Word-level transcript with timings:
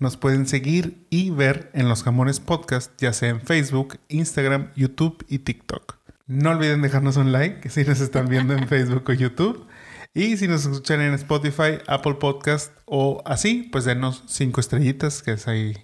nos 0.00 0.16
pueden 0.16 0.46
seguir 0.46 1.06
y 1.10 1.30
ver 1.30 1.70
en 1.74 1.88
los 1.88 2.02
Jamones 2.02 2.40
Podcast, 2.40 2.92
ya 2.98 3.12
sea 3.12 3.28
en 3.28 3.42
Facebook, 3.42 4.00
Instagram, 4.08 4.72
YouTube 4.74 5.24
y 5.28 5.40
TikTok. 5.40 5.98
No 6.26 6.50
olviden 6.50 6.80
dejarnos 6.80 7.18
un 7.18 7.32
like 7.32 7.68
si 7.68 7.84
nos 7.84 8.00
están 8.00 8.28
viendo 8.28 8.54
en 8.54 8.66
Facebook 8.66 9.04
o 9.08 9.12
YouTube. 9.12 9.66
Y 10.14 10.38
si 10.38 10.48
nos 10.48 10.64
escuchan 10.64 11.02
en 11.02 11.12
Spotify, 11.14 11.78
Apple 11.86 12.14
Podcast 12.14 12.72
o 12.86 13.22
así, 13.26 13.68
pues 13.70 13.84
denos 13.84 14.24
cinco 14.26 14.60
estrellitas, 14.60 15.22
que 15.22 15.32
es 15.32 15.46
ahí, 15.46 15.76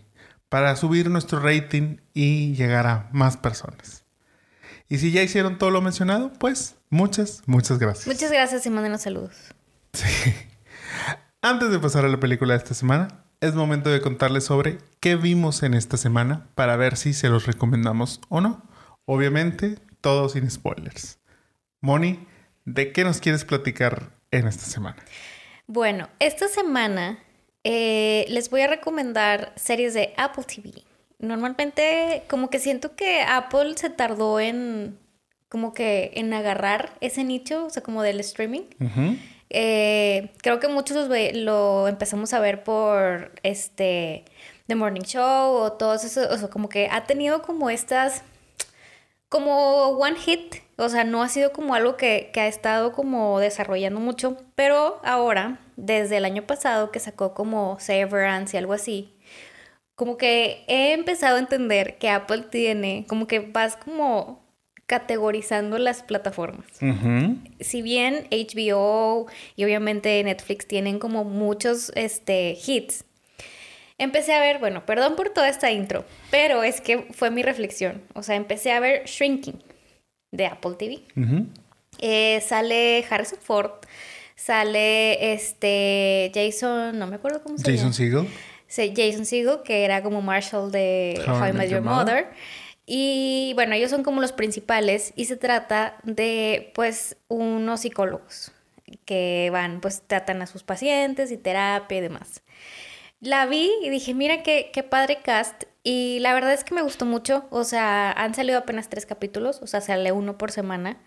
para 0.48 0.74
subir 0.76 1.10
nuestro 1.10 1.38
rating 1.38 1.98
y 2.14 2.54
llegar 2.54 2.86
a 2.86 3.10
más 3.12 3.36
personas. 3.36 4.04
Y 4.88 4.96
si 4.96 5.12
ya 5.12 5.22
hicieron 5.22 5.58
todo 5.58 5.70
lo 5.70 5.82
mencionado, 5.82 6.32
pues 6.32 6.76
muchas, 6.88 7.42
muchas 7.44 7.78
gracias. 7.78 8.06
Muchas 8.06 8.32
gracias 8.32 8.64
y 8.64 8.70
mándenos 8.70 9.02
saludos. 9.02 9.36
Sí. 9.92 10.32
Antes 11.42 11.70
de 11.70 11.78
pasar 11.78 12.06
a 12.06 12.08
la 12.08 12.18
película 12.18 12.54
de 12.54 12.58
esta 12.58 12.72
semana, 12.74 13.25
es 13.40 13.54
momento 13.54 13.90
de 13.90 14.00
contarles 14.00 14.44
sobre 14.44 14.78
qué 15.00 15.16
vimos 15.16 15.62
en 15.62 15.74
esta 15.74 15.96
semana 15.96 16.48
para 16.54 16.76
ver 16.76 16.96
si 16.96 17.12
se 17.12 17.28
los 17.28 17.46
recomendamos 17.46 18.20
o 18.28 18.40
no. 18.40 18.62
Obviamente, 19.04 19.76
todo 20.00 20.28
sin 20.28 20.50
spoilers. 20.50 21.18
Moni, 21.80 22.26
¿de 22.64 22.92
qué 22.92 23.04
nos 23.04 23.20
quieres 23.20 23.44
platicar 23.44 24.10
en 24.30 24.46
esta 24.46 24.64
semana? 24.64 24.96
Bueno, 25.66 26.08
esta 26.18 26.48
semana 26.48 27.18
eh, 27.64 28.26
les 28.28 28.50
voy 28.50 28.62
a 28.62 28.68
recomendar 28.68 29.52
series 29.56 29.94
de 29.94 30.14
Apple 30.16 30.44
TV. 30.44 30.84
Normalmente 31.18 32.24
como 32.28 32.50
que 32.50 32.58
siento 32.58 32.94
que 32.94 33.22
Apple 33.22 33.74
se 33.76 33.90
tardó 33.90 34.40
en 34.40 34.98
como 35.48 35.74
que 35.74 36.12
en 36.14 36.34
agarrar 36.34 36.96
ese 37.00 37.24
nicho, 37.24 37.66
o 37.66 37.70
sea, 37.70 37.82
como 37.82 38.02
del 38.02 38.20
streaming. 38.20 38.62
Eh, 39.50 40.32
creo 40.42 40.58
que 40.60 40.68
muchos 40.68 41.08
lo 41.34 41.88
empezamos 41.88 42.32
a 42.34 42.40
ver 42.40 42.64
por 42.64 43.32
este 43.42 44.24
The 44.66 44.74
Morning 44.74 45.02
Show 45.02 45.54
o 45.54 45.72
todos 45.72 46.04
esos, 46.04 46.26
o 46.26 46.36
sea, 46.38 46.48
como 46.48 46.68
que 46.68 46.88
ha 46.90 47.04
tenido 47.04 47.42
como 47.42 47.70
estas, 47.70 48.22
como 49.28 49.88
one 49.90 50.16
hit, 50.16 50.56
o 50.76 50.88
sea, 50.88 51.04
no 51.04 51.22
ha 51.22 51.28
sido 51.28 51.52
como 51.52 51.74
algo 51.74 51.96
que, 51.96 52.30
que 52.32 52.40
ha 52.40 52.46
estado 52.48 52.92
como 52.92 53.38
desarrollando 53.40 54.00
mucho, 54.00 54.36
pero 54.54 55.00
ahora, 55.04 55.60
desde 55.76 56.16
el 56.18 56.24
año 56.24 56.42
pasado 56.46 56.90
que 56.90 57.00
sacó 57.00 57.34
como 57.34 57.78
Severance 57.80 58.56
y 58.56 58.58
algo 58.58 58.72
así, 58.72 59.16
como 59.94 60.16
que 60.18 60.64
he 60.68 60.92
empezado 60.92 61.36
a 61.36 61.40
entender 61.40 61.98
que 61.98 62.10
Apple 62.10 62.44
tiene, 62.50 63.06
como 63.08 63.26
que 63.26 63.40
vas 63.40 63.76
como 63.76 64.45
categorizando 64.86 65.78
las 65.78 66.02
plataformas. 66.02 66.66
Si 67.60 67.82
bien 67.82 68.26
HBO 68.30 69.26
y 69.56 69.64
obviamente 69.64 70.22
Netflix 70.22 70.66
tienen 70.66 70.98
como 70.98 71.24
muchos 71.24 71.90
este, 71.96 72.56
hits, 72.66 73.04
empecé 73.98 74.32
a 74.34 74.40
ver, 74.40 74.58
bueno, 74.58 74.86
perdón 74.86 75.16
por 75.16 75.30
toda 75.30 75.48
esta 75.48 75.72
intro, 75.72 76.04
pero 76.30 76.62
es 76.62 76.80
que 76.80 77.08
fue 77.12 77.30
mi 77.30 77.42
reflexión. 77.42 78.02
O 78.14 78.22
sea, 78.22 78.36
empecé 78.36 78.72
a 78.72 78.80
ver 78.80 79.04
Shrinking 79.06 79.62
de 80.30 80.46
Apple 80.46 80.74
TV. 80.78 81.02
Eh, 81.98 82.40
sale 82.46 83.04
Harrison 83.08 83.38
Ford, 83.42 83.72
sale 84.36 85.32
este 85.32 86.30
Jason, 86.32 86.98
no 86.98 87.06
me 87.08 87.16
acuerdo 87.16 87.42
cómo 87.42 87.58
se 87.58 87.64
llama. 87.64 87.76
Jason 87.76 87.92
Segel. 87.92 88.28
Jason 88.68 89.24
Segel, 89.24 89.62
que 89.64 89.84
era 89.84 90.02
como 90.02 90.22
Marshall 90.22 90.70
de 90.70 91.20
How, 91.26 91.48
I 91.48 91.52
Met 91.52 91.70
Your 91.70 91.82
Mother. 91.82 92.28
Y 92.86 93.52
bueno, 93.54 93.74
ellos 93.74 93.90
son 93.90 94.04
como 94.04 94.20
los 94.20 94.32
principales 94.32 95.12
y 95.16 95.24
se 95.24 95.36
trata 95.36 95.96
de 96.04 96.70
pues 96.74 97.16
unos 97.26 97.80
psicólogos 97.80 98.52
que 99.04 99.48
van, 99.52 99.80
pues 99.80 100.02
tratan 100.06 100.40
a 100.40 100.46
sus 100.46 100.62
pacientes 100.62 101.32
y 101.32 101.36
terapia 101.36 101.98
y 101.98 102.00
demás. 102.00 102.42
La 103.20 103.46
vi 103.46 103.70
y 103.82 103.90
dije, 103.90 104.14
mira 104.14 104.42
qué, 104.42 104.70
qué 104.72 104.82
padre 104.82 105.18
cast. 105.22 105.64
Y 105.82 106.18
la 106.20 106.34
verdad 106.34 106.52
es 106.52 106.64
que 106.64 106.74
me 106.74 106.82
gustó 106.82 107.06
mucho. 107.06 107.46
O 107.50 107.64
sea, 107.64 108.12
han 108.12 108.34
salido 108.34 108.58
apenas 108.58 108.88
tres 108.88 109.06
capítulos, 109.06 109.60
o 109.62 109.66
sea, 109.66 109.80
sale 109.80 110.12
uno 110.12 110.38
por 110.38 110.52
semana. 110.52 110.98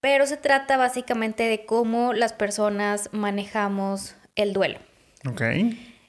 Pero 0.00 0.26
se 0.26 0.36
trata 0.36 0.76
básicamente 0.76 1.44
de 1.44 1.64
cómo 1.64 2.12
las 2.12 2.34
personas 2.34 3.08
manejamos 3.12 4.16
el 4.34 4.52
duelo. 4.52 4.78
Ok. 5.26 5.42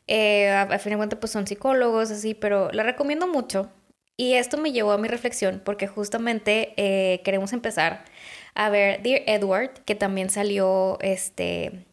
Eh, 0.07 0.49
a, 0.49 0.79
fin 0.79 0.91
de 0.91 0.97
cuentas, 0.97 1.19
pues 1.19 1.31
son 1.31 1.47
psicólogos, 1.47 2.11
así, 2.11 2.33
pero 2.33 2.71
la 2.71 2.83
recomiendo 2.83 3.27
mucho. 3.27 3.71
Y 4.17 4.33
esto 4.33 4.57
me 4.57 4.71
llevó 4.71 4.91
a 4.91 4.97
mi 4.97 5.07
reflexión 5.07 5.61
porque 5.63 5.87
justamente 5.87 6.73
eh, 6.77 7.21
queremos 7.23 7.53
empezar 7.53 8.05
a 8.53 8.69
ver 8.69 9.01
Dear 9.03 9.23
Edward, 9.27 9.71
que 9.85 9.95
también 9.95 10.29
salió 10.29 10.97
este, 11.01 11.85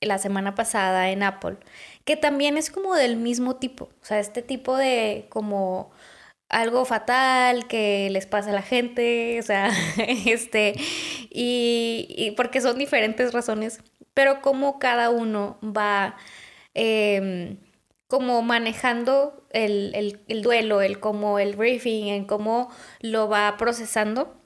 la 0.00 0.18
semana 0.18 0.54
pasada 0.54 1.10
en 1.10 1.22
Apple, 1.22 1.56
que 2.04 2.16
también 2.16 2.56
es 2.58 2.70
como 2.70 2.94
del 2.94 3.16
mismo 3.16 3.56
tipo, 3.56 3.84
o 3.84 4.04
sea, 4.04 4.18
este 4.20 4.42
tipo 4.42 4.76
de 4.76 5.26
como 5.30 5.90
algo 6.48 6.84
fatal 6.84 7.66
que 7.68 8.10
les 8.10 8.26
pasa 8.26 8.50
a 8.50 8.54
la 8.54 8.62
gente, 8.62 9.38
o 9.40 9.42
sea, 9.42 9.70
este, 10.26 10.74
y, 11.30 12.34
porque 12.36 12.60
son 12.60 12.78
diferentes 12.78 13.32
razones, 13.32 13.80
pero 14.14 14.42
como 14.42 14.78
cada 14.78 15.10
uno 15.10 15.58
va... 15.62 16.16
Em, 16.74 17.58
como 18.10 18.42
manejando 18.42 19.46
el, 19.50 20.20
duelo, 20.42 20.82
el 20.82 20.98
como 20.98 21.38
el 21.38 21.54
briefing, 21.54 22.08
en 22.08 22.24
cómo 22.24 22.68
lo 23.00 23.28
va 23.28 23.56
procesando. 23.56 24.36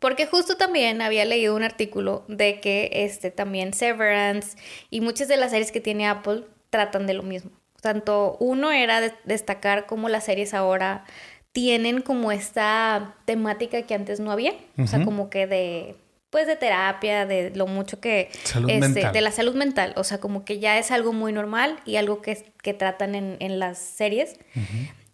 Porque 0.00 0.26
justo 0.26 0.56
también 0.56 1.00
había 1.00 1.24
leído 1.24 1.54
un 1.54 1.62
artículo 1.62 2.24
de 2.26 2.58
que 2.60 2.90
este 2.92 3.30
también 3.30 3.72
Severance 3.74 4.58
y 4.90 5.02
muchas 5.02 5.28
de 5.28 5.36
las 5.36 5.52
series 5.52 5.70
que 5.70 5.80
tiene 5.80 6.08
Apple 6.08 6.44
tratan 6.70 7.06
de 7.06 7.14
lo 7.14 7.22
mismo. 7.22 7.52
Tanto 7.80 8.36
uno 8.40 8.72
era 8.72 9.00
destacar 9.24 9.86
cómo 9.86 10.08
las 10.08 10.24
series 10.24 10.52
ahora 10.52 11.04
tienen 11.52 12.02
como 12.02 12.32
esta 12.32 13.14
temática 13.24 13.82
que 13.82 13.94
antes 13.94 14.18
no 14.18 14.32
había, 14.32 14.54
o 14.78 14.86
sea, 14.88 15.04
como 15.04 15.30
que 15.30 15.46
de 15.46 15.96
pues 16.30 16.46
de 16.46 16.56
terapia, 16.56 17.26
de 17.26 17.50
lo 17.54 17.66
mucho 17.66 18.00
que... 18.00 18.30
Este, 18.68 19.10
de 19.10 19.20
la 19.20 19.32
salud 19.32 19.54
mental, 19.54 19.92
o 19.96 20.04
sea, 20.04 20.18
como 20.18 20.44
que 20.44 20.60
ya 20.60 20.78
es 20.78 20.92
algo 20.92 21.12
muy 21.12 21.32
normal 21.32 21.80
y 21.84 21.96
algo 21.96 22.22
que, 22.22 22.52
que 22.62 22.72
tratan 22.72 23.16
en, 23.16 23.36
en, 23.40 23.58
las 23.58 23.78
series. 23.78 24.36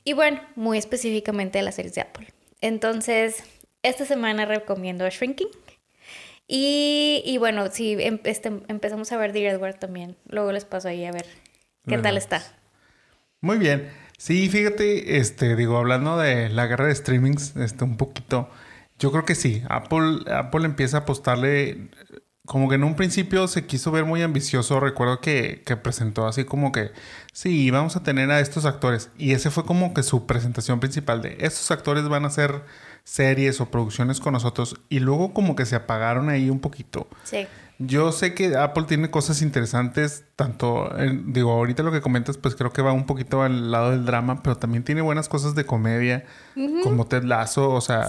Y 0.04 0.12
bueno, 0.12 0.40
muy 0.54 0.76
específicamente 0.76 1.58
de 1.58 1.64
las 1.64 1.74
series 1.74 1.94
de 1.94 2.02
Apple. 2.02 2.28
Entonces, 2.60 3.42
esta 3.82 4.04
semana 4.04 4.44
recomiendo 4.44 5.08
Shrinking. 5.08 5.48
Y, 6.46 7.22
y 7.24 7.38
bueno, 7.38 7.70
si 7.70 7.96
em, 7.98 8.20
este, 8.24 8.52
empezamos 8.68 9.10
a 9.10 9.16
ver 9.16 9.32
Dear 9.32 9.54
Edward 9.54 9.78
también, 9.78 10.16
luego 10.28 10.52
les 10.52 10.64
paso 10.64 10.88
ahí 10.88 11.04
a 11.04 11.12
ver 11.12 11.26
qué 11.88 11.98
tal 11.98 12.16
está. 12.16 12.42
Muy 13.40 13.56
bien. 13.56 13.90
Sí, 14.18 14.48
fíjate, 14.48 15.18
este, 15.18 15.56
digo, 15.56 15.76
hablando 15.76 16.18
de 16.18 16.50
la 16.50 16.66
guerra 16.66 16.86
de 16.86 16.94
streamings, 16.94 17.56
este, 17.56 17.84
un 17.84 17.96
poquito... 17.96 18.50
Yo 18.98 19.12
creo 19.12 19.24
que 19.24 19.34
sí. 19.34 19.62
Apple, 19.68 20.20
Apple 20.32 20.64
empieza 20.64 20.98
a 20.98 21.00
apostarle. 21.00 21.90
Como 22.44 22.68
que 22.68 22.76
en 22.76 22.84
un 22.84 22.94
principio 22.94 23.48
se 23.48 23.66
quiso 23.66 23.90
ver 23.90 24.04
muy 24.04 24.22
ambicioso. 24.22 24.78
Recuerdo 24.78 25.20
que, 25.20 25.62
que, 25.66 25.76
presentó 25.76 26.26
así 26.26 26.44
como 26.44 26.70
que 26.70 26.92
sí, 27.32 27.70
vamos 27.72 27.96
a 27.96 28.04
tener 28.04 28.30
a 28.30 28.40
estos 28.40 28.64
actores. 28.64 29.10
Y 29.18 29.32
ese 29.32 29.50
fue 29.50 29.64
como 29.64 29.92
que 29.92 30.04
su 30.04 30.26
presentación 30.26 30.78
principal 30.78 31.22
de 31.22 31.36
estos 31.40 31.70
actores 31.72 32.08
van 32.08 32.24
a 32.24 32.28
hacer 32.28 32.62
series 33.02 33.60
o 33.60 33.70
producciones 33.70 34.20
con 34.20 34.32
nosotros. 34.32 34.76
Y 34.88 35.00
luego 35.00 35.34
como 35.34 35.56
que 35.56 35.66
se 35.66 35.74
apagaron 35.74 36.28
ahí 36.28 36.48
un 36.48 36.60
poquito. 36.60 37.08
Sí. 37.24 37.48
Yo 37.78 38.10
sé 38.10 38.32
que 38.32 38.56
Apple 38.56 38.84
tiene 38.84 39.10
cosas 39.10 39.42
interesantes, 39.42 40.24
tanto, 40.34 40.90
digo, 41.26 41.52
ahorita 41.52 41.82
lo 41.82 41.92
que 41.92 42.00
comentas, 42.00 42.38
pues 42.38 42.56
creo 42.56 42.72
que 42.72 42.80
va 42.80 42.92
un 42.92 43.04
poquito 43.04 43.42
al 43.42 43.70
lado 43.70 43.90
del 43.90 44.06
drama, 44.06 44.42
pero 44.42 44.56
también 44.56 44.82
tiene 44.82 45.02
buenas 45.02 45.28
cosas 45.28 45.54
de 45.54 45.66
comedia, 45.66 46.24
como 46.82 47.06
Ted 47.06 47.24
Lasso, 47.24 47.70
o 47.70 47.80
sea, 47.82 48.08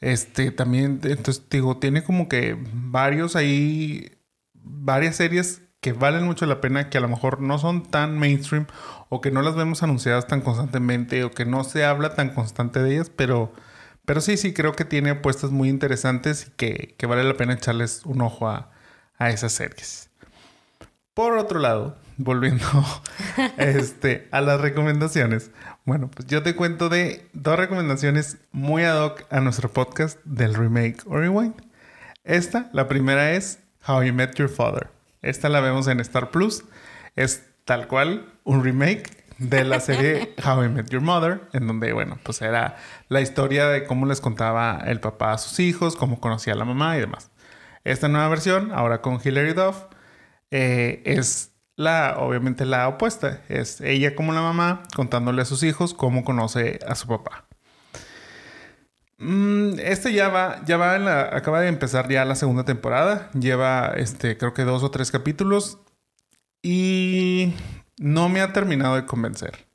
este, 0.00 0.50
también, 0.50 1.00
entonces, 1.04 1.42
digo, 1.48 1.78
tiene 1.78 2.04
como 2.04 2.28
que 2.28 2.58
varios 2.72 3.34
ahí, 3.34 4.10
varias 4.52 5.16
series 5.16 5.62
que 5.80 5.94
valen 5.94 6.24
mucho 6.24 6.44
la 6.44 6.60
pena, 6.60 6.90
que 6.90 6.98
a 6.98 7.00
lo 7.00 7.08
mejor 7.08 7.40
no 7.40 7.58
son 7.58 7.84
tan 7.86 8.18
mainstream, 8.18 8.66
o 9.08 9.22
que 9.22 9.30
no 9.30 9.40
las 9.40 9.56
vemos 9.56 9.82
anunciadas 9.82 10.26
tan 10.26 10.42
constantemente, 10.42 11.24
o 11.24 11.30
que 11.30 11.46
no 11.46 11.64
se 11.64 11.82
habla 11.82 12.14
tan 12.14 12.30
constante 12.34 12.82
de 12.82 12.94
ellas, 12.94 13.10
pero... 13.14 13.52
Pero 14.04 14.22
sí, 14.22 14.38
sí, 14.38 14.54
creo 14.54 14.72
que 14.72 14.86
tiene 14.86 15.10
apuestas 15.10 15.50
muy 15.50 15.68
interesantes 15.68 16.46
y 16.46 16.50
que, 16.52 16.94
que 16.96 17.06
vale 17.06 17.24
la 17.24 17.36
pena 17.36 17.52
echarles 17.52 18.06
un 18.06 18.22
ojo 18.22 18.48
a, 18.48 18.70
a 19.18 19.30
esas 19.30 19.52
series. 19.52 20.08
Por 21.14 21.36
otro 21.36 21.58
lado, 21.58 21.96
volviendo 22.16 22.64
este, 23.56 24.28
a 24.30 24.40
las 24.40 24.60
recomendaciones. 24.60 25.50
Bueno, 25.84 26.10
pues 26.10 26.28
yo 26.28 26.42
te 26.42 26.54
cuento 26.54 26.88
de 26.88 27.28
dos 27.32 27.58
recomendaciones 27.58 28.38
muy 28.52 28.84
ad 28.84 29.02
hoc 29.02 29.24
a 29.30 29.40
nuestro 29.40 29.72
podcast 29.72 30.18
del 30.24 30.54
remake 30.54 31.02
o 31.06 31.16
rewind. 31.16 31.54
Esta, 32.24 32.68
la 32.72 32.88
primera 32.88 33.32
es 33.32 33.60
How 33.86 34.04
I 34.04 34.12
Met 34.12 34.34
Your 34.34 34.48
Father. 34.48 34.88
Esta 35.22 35.48
la 35.48 35.60
vemos 35.60 35.88
en 35.88 36.00
Star 36.00 36.30
Plus. 36.30 36.64
Es 37.16 37.42
tal 37.64 37.88
cual 37.88 38.32
un 38.44 38.62
remake 38.62 39.10
de 39.38 39.64
la 39.64 39.80
serie 39.80 40.34
How 40.44 40.64
I 40.64 40.68
Met 40.68 40.90
Your 40.90 41.02
Mother, 41.02 41.40
en 41.52 41.66
donde, 41.66 41.92
bueno, 41.92 42.18
pues 42.22 42.42
era 42.42 42.76
la 43.08 43.20
historia 43.20 43.68
de 43.68 43.84
cómo 43.84 44.06
les 44.06 44.20
contaba 44.20 44.82
el 44.86 45.00
papá 45.00 45.32
a 45.32 45.38
sus 45.38 45.58
hijos, 45.60 45.96
cómo 45.96 46.20
conocía 46.20 46.52
a 46.52 46.56
la 46.56 46.64
mamá 46.64 46.96
y 46.96 47.00
demás. 47.00 47.30
Esta 47.88 48.08
nueva 48.08 48.28
versión, 48.28 48.70
ahora 48.72 49.00
con 49.00 49.18
Hilary 49.22 49.54
Duff, 49.54 49.84
eh, 50.50 51.02
es 51.06 51.54
la, 51.74 52.16
obviamente 52.18 52.66
la 52.66 52.86
opuesta. 52.86 53.42
Es 53.48 53.80
ella 53.80 54.14
como 54.14 54.32
la 54.32 54.42
mamá 54.42 54.82
contándole 54.94 55.40
a 55.40 55.46
sus 55.46 55.62
hijos 55.62 55.94
cómo 55.94 56.22
conoce 56.22 56.80
a 56.86 56.94
su 56.94 57.08
papá. 57.08 57.46
Mm, 59.18 59.78
este 59.80 60.12
ya 60.12 60.28
va, 60.28 60.62
ya 60.66 60.76
va 60.76 60.96
en 60.96 61.06
la, 61.06 61.22
acaba 61.34 61.60
de 61.60 61.68
empezar 61.68 62.08
ya 62.08 62.24
la 62.26 62.34
segunda 62.34 62.64
temporada. 62.64 63.30
Lleva, 63.32 63.94
este, 63.96 64.36
creo 64.36 64.52
que 64.52 64.64
dos 64.64 64.82
o 64.82 64.90
tres 64.90 65.10
capítulos. 65.10 65.78
Y 66.62 67.54
no 67.98 68.28
me 68.28 68.42
ha 68.42 68.52
terminado 68.52 68.96
de 68.96 69.06
convencer. 69.06 69.66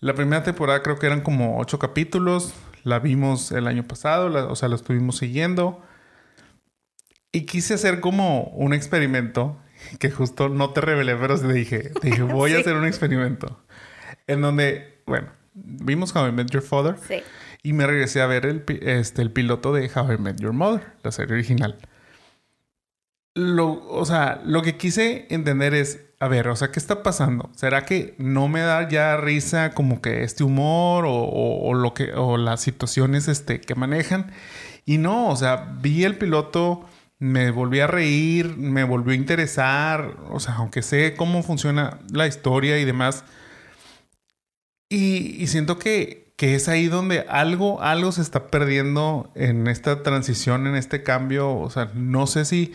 La 0.00 0.14
primera 0.14 0.42
temporada 0.42 0.82
creo 0.82 0.98
que 0.98 1.06
eran 1.06 1.22
como 1.22 1.58
ocho 1.58 1.78
capítulos. 1.78 2.52
La 2.84 2.98
vimos 2.98 3.50
el 3.52 3.66
año 3.66 3.84
pasado, 3.84 4.50
o 4.50 4.56
sea, 4.56 4.68
la 4.68 4.76
estuvimos 4.76 5.16
siguiendo. 5.16 5.82
Y 7.32 7.42
quise 7.42 7.74
hacer 7.74 8.00
como 8.00 8.44
un 8.54 8.72
experimento 8.72 9.56
que 9.98 10.10
justo 10.10 10.48
no 10.48 10.70
te 10.70 10.80
revelé, 10.80 11.16
pero 11.16 11.38
te 11.38 11.52
dije, 11.52 11.92
dije, 12.02 12.22
voy 12.22 12.54
a 12.54 12.58
hacer 12.58 12.74
un 12.74 12.86
experimento. 12.86 13.62
En 14.26 14.40
donde, 14.40 15.02
bueno, 15.06 15.28
vimos 15.54 16.14
How 16.14 16.28
I 16.28 16.32
Met 16.32 16.50
Your 16.50 16.62
Father. 16.62 16.96
Sí. 17.06 17.22
Y 17.62 17.72
me 17.72 17.86
regresé 17.86 18.22
a 18.22 18.26
ver 18.26 18.46
el, 18.46 18.64
este, 18.82 19.22
el 19.22 19.30
piloto 19.30 19.72
de 19.72 19.90
How 19.94 20.12
I 20.12 20.18
Met 20.18 20.40
Your 20.40 20.52
Mother, 20.52 20.82
la 21.02 21.12
serie 21.12 21.34
original. 21.34 21.78
Lo, 23.34 23.86
o 23.88 24.04
sea, 24.04 24.40
lo 24.44 24.62
que 24.62 24.76
quise 24.76 25.26
entender 25.30 25.74
es, 25.74 26.00
a 26.18 26.26
ver, 26.26 26.48
o 26.48 26.56
sea, 26.56 26.72
¿qué 26.72 26.80
está 26.80 27.02
pasando? 27.02 27.50
¿Será 27.54 27.84
que 27.84 28.14
no 28.18 28.48
me 28.48 28.60
da 28.60 28.88
ya 28.88 29.16
risa 29.16 29.70
como 29.70 30.02
que 30.02 30.24
este 30.24 30.42
humor 30.42 31.04
o, 31.06 31.14
o, 31.14 31.74
lo 31.74 31.94
que, 31.94 32.12
o 32.12 32.36
las 32.38 32.60
situaciones 32.60 33.28
este, 33.28 33.60
que 33.60 33.74
manejan? 33.74 34.32
Y 34.84 34.98
no, 34.98 35.28
o 35.28 35.36
sea, 35.36 35.76
vi 35.80 36.04
el 36.04 36.16
piloto 36.16 36.88
me 37.20 37.50
volví 37.50 37.80
a 37.80 37.86
reír, 37.86 38.56
me 38.56 38.82
volvió 38.84 39.12
a 39.12 39.16
interesar, 39.16 40.16
o 40.30 40.40
sea, 40.40 40.54
aunque 40.56 40.82
sé 40.82 41.14
cómo 41.16 41.42
funciona 41.42 42.00
la 42.12 42.26
historia 42.26 42.78
y 42.78 42.84
demás. 42.86 43.24
Y, 44.88 45.46
siento 45.46 45.78
que, 45.78 46.34
que, 46.36 46.54
es 46.56 46.68
ahí 46.68 46.88
donde 46.88 47.20
algo, 47.28 47.82
algo 47.82 48.10
se 48.10 48.22
está 48.22 48.48
perdiendo 48.48 49.30
en 49.36 49.68
esta 49.68 50.02
transición, 50.02 50.66
en 50.66 50.74
este 50.76 51.02
cambio. 51.04 51.56
O 51.56 51.70
sea, 51.70 51.92
no 51.94 52.26
sé 52.26 52.44
si... 52.44 52.72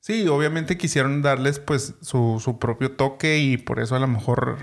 Sí, 0.00 0.28
obviamente 0.28 0.76
quisieron 0.76 1.22
darles 1.22 1.60
pues 1.60 1.94
su, 2.02 2.40
su 2.42 2.58
propio 2.58 2.92
toque 2.92 3.38
y 3.38 3.56
por 3.56 3.80
eso 3.80 3.96
a 3.96 4.00
lo 4.00 4.08
mejor 4.08 4.58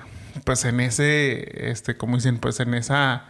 pues 0.45 0.65
en 0.65 0.79
ese, 0.79 1.69
este, 1.71 1.97
como 1.97 2.17
dicen, 2.17 2.37
pues 2.39 2.59
en 2.59 2.73
esa, 2.75 3.25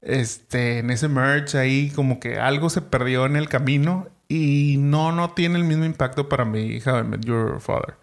este, 0.00 0.78
en 0.78 0.90
ese 0.90 1.08
merch 1.08 1.54
ahí 1.56 1.90
como 1.90 2.20
que 2.20 2.38
algo 2.38 2.70
se 2.70 2.82
perdió 2.82 3.26
en 3.26 3.36
el 3.36 3.48
camino 3.48 4.08
y 4.28 4.76
no, 4.78 5.12
no 5.12 5.30
tiene 5.30 5.56
el 5.58 5.64
mismo 5.64 5.84
impacto 5.84 6.28
para 6.28 6.44
mi 6.44 6.60
hija 6.60 7.02
Met 7.02 7.24
Your 7.24 7.60
Father. 7.60 7.94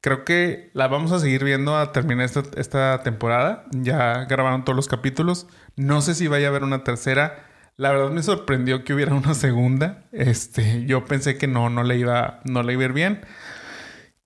Creo 0.00 0.24
que 0.24 0.70
la 0.74 0.86
vamos 0.86 1.10
a 1.10 1.18
seguir 1.18 1.44
viendo 1.44 1.76
a 1.76 1.92
terminar 1.92 2.24
esta, 2.24 2.42
esta, 2.56 3.02
temporada. 3.02 3.64
Ya 3.72 4.24
grabaron 4.26 4.64
todos 4.64 4.76
los 4.76 4.88
capítulos. 4.88 5.46
No 5.76 6.02
sé 6.02 6.14
si 6.14 6.28
vaya 6.28 6.46
a 6.46 6.50
haber 6.50 6.62
una 6.62 6.84
tercera. 6.84 7.46
La 7.76 7.90
verdad 7.90 8.10
me 8.10 8.22
sorprendió 8.22 8.84
que 8.84 8.94
hubiera 8.94 9.14
una 9.14 9.34
segunda. 9.34 10.04
Este, 10.12 10.84
yo 10.86 11.04
pensé 11.04 11.36
que 11.36 11.48
no, 11.48 11.68
no 11.68 11.82
le 11.82 11.96
iba, 11.96 12.40
no 12.44 12.62
le 12.62 12.74
iba 12.74 12.82
a 12.82 12.86
ir 12.86 12.92
bien. 12.92 13.20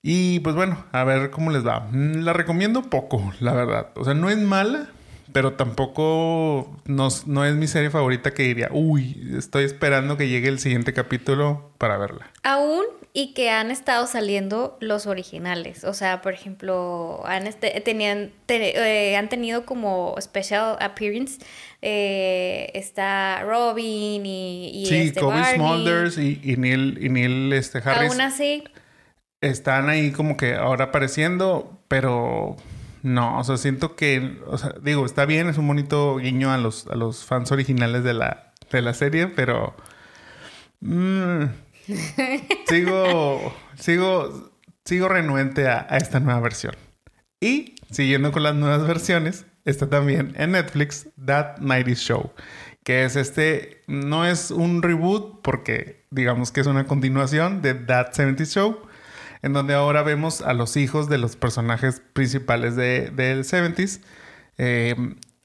Y 0.03 0.41
pues 0.41 0.57
bueno, 0.57 0.85
a 0.93 1.05
ver 1.05 1.31
cómo 1.31 1.51
les 1.51 1.67
va. 1.67 1.89
Mm, 1.91 2.25
la 2.25 2.33
recomiendo 2.33 2.83
poco, 2.83 3.33
la 3.41 3.53
verdad. 3.53 3.91
O 3.95 4.05
sea, 4.05 4.15
no 4.15 4.31
es 4.31 4.39
mala, 4.39 4.89
pero 5.33 5.55
tampoco 5.55 6.77
no, 6.85 7.09
es 7.09 7.55
mi 7.55 7.67
serie 7.67 7.91
favorita 7.91 8.33
que 8.35 8.45
diría, 8.45 8.69
uy, 8.71 9.35
estoy 9.37 9.65
esperando 9.65 10.17
que 10.17 10.29
llegue 10.29 10.49
el 10.49 10.59
siguiente 10.59 10.93
capítulo 10.93 11.71
para 11.79 11.97
verla. 11.97 12.31
Aún 12.43 12.85
y 13.15 13.35
que 13.35 13.51
han 13.51 13.71
estado 13.71 14.07
saliendo 14.07 14.79
los 14.81 15.07
originales. 15.07 15.85
O 15.85 15.93
sea, 15.93 16.23
por 16.23 16.33
ejemplo, 16.33 17.23
han, 17.27 17.47
este, 17.47 17.81
tenían, 17.81 18.33
eh, 18.49 19.17
han 19.17 19.29
tenido 19.29 19.67
como 19.67 20.15
special 20.21 20.77
appearance. 20.81 21.39
Eh, 21.83 22.71
está 22.75 23.43
Robin 23.43 24.25
y, 24.25 24.71
y 24.83 24.87
sí, 24.87 24.97
este 24.97 25.21
Kobe 25.21 25.43
Smulders 25.55 26.17
y, 26.19 26.41
y, 26.43 26.57
Neil, 26.57 26.99
y 27.03 27.09
Neil 27.09 27.53
este, 27.53 27.79
Harris. 27.79 28.13
Aún 28.13 28.21
así. 28.21 28.65
Están 29.41 29.89
ahí 29.89 30.13
como 30.13 30.37
que 30.37 30.55
ahora 30.55 30.87
apareciendo, 30.87 31.81
pero 31.89 32.57
no, 33.03 33.39
o 33.39 33.45
sea, 33.45 33.57
siento 33.57 33.97
que, 33.97 34.41
o 34.47 34.59
sea, 34.59 34.75
digo, 34.81 35.05
está 35.05 35.27
bien, 35.27 35.49
es 35.49 35.59
un 35.59 35.67
bonito 35.67 36.17
guiño 36.17 36.53
a 36.53 36.59
los, 36.59 36.87
a 36.87 36.95
los 36.95 37.25
fans 37.25 37.51
originales 37.53 38.05
de 38.05 38.15
la, 38.15 38.53
de 38.71 38.83
la 38.83 38.95
serie, 38.95 39.27
pero... 39.27 39.75
Mm, 40.81 41.45
sigo, 42.69 43.55
sigo, 43.79 44.53
sigo 44.85 45.09
renuente 45.09 45.69
a, 45.69 45.87
a, 45.89 45.97
esta 45.97 46.21
nueva 46.21 46.41
versión. 46.41 46.75
Y 47.41 47.75
siguiendo 47.91 48.31
con 48.31 48.45
las 48.45 48.55
nuevas 48.55 48.87
versiones, 48.87 49.47
está 49.65 49.89
también 49.89 50.33
en 50.37 50.53
Netflix 50.53 51.09
That 51.25 51.59
90 51.59 51.95
Show, 51.95 52.33
que 52.85 53.05
es 53.05 53.17
este, 53.17 53.83
no 53.87 54.25
es 54.25 54.51
un 54.51 54.83
reboot 54.83 55.43
porque 55.43 56.05
digamos 56.11 56.53
que 56.53 56.61
es 56.61 56.67
una 56.67 56.87
continuación 56.87 57.63
de 57.63 57.75
That 57.75 58.13
70 58.13 58.45
Show, 58.45 58.79
en 59.43 59.53
donde 59.53 59.75
ahora 59.75 60.03
vemos 60.03 60.41
a 60.41 60.55
los 60.55 60.77
hijos 60.77 61.09
de 61.09 61.19
los 61.19 61.37
personajes 61.37 62.01
principales 62.13 62.77
de, 62.77 63.11
del 63.11 63.45
70s. 63.45 64.01
Eh, 64.59 64.95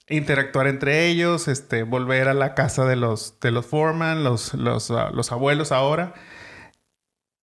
interactuar 0.09 0.67
entre 0.67 1.07
ellos, 1.07 1.47
este, 1.47 1.83
volver 1.83 2.27
a 2.27 2.33
la 2.33 2.53
casa 2.53 2.85
de 2.85 2.95
los, 2.95 3.39
de 3.39 3.51
los 3.51 3.65
Foreman, 3.65 4.23
los, 4.23 4.53
los, 4.53 4.91
ah, 4.91 5.09
los 5.13 5.31
abuelos 5.31 5.71
ahora. 5.71 6.13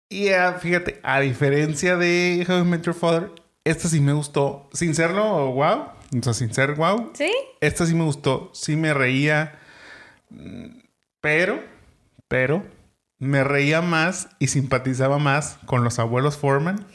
Y 0.09 0.29
ah, 0.29 0.55
fíjate, 0.61 1.01
a 1.03 1.21
diferencia 1.21 1.97
de 1.97 2.47
How 2.49 2.61
I 2.61 2.65
Met 2.65 2.83
Your 2.83 2.95
Father, 2.95 3.31
esta 3.65 3.89
sí 3.89 4.01
me 4.01 4.13
gustó. 4.13 4.69
Sin 4.73 4.95
serlo 4.95 5.53
wow, 5.53 5.89
o 6.19 6.23
sea, 6.23 6.33
sin 6.33 6.55
ser 6.55 6.75
wow. 6.75 7.11
Sí. 7.15 7.33
Esta 7.61 7.87
sí 7.87 7.95
me 7.95 8.05
gustó, 8.05 8.51
sí 8.55 8.77
me 8.77 8.95
reía. 8.95 9.59
Mm, 10.31 10.79
pero, 11.21 11.63
pero, 12.29 12.65
me 13.25 13.45
reía 13.45 13.83
más 13.83 14.29
y 14.39 14.49
simpatizaba 14.49 15.19
más 15.19 15.59
con 15.67 15.83
los 15.83 15.99
abuelos 15.99 16.37
Foreman 16.37 16.87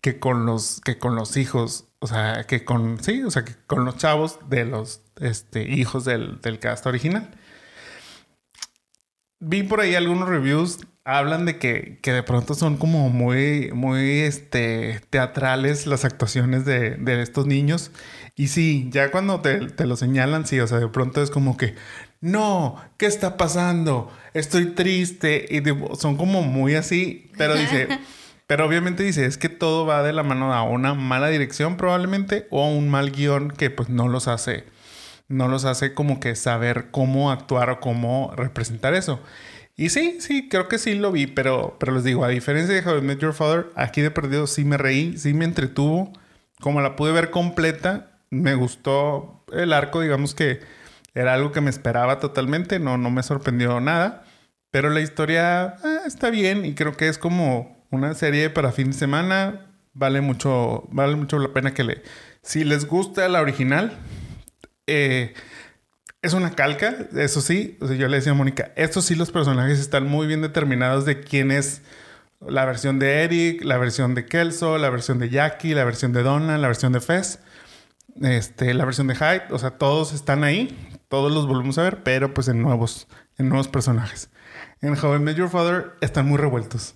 que 0.00 0.18
con 0.18 0.46
los, 0.46 0.80
que 0.80 0.98
con 0.98 1.14
los 1.14 1.36
hijos, 1.36 1.88
o 1.98 2.06
sea, 2.06 2.44
que 2.44 2.64
con, 2.64 3.02
sí, 3.02 3.22
o 3.22 3.30
sea, 3.30 3.44
que 3.44 3.54
con 3.66 3.84
los 3.84 3.96
chavos 3.96 4.38
de 4.48 4.64
los 4.64 5.02
este, 5.20 5.68
hijos 5.68 6.04
del, 6.04 6.40
del 6.40 6.58
cast 6.58 6.86
original. 6.86 7.30
Vi 9.40 9.62
por 9.62 9.80
ahí 9.80 9.94
algunos 9.94 10.28
reviews, 10.28 10.80
hablan 11.04 11.46
de 11.46 11.58
que, 11.58 11.98
que 12.02 12.12
de 12.12 12.22
pronto 12.22 12.54
son 12.54 12.76
como 12.76 13.08
muy, 13.08 13.70
muy 13.72 14.20
este, 14.20 15.00
teatrales 15.10 15.86
las 15.86 16.04
actuaciones 16.04 16.64
de, 16.64 16.96
de 16.96 17.22
estos 17.22 17.46
niños. 17.46 17.90
Y 18.36 18.48
sí, 18.48 18.88
ya 18.90 19.10
cuando 19.10 19.40
te, 19.40 19.68
te 19.68 19.86
lo 19.86 19.96
señalan, 19.96 20.46
sí, 20.46 20.60
o 20.60 20.66
sea, 20.66 20.78
de 20.78 20.88
pronto 20.88 21.22
es 21.22 21.30
como 21.30 21.56
que, 21.56 21.74
no, 22.20 22.76
¿qué 22.96 23.06
está 23.06 23.36
pasando? 23.36 24.10
Estoy 24.34 24.66
triste. 24.66 25.46
Y 25.50 25.62
son 25.96 26.16
como 26.16 26.42
muy 26.42 26.74
así, 26.74 27.30
pero 27.36 27.54
dice, 27.54 27.88
pero 28.46 28.66
obviamente 28.66 29.02
dice, 29.02 29.26
es 29.26 29.38
que 29.38 29.48
todo 29.48 29.86
va 29.86 30.02
de 30.02 30.12
la 30.12 30.22
mano 30.22 30.52
a 30.52 30.62
una 30.62 30.94
mala 30.94 31.28
dirección 31.28 31.76
probablemente 31.76 32.46
o 32.50 32.64
a 32.64 32.68
un 32.68 32.88
mal 32.88 33.10
guion 33.10 33.50
que 33.50 33.70
pues 33.70 33.88
no 33.88 34.08
los 34.08 34.28
hace, 34.28 34.64
no 35.28 35.48
los 35.48 35.64
hace 35.64 35.94
como 35.94 36.20
que 36.20 36.34
saber 36.34 36.90
cómo 36.90 37.30
actuar 37.30 37.70
o 37.70 37.80
cómo 37.80 38.32
representar 38.36 38.94
eso. 38.94 39.20
Y 39.76 39.88
sí, 39.88 40.18
sí, 40.20 40.48
creo 40.48 40.68
que 40.68 40.78
sí 40.78 40.94
lo 40.94 41.10
vi, 41.10 41.26
pero, 41.26 41.76
pero 41.80 41.94
les 41.94 42.04
digo, 42.04 42.24
a 42.24 42.28
diferencia 42.28 42.74
de 42.74 42.86
How 42.86 42.98
I 42.98 43.00
Met 43.00 43.20
Your 43.20 43.32
Father, 43.32 43.68
aquí 43.76 44.02
de 44.02 44.10
perdido 44.10 44.46
sí 44.46 44.64
me 44.64 44.76
reí, 44.76 45.16
sí 45.16 45.32
me 45.32 45.46
entretuvo. 45.46 46.12
Como 46.60 46.82
la 46.82 46.96
pude 46.96 47.12
ver 47.12 47.30
completa, 47.30 48.10
me 48.28 48.54
gustó 48.54 49.42
el 49.52 49.72
arco, 49.72 50.02
digamos 50.02 50.34
que 50.34 50.60
era 51.14 51.34
algo 51.34 51.52
que 51.52 51.60
me 51.60 51.70
esperaba 51.70 52.18
totalmente, 52.20 52.78
no, 52.78 52.98
no 52.98 53.10
me 53.10 53.22
sorprendió 53.22 53.80
nada. 53.80 54.24
Pero 54.70 54.90
la 54.90 55.00
historia 55.00 55.76
ah, 55.82 56.00
está 56.06 56.30
bien 56.30 56.64
y 56.64 56.74
creo 56.74 56.96
que 56.96 57.08
es 57.08 57.18
como 57.18 57.84
una 57.90 58.14
serie 58.14 58.50
para 58.50 58.72
fin 58.72 58.88
de 58.88 58.96
semana. 58.96 59.66
Vale 59.92 60.20
mucho, 60.20 60.88
vale 60.92 61.16
mucho 61.16 61.38
la 61.38 61.52
pena 61.52 61.74
que 61.74 61.84
le... 61.84 62.02
Si 62.42 62.64
les 62.64 62.86
gusta 62.86 63.28
la 63.28 63.40
original, 63.40 63.98
eh, 64.86 65.34
es 66.22 66.34
una 66.34 66.52
calca, 66.52 67.08
eso 67.16 67.40
sí. 67.40 67.76
O 67.80 67.88
sea, 67.88 67.96
yo 67.96 68.08
le 68.08 68.18
decía 68.18 68.32
a 68.32 68.36
Mónica, 68.36 68.72
estos 68.76 69.04
sí 69.06 69.14
los 69.14 69.30
personajes 69.30 69.80
están 69.80 70.06
muy 70.06 70.26
bien 70.26 70.42
determinados 70.42 71.04
de 71.04 71.20
quién 71.20 71.50
es 71.50 71.82
La 72.40 72.64
versión 72.64 72.98
de 72.98 73.22
Eric, 73.24 73.64
la 73.64 73.76
versión 73.76 74.14
de 74.14 74.24
Kelso, 74.24 74.78
la 74.78 74.88
versión 74.90 75.18
de 75.18 75.28
Jackie, 75.28 75.74
la 75.74 75.84
versión 75.84 76.12
de 76.12 76.22
Donna, 76.22 76.56
la 76.56 76.68
versión 76.68 76.92
de 76.92 77.00
Fez, 77.00 77.40
este, 78.20 78.74
la 78.74 78.84
versión 78.84 79.06
de 79.06 79.14
Hyde. 79.14 79.44
O 79.50 79.58
sea, 79.58 79.72
todos 79.72 80.12
están 80.12 80.44
ahí. 80.44 80.76
Todos 81.08 81.32
los 81.32 81.46
volvemos 81.46 81.78
a 81.78 81.82
ver, 81.82 82.02
pero 82.02 82.32
pues 82.32 82.48
en 82.48 82.62
nuevos, 82.62 83.08
en 83.36 83.48
nuevos 83.48 83.68
personajes. 83.68 84.30
En 84.80 84.96
How 84.96 85.16
I 85.16 85.18
Met 85.18 85.36
Your 85.36 85.50
Father 85.50 85.92
están 86.00 86.26
muy 86.28 86.38
revueltos. 86.38 86.94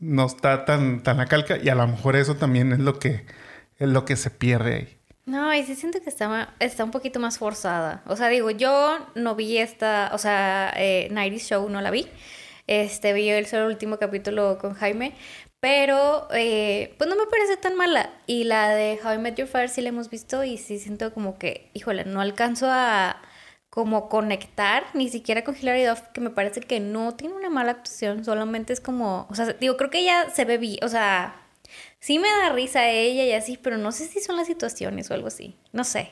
No 0.00 0.26
está 0.26 0.64
tan, 0.64 1.02
tan 1.02 1.16
la 1.16 1.26
calca 1.26 1.56
y 1.56 1.68
a 1.68 1.74
lo 1.74 1.86
mejor 1.86 2.16
eso 2.16 2.36
también 2.36 2.72
es 2.72 2.78
lo 2.78 2.98
que, 2.98 3.26
es 3.76 3.88
lo 3.88 4.04
que 4.04 4.16
se 4.16 4.30
pierde 4.30 4.74
ahí. 4.74 4.98
No, 5.28 5.52
y 5.52 5.62
sí 5.62 5.74
siento 5.74 6.00
que 6.00 6.08
está, 6.08 6.54
está 6.58 6.84
un 6.84 6.90
poquito 6.90 7.20
más 7.20 7.38
forzada. 7.38 8.02
O 8.06 8.16
sea, 8.16 8.28
digo, 8.28 8.50
yo 8.50 8.98
no 9.14 9.34
vi 9.34 9.58
esta, 9.58 10.10
o 10.14 10.18
sea, 10.18 10.72
eh, 10.74 11.10
Show 11.38 11.68
no 11.68 11.82
la 11.82 11.90
vi. 11.90 12.08
Este, 12.66 13.12
vi 13.12 13.28
el 13.28 13.46
solo 13.46 13.66
último 13.66 13.98
capítulo 13.98 14.58
con 14.58 14.74
Jaime, 14.74 15.14
pero 15.60 16.28
eh, 16.32 16.94
pues 16.98 17.10
no 17.10 17.16
me 17.16 17.26
parece 17.26 17.56
tan 17.56 17.76
mala. 17.76 18.10
Y 18.26 18.44
la 18.44 18.68
de 18.70 18.98
How 19.02 19.14
I 19.14 19.18
Met 19.18 19.36
Your 19.36 19.48
Father 19.48 19.68
sí 19.68 19.80
la 19.80 19.88
hemos 19.88 20.10
visto 20.10 20.44
y 20.44 20.58
sí 20.58 20.78
siento 20.78 21.12
como 21.12 21.38
que, 21.38 21.70
híjole, 21.74 22.04
no 22.04 22.20
alcanzo 22.20 22.66
a 22.70 23.20
como 23.70 24.08
conectar 24.08 24.84
ni 24.94 25.08
siquiera 25.08 25.44
con 25.44 25.56
Hilary 25.56 25.84
Duff, 25.84 26.00
que 26.12 26.20
me 26.20 26.30
parece 26.30 26.60
que 26.60 26.80
no 26.80 27.14
tiene 27.14 27.34
una 27.34 27.50
mala 27.50 27.72
actuación, 27.72 28.24
solamente 28.24 28.72
es 28.72 28.80
como, 28.80 29.26
o 29.30 29.34
sea, 29.34 29.52
digo, 29.52 29.76
creo 29.76 29.90
que 29.90 30.00
ella 30.00 30.30
se 30.34 30.44
ve 30.44 30.58
bien, 30.58 30.78
o 30.82 30.88
sea, 30.88 31.36
sí 32.00 32.18
me 32.18 32.28
da 32.28 32.52
risa 32.52 32.88
ella 32.88 33.24
y 33.24 33.32
así, 33.32 33.58
pero 33.62 33.76
no 33.76 33.92
sé 33.92 34.06
si 34.08 34.20
son 34.20 34.36
las 34.36 34.46
situaciones 34.46 35.10
o 35.10 35.14
algo 35.14 35.28
así, 35.28 35.54
no 35.72 35.84
sé. 35.84 36.10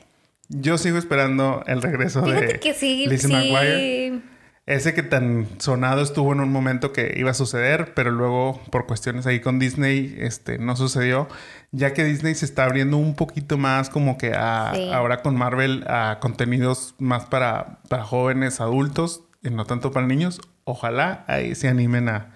Yo 0.48 0.78
sigo 0.78 0.98
esperando 0.98 1.64
el 1.66 1.82
regreso 1.82 2.20
de 2.20 2.60
que 2.60 2.72
sí, 2.72 3.06
Lizzie 3.06 3.30
McGuire. 3.30 4.35
Ese 4.66 4.94
que 4.94 5.04
tan 5.04 5.46
sonado 5.58 6.02
estuvo 6.02 6.32
en 6.32 6.40
un 6.40 6.50
momento 6.50 6.92
que 6.92 7.14
iba 7.16 7.30
a 7.30 7.34
suceder, 7.34 7.94
pero 7.94 8.10
luego 8.10 8.60
por 8.72 8.86
cuestiones 8.86 9.24
ahí 9.24 9.38
con 9.38 9.60
Disney 9.60 10.16
este, 10.18 10.58
no 10.58 10.74
sucedió, 10.74 11.28
ya 11.70 11.94
que 11.94 12.02
Disney 12.02 12.34
se 12.34 12.46
está 12.46 12.64
abriendo 12.64 12.96
un 12.96 13.14
poquito 13.14 13.58
más 13.58 13.90
como 13.90 14.18
que 14.18 14.34
a, 14.34 14.70
ahora 14.92 15.22
con 15.22 15.36
Marvel 15.36 15.84
a 15.86 16.18
contenidos 16.20 16.96
más 16.98 17.26
para, 17.26 17.78
para 17.88 18.02
jóvenes, 18.02 18.60
adultos, 18.60 19.22
y 19.40 19.50
no 19.50 19.66
tanto 19.66 19.92
para 19.92 20.08
niños. 20.08 20.40
Ojalá 20.64 21.24
ahí 21.28 21.54
se 21.54 21.68
animen 21.68 22.08
a, 22.08 22.34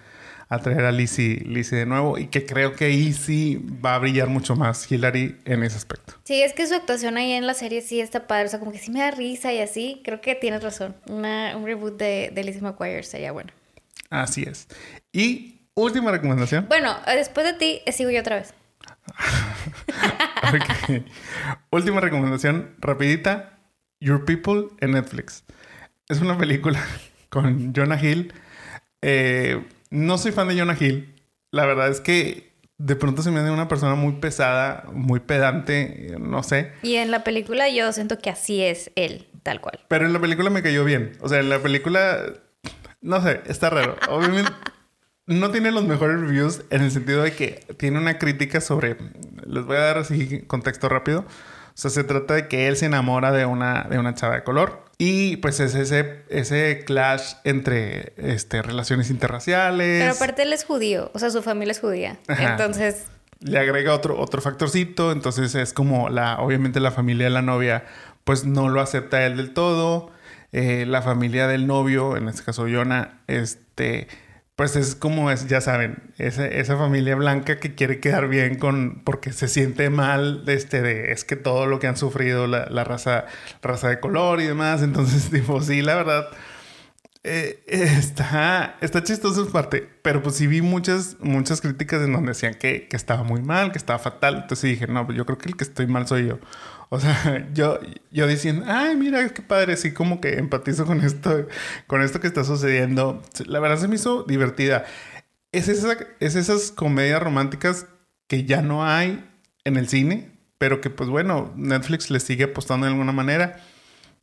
a 0.50 0.58
traer 0.58 0.84
a 0.84 0.90
Lizzie, 0.90 1.44
de 1.44 1.86
nuevo 1.86 2.18
y 2.18 2.26
que 2.26 2.44
creo 2.44 2.74
que 2.74 2.86
ahí 2.86 3.12
sí 3.12 3.64
va 3.84 3.94
a 3.94 3.98
brillar 4.00 4.26
mucho 4.26 4.56
más 4.56 4.90
Hillary 4.90 5.38
en 5.44 5.62
ese 5.62 5.76
aspecto. 5.76 6.14
Sí, 6.24 6.42
es 6.42 6.52
que 6.52 6.66
su 6.66 6.74
actuación 6.74 7.16
ahí 7.16 7.30
en 7.32 7.46
la 7.46 7.54
serie 7.54 7.80
sí 7.82 8.00
está 8.00 8.26
padre, 8.26 8.46
o 8.46 8.48
sea, 8.48 8.58
como 8.58 8.72
que 8.72 8.78
sí 8.78 8.90
me 8.90 8.98
da 8.98 9.12
risa 9.12 9.52
y 9.52 9.60
así, 9.60 10.02
creo 10.04 10.20
que 10.20 10.34
tienes 10.34 10.62
razón, 10.62 10.96
Una, 11.08 11.56
un 11.56 11.64
reboot 11.64 11.96
de, 11.96 12.32
de 12.34 12.44
Lizzie 12.44 12.62
McGuire 12.62 13.04
sería 13.04 13.30
bueno. 13.30 13.52
Así 14.10 14.42
es. 14.42 14.66
Y 15.12 15.60
última 15.74 16.10
recomendación. 16.10 16.66
Bueno, 16.68 16.96
después 17.06 17.46
de 17.46 17.52
ti 17.52 17.80
eh, 17.86 17.92
sigo 17.92 18.10
yo 18.10 18.20
otra 18.20 18.36
vez. 18.36 18.52
Última 21.70 22.00
recomendación, 22.00 22.74
rapidita. 22.80 23.56
Your 24.00 24.24
People 24.24 24.68
en 24.80 24.92
Netflix. 24.92 25.44
Es 26.08 26.20
una 26.20 26.36
película 26.36 26.84
con 27.28 27.72
Jonah 27.72 28.02
Hill. 28.02 28.32
Eh, 29.02 29.62
no 29.90 30.18
soy 30.18 30.32
fan 30.32 30.48
de 30.48 30.58
Jonah 30.58 30.76
Hill. 30.78 31.14
La 31.50 31.66
verdad 31.66 31.88
es 31.88 32.00
que 32.00 32.50
de 32.78 32.96
pronto 32.96 33.22
se 33.22 33.30
me 33.30 33.40
hace 33.40 33.50
una 33.50 33.68
persona 33.68 33.94
muy 33.94 34.14
pesada, 34.14 34.84
muy 34.92 35.20
pedante, 35.20 36.16
no 36.18 36.42
sé. 36.42 36.72
Y 36.82 36.94
en 36.94 37.10
la 37.10 37.24
película 37.24 37.68
yo 37.68 37.92
siento 37.92 38.18
que 38.18 38.30
así 38.30 38.62
es 38.62 38.90
él, 38.94 39.28
tal 39.42 39.60
cual. 39.60 39.80
Pero 39.88 40.06
en 40.06 40.12
la 40.12 40.20
película 40.20 40.48
me 40.48 40.62
cayó 40.62 40.84
bien. 40.84 41.12
O 41.20 41.28
sea, 41.28 41.40
en 41.40 41.50
la 41.50 41.58
película, 41.58 42.18
no 43.02 43.22
sé, 43.22 43.42
está 43.46 43.68
raro. 43.68 43.96
Obviamente 44.08 44.50
no 45.26 45.50
tiene 45.50 45.72
los 45.72 45.84
mejores 45.84 46.20
reviews 46.20 46.62
en 46.70 46.82
el 46.82 46.90
sentido 46.90 47.22
de 47.22 47.32
que 47.32 47.64
tiene 47.76 47.98
una 47.98 48.18
crítica 48.18 48.60
sobre, 48.62 48.96
les 49.46 49.64
voy 49.64 49.76
a 49.76 49.80
dar 49.80 49.98
así 49.98 50.42
contexto 50.46 50.88
rápido. 50.88 51.26
O 51.80 51.82
sea, 51.82 51.90
se 51.90 52.04
trata 52.04 52.34
de 52.34 52.46
que 52.46 52.68
él 52.68 52.76
se 52.76 52.84
enamora 52.84 53.32
de 53.32 53.46
una, 53.46 53.86
de 53.88 53.98
una 53.98 54.14
chava 54.14 54.34
de 54.34 54.42
color. 54.44 54.84
Y 54.98 55.38
pues 55.38 55.60
es 55.60 55.74
ese, 55.74 56.24
ese 56.28 56.84
clash 56.84 57.36
entre 57.44 58.12
este, 58.18 58.60
relaciones 58.60 59.08
interraciales. 59.08 60.02
Pero 60.02 60.12
aparte 60.12 60.42
él 60.42 60.52
es 60.52 60.64
judío, 60.64 61.10
o 61.14 61.18
sea, 61.18 61.30
su 61.30 61.40
familia 61.40 61.72
es 61.72 61.80
judía. 61.80 62.18
Entonces... 62.28 63.06
Le 63.38 63.58
agrega 63.58 63.94
otro, 63.94 64.20
otro 64.20 64.42
factorcito, 64.42 65.10
entonces 65.10 65.54
es 65.54 65.72
como 65.72 66.10
la, 66.10 66.40
obviamente 66.40 66.80
la 66.80 66.90
familia 66.90 67.24
de 67.24 67.30
la 67.30 67.40
novia 67.40 67.84
pues 68.24 68.44
no 68.44 68.68
lo 68.68 68.82
acepta 68.82 69.24
él 69.24 69.38
del 69.38 69.54
todo. 69.54 70.10
Eh, 70.52 70.84
la 70.86 71.00
familia 71.00 71.46
del 71.46 71.66
novio, 71.66 72.18
en 72.18 72.28
este 72.28 72.42
caso 72.42 72.68
Yona, 72.68 73.22
este 73.26 74.06
pues 74.60 74.76
es 74.76 74.94
como 74.94 75.30
es, 75.30 75.46
ya 75.48 75.62
saben, 75.62 76.12
esa, 76.18 76.76
familia 76.76 77.16
blanca 77.16 77.58
que 77.58 77.74
quiere 77.74 77.98
quedar 77.98 78.28
bien 78.28 78.58
con, 78.58 79.00
porque 79.06 79.32
se 79.32 79.48
siente 79.48 79.88
mal, 79.88 80.44
de 80.44 80.52
este, 80.52 80.82
de, 80.82 81.12
es 81.12 81.24
que 81.24 81.34
todo 81.34 81.64
lo 81.64 81.78
que 81.78 81.86
han 81.86 81.96
sufrido 81.96 82.46
la, 82.46 82.66
la 82.66 82.84
raza, 82.84 83.24
raza 83.62 83.88
de 83.88 84.00
color 84.00 84.38
y 84.42 84.44
demás, 84.44 84.82
entonces, 84.82 85.30
tipo, 85.32 85.62
sí, 85.62 85.80
la 85.80 85.94
verdad, 85.94 86.28
eh, 87.24 87.62
está, 87.68 88.76
está 88.82 89.02
chistoso 89.02 89.46
en 89.46 89.50
parte, 89.50 89.88
pero 90.02 90.22
pues 90.22 90.36
sí 90.36 90.46
vi 90.46 90.60
muchas, 90.60 91.16
muchas 91.20 91.62
críticas 91.62 92.02
en 92.02 92.12
donde 92.12 92.32
decían 92.32 92.52
que, 92.52 92.86
que 92.86 92.96
estaba 92.98 93.22
muy 93.22 93.40
mal, 93.40 93.72
que 93.72 93.78
estaba 93.78 93.98
fatal, 93.98 94.40
entonces 94.42 94.72
dije, 94.72 94.86
no, 94.86 95.06
pues 95.06 95.16
yo 95.16 95.24
creo 95.24 95.38
que 95.38 95.48
el 95.48 95.56
que 95.56 95.64
estoy 95.64 95.86
mal 95.86 96.06
soy 96.06 96.26
yo. 96.26 96.38
O 96.90 96.98
sea, 97.00 97.48
yo, 97.54 97.78
yo 98.10 98.26
diciendo, 98.26 98.66
ay, 98.68 98.96
mira, 98.96 99.26
qué 99.30 99.40
padre, 99.40 99.76
sí, 99.76 99.92
como 99.94 100.20
que 100.20 100.38
empatizo 100.38 100.84
con 100.84 101.00
esto, 101.00 101.46
con 101.86 102.02
esto 102.02 102.20
que 102.20 102.26
está 102.26 102.44
sucediendo. 102.44 103.22
La 103.46 103.60
verdad 103.60 103.78
se 103.78 103.88
me 103.88 103.94
hizo 103.94 104.24
divertida. 104.24 104.84
Es, 105.52 105.68
esa, 105.68 105.96
es 106.18 106.36
esas 106.36 106.70
comedias 106.70 107.22
románticas 107.22 107.86
que 108.26 108.44
ya 108.44 108.60
no 108.60 108.84
hay 108.84 109.24
en 109.64 109.76
el 109.76 109.88
cine, 109.88 110.32
pero 110.58 110.80
que 110.80 110.90
pues 110.90 111.08
bueno, 111.08 111.52
Netflix 111.56 112.10
le 112.10 112.20
sigue 112.20 112.44
apostando 112.44 112.86
de 112.86 112.92
alguna 112.92 113.12
manera. 113.12 113.60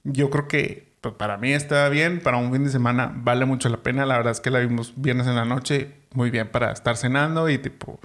Yo 0.03 0.29
creo 0.29 0.47
que 0.47 0.93
pues, 1.01 1.15
para 1.15 1.37
mí 1.37 1.53
está 1.53 1.87
bien, 1.89 2.21
para 2.21 2.37
un 2.37 2.51
fin 2.51 2.65
de 2.65 2.69
semana 2.69 3.13
vale 3.15 3.45
mucho 3.45 3.69
la 3.69 3.77
pena. 3.77 4.05
La 4.05 4.17
verdad 4.17 4.31
es 4.31 4.41
que 4.41 4.51
la 4.51 4.59
vimos 4.59 4.93
viernes 4.97 5.27
en 5.27 5.35
la 5.35 5.45
noche, 5.45 5.93
muy 6.13 6.31
bien 6.31 6.49
para 6.49 6.71
estar 6.73 6.97
cenando 6.97 7.49
y 7.49 7.57
tipo, 7.57 7.99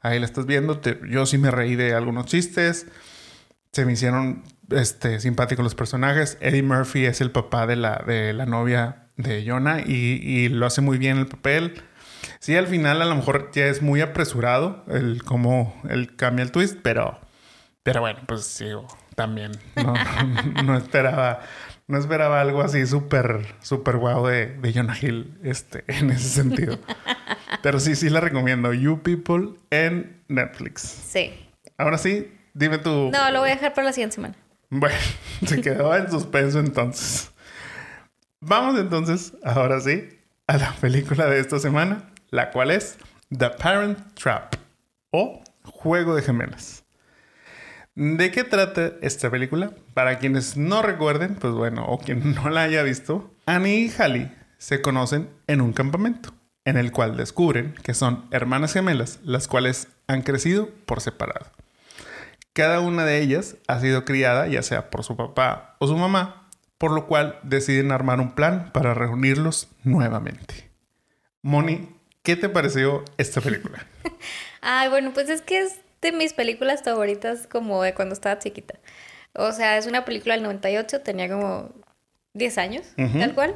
ahí 0.00 0.18
la 0.18 0.26
estás 0.26 0.46
viendo. 0.46 0.80
yo 1.08 1.26
sí 1.26 1.38
me 1.38 1.50
reí 1.52 1.76
de 1.76 1.94
algunos 1.94 2.26
chistes 2.26 2.86
se 3.72 3.84
me 3.84 3.92
hicieron 3.92 4.42
este, 4.70 5.20
simpáticos 5.20 5.62
los 5.62 5.74
personajes. 5.74 6.38
Eddie 6.40 6.62
Murphy 6.62 7.06
es 7.06 7.20
el 7.20 7.30
papá 7.30 7.66
de 7.66 7.76
la, 7.76 8.02
de 8.06 8.32
la 8.32 8.46
novia 8.46 9.06
de 9.16 9.44
Jonah 9.46 9.80
y, 9.80 10.48
lo 10.48 10.66
hace 10.66 10.80
muy 10.80 10.98
bien 10.98 11.18
el 11.18 11.26
papel. 11.26 11.82
Sí, 12.38 12.56
al 12.56 12.66
final 12.66 13.00
a 13.02 13.04
lo 13.04 13.14
mejor 13.14 13.50
ya 13.52 13.66
es 13.66 13.82
muy 13.82 14.00
apresurado 14.00 14.84
el 14.88 15.22
cómo 15.24 15.80
él 15.88 16.16
cambia 16.16 16.42
el 16.42 16.52
twist, 16.52 16.78
pero, 16.82 17.20
pero 17.82 18.00
bueno, 18.00 18.20
pues 18.26 18.44
sí, 18.44 18.66
también 19.14 19.52
no, 20.64 20.76
esperaba 20.76 21.40
no 21.86 21.98
esperaba 21.98 22.40
algo 22.40 22.62
así 22.62 22.86
súper 22.86 23.46
súper 23.60 23.96
guau 23.96 24.26
de, 24.26 24.46
de 24.46 24.72
Jonah 24.72 24.96
Hill 25.00 25.38
este, 25.42 25.84
en 25.88 26.10
ese 26.10 26.28
sentido. 26.28 26.78
Pero 27.62 27.80
sí, 27.80 27.94
sí 27.96 28.08
la 28.08 28.20
recomiendo. 28.20 28.72
You 28.72 29.02
People 29.02 29.54
en 29.70 30.22
Netflix. 30.28 30.82
Sí. 30.82 31.32
Ahora 31.76 31.98
sí, 31.98 32.32
Dime 32.60 32.76
tú. 32.76 33.10
No, 33.10 33.30
lo 33.30 33.40
voy 33.40 33.48
a 33.48 33.54
dejar 33.54 33.72
para 33.72 33.86
la 33.86 33.92
siguiente 33.94 34.16
semana. 34.16 34.34
Bueno, 34.68 34.94
se 35.46 35.62
quedó 35.62 35.96
en 35.96 36.10
suspenso 36.10 36.60
entonces. 36.60 37.30
Vamos 38.38 38.78
entonces, 38.78 39.32
ahora 39.42 39.80
sí, 39.80 40.10
a 40.46 40.58
la 40.58 40.72
película 40.74 41.24
de 41.24 41.40
esta 41.40 41.58
semana, 41.58 42.10
la 42.28 42.50
cual 42.50 42.70
es 42.70 42.98
The 43.30 43.48
Parent 43.48 43.98
Trap 44.12 44.56
o 45.10 45.42
Juego 45.64 46.14
de 46.14 46.20
Gemelas. 46.20 46.84
¿De 47.94 48.30
qué 48.30 48.44
trata 48.44 48.92
esta 49.00 49.30
película? 49.30 49.72
Para 49.94 50.18
quienes 50.18 50.58
no 50.58 50.82
recuerden, 50.82 51.36
pues 51.36 51.54
bueno, 51.54 51.86
o 51.86 51.98
quien 51.98 52.34
no 52.34 52.50
la 52.50 52.64
haya 52.64 52.82
visto, 52.82 53.32
Annie 53.46 53.86
y 53.86 53.90
Hallie 53.90 54.32
se 54.58 54.82
conocen 54.82 55.30
en 55.46 55.62
un 55.62 55.72
campamento, 55.72 56.34
en 56.66 56.76
el 56.76 56.92
cual 56.92 57.16
descubren 57.16 57.72
que 57.82 57.94
son 57.94 58.26
hermanas 58.30 58.74
gemelas, 58.74 59.18
las 59.24 59.48
cuales 59.48 59.88
han 60.08 60.20
crecido 60.20 60.68
por 60.84 61.00
separado. 61.00 61.46
Cada 62.52 62.80
una 62.80 63.04
de 63.04 63.20
ellas 63.20 63.56
ha 63.68 63.80
sido 63.80 64.04
criada 64.04 64.48
ya 64.48 64.62
sea 64.62 64.90
por 64.90 65.04
su 65.04 65.16
papá 65.16 65.76
o 65.78 65.86
su 65.86 65.96
mamá, 65.96 66.48
por 66.78 66.92
lo 66.92 67.06
cual 67.06 67.38
deciden 67.42 67.92
armar 67.92 68.20
un 68.20 68.34
plan 68.34 68.70
para 68.72 68.94
reunirlos 68.94 69.68
nuevamente. 69.84 70.70
Moni, 71.42 71.88
¿qué 72.22 72.36
te 72.36 72.48
pareció 72.48 73.04
esta 73.18 73.40
película? 73.40 73.86
Ay, 74.60 74.88
bueno, 74.88 75.12
pues 75.12 75.30
es 75.30 75.42
que 75.42 75.60
es 75.60 75.80
de 76.02 76.12
mis 76.12 76.32
películas 76.32 76.82
favoritas 76.82 77.46
como 77.46 77.82
de 77.82 77.94
cuando 77.94 78.14
estaba 78.14 78.38
chiquita. 78.38 78.74
O 79.34 79.52
sea, 79.52 79.78
es 79.78 79.86
una 79.86 80.04
película 80.04 80.34
del 80.34 80.42
98, 80.42 81.02
tenía 81.02 81.28
como 81.28 81.70
10 82.34 82.58
años, 82.58 82.86
tal 82.96 83.34
cual. 83.34 83.54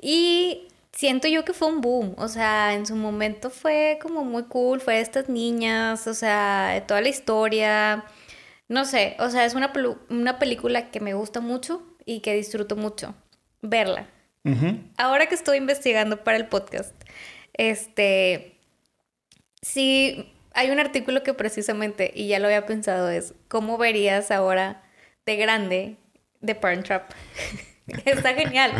Y 0.00 0.68
siento 0.92 1.28
yo 1.28 1.44
que 1.44 1.52
fue 1.52 1.68
un 1.68 1.80
boom, 1.80 2.14
o 2.18 2.28
sea, 2.28 2.74
en 2.74 2.86
su 2.86 2.96
momento 2.96 3.50
fue 3.50 3.98
como 4.00 4.24
muy 4.24 4.44
cool, 4.44 4.80
fue 4.80 5.00
estas 5.00 5.28
niñas, 5.28 6.06
o 6.06 6.14
sea, 6.14 6.84
toda 6.86 7.00
la 7.00 7.08
historia, 7.08 8.04
no 8.68 8.84
sé, 8.84 9.16
o 9.18 9.30
sea, 9.30 9.44
es 9.44 9.54
una, 9.54 9.72
una 10.10 10.38
película 10.38 10.90
que 10.90 11.00
me 11.00 11.14
gusta 11.14 11.40
mucho 11.40 11.82
y 12.04 12.20
que 12.20 12.34
disfruto 12.34 12.76
mucho 12.76 13.14
verla. 13.62 14.08
Ahora 14.96 15.26
que 15.26 15.34
estoy 15.34 15.58
investigando 15.58 16.22
para 16.22 16.36
el 16.36 16.46
podcast, 16.46 16.94
este, 17.54 18.60
sí, 19.60 20.32
hay 20.54 20.70
un 20.70 20.78
artículo 20.78 21.24
que 21.24 21.34
precisamente, 21.34 22.12
y 22.14 22.28
ya 22.28 22.38
lo 22.38 22.46
había 22.46 22.64
pensado, 22.64 23.10
es 23.10 23.34
cómo 23.48 23.76
verías 23.76 24.30
ahora 24.30 24.84
de 25.26 25.36
grande 25.36 25.96
The 26.44 26.54
Parent 26.54 26.86
Trap. 26.86 27.10
Está 28.04 28.34
genial. 28.34 28.72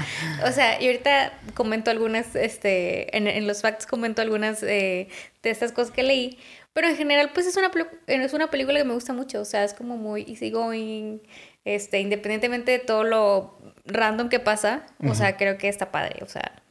O 0.45 0.52
sea, 0.52 0.81
y 0.81 0.87
ahorita 0.87 1.33
comento 1.55 1.90
algunas, 1.90 2.35
este, 2.37 3.16
en, 3.16 3.47
los 3.47 3.61
facts 3.62 3.87
comento 3.87 4.23
algunas 4.23 4.62
eh, 4.62 5.09
de 5.43 5.50
estas 5.50 5.73
cosas 5.73 5.93
que 5.93 6.02
leí, 6.02 6.38
pero 6.76 6.88
en 6.88 6.97
general, 6.99 7.30
pues 7.33 7.47
es 7.47 7.56
una, 7.56 7.71
es 8.06 8.35
una 8.35 8.50
película 8.50 8.78
que 8.78 8.85
me 8.85 8.92
gusta 8.92 9.14
mucho. 9.14 9.40
O 9.40 9.47
sea, 9.47 9.64
es 9.64 9.73
como 9.73 9.97
muy 9.97 10.26
easygoing, 10.28 11.23
este, 11.64 12.00
independientemente 12.00 12.71
de 12.73 12.80
todo 12.80 13.02
lo 13.02 13.59
random 13.87 14.28
que 14.28 14.40
pasa. 14.40 14.85
O 15.02 15.14
sea, 15.14 15.38
creo 15.38 15.56
que 15.56 15.68
está 15.68 15.90
padre. 15.90 16.18
O 16.23 16.26
sea, 16.26 16.62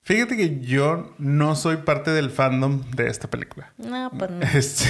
Fíjate 0.00 0.36
que 0.36 0.58
yo 0.58 1.14
no 1.18 1.54
soy 1.54 1.76
parte 1.76 2.10
del 2.10 2.30
fandom 2.30 2.82
de 2.90 3.06
esta 3.06 3.30
película. 3.30 3.72
No, 3.76 4.10
pues 4.10 4.28
no. 4.32 4.44
Este, 4.54 4.88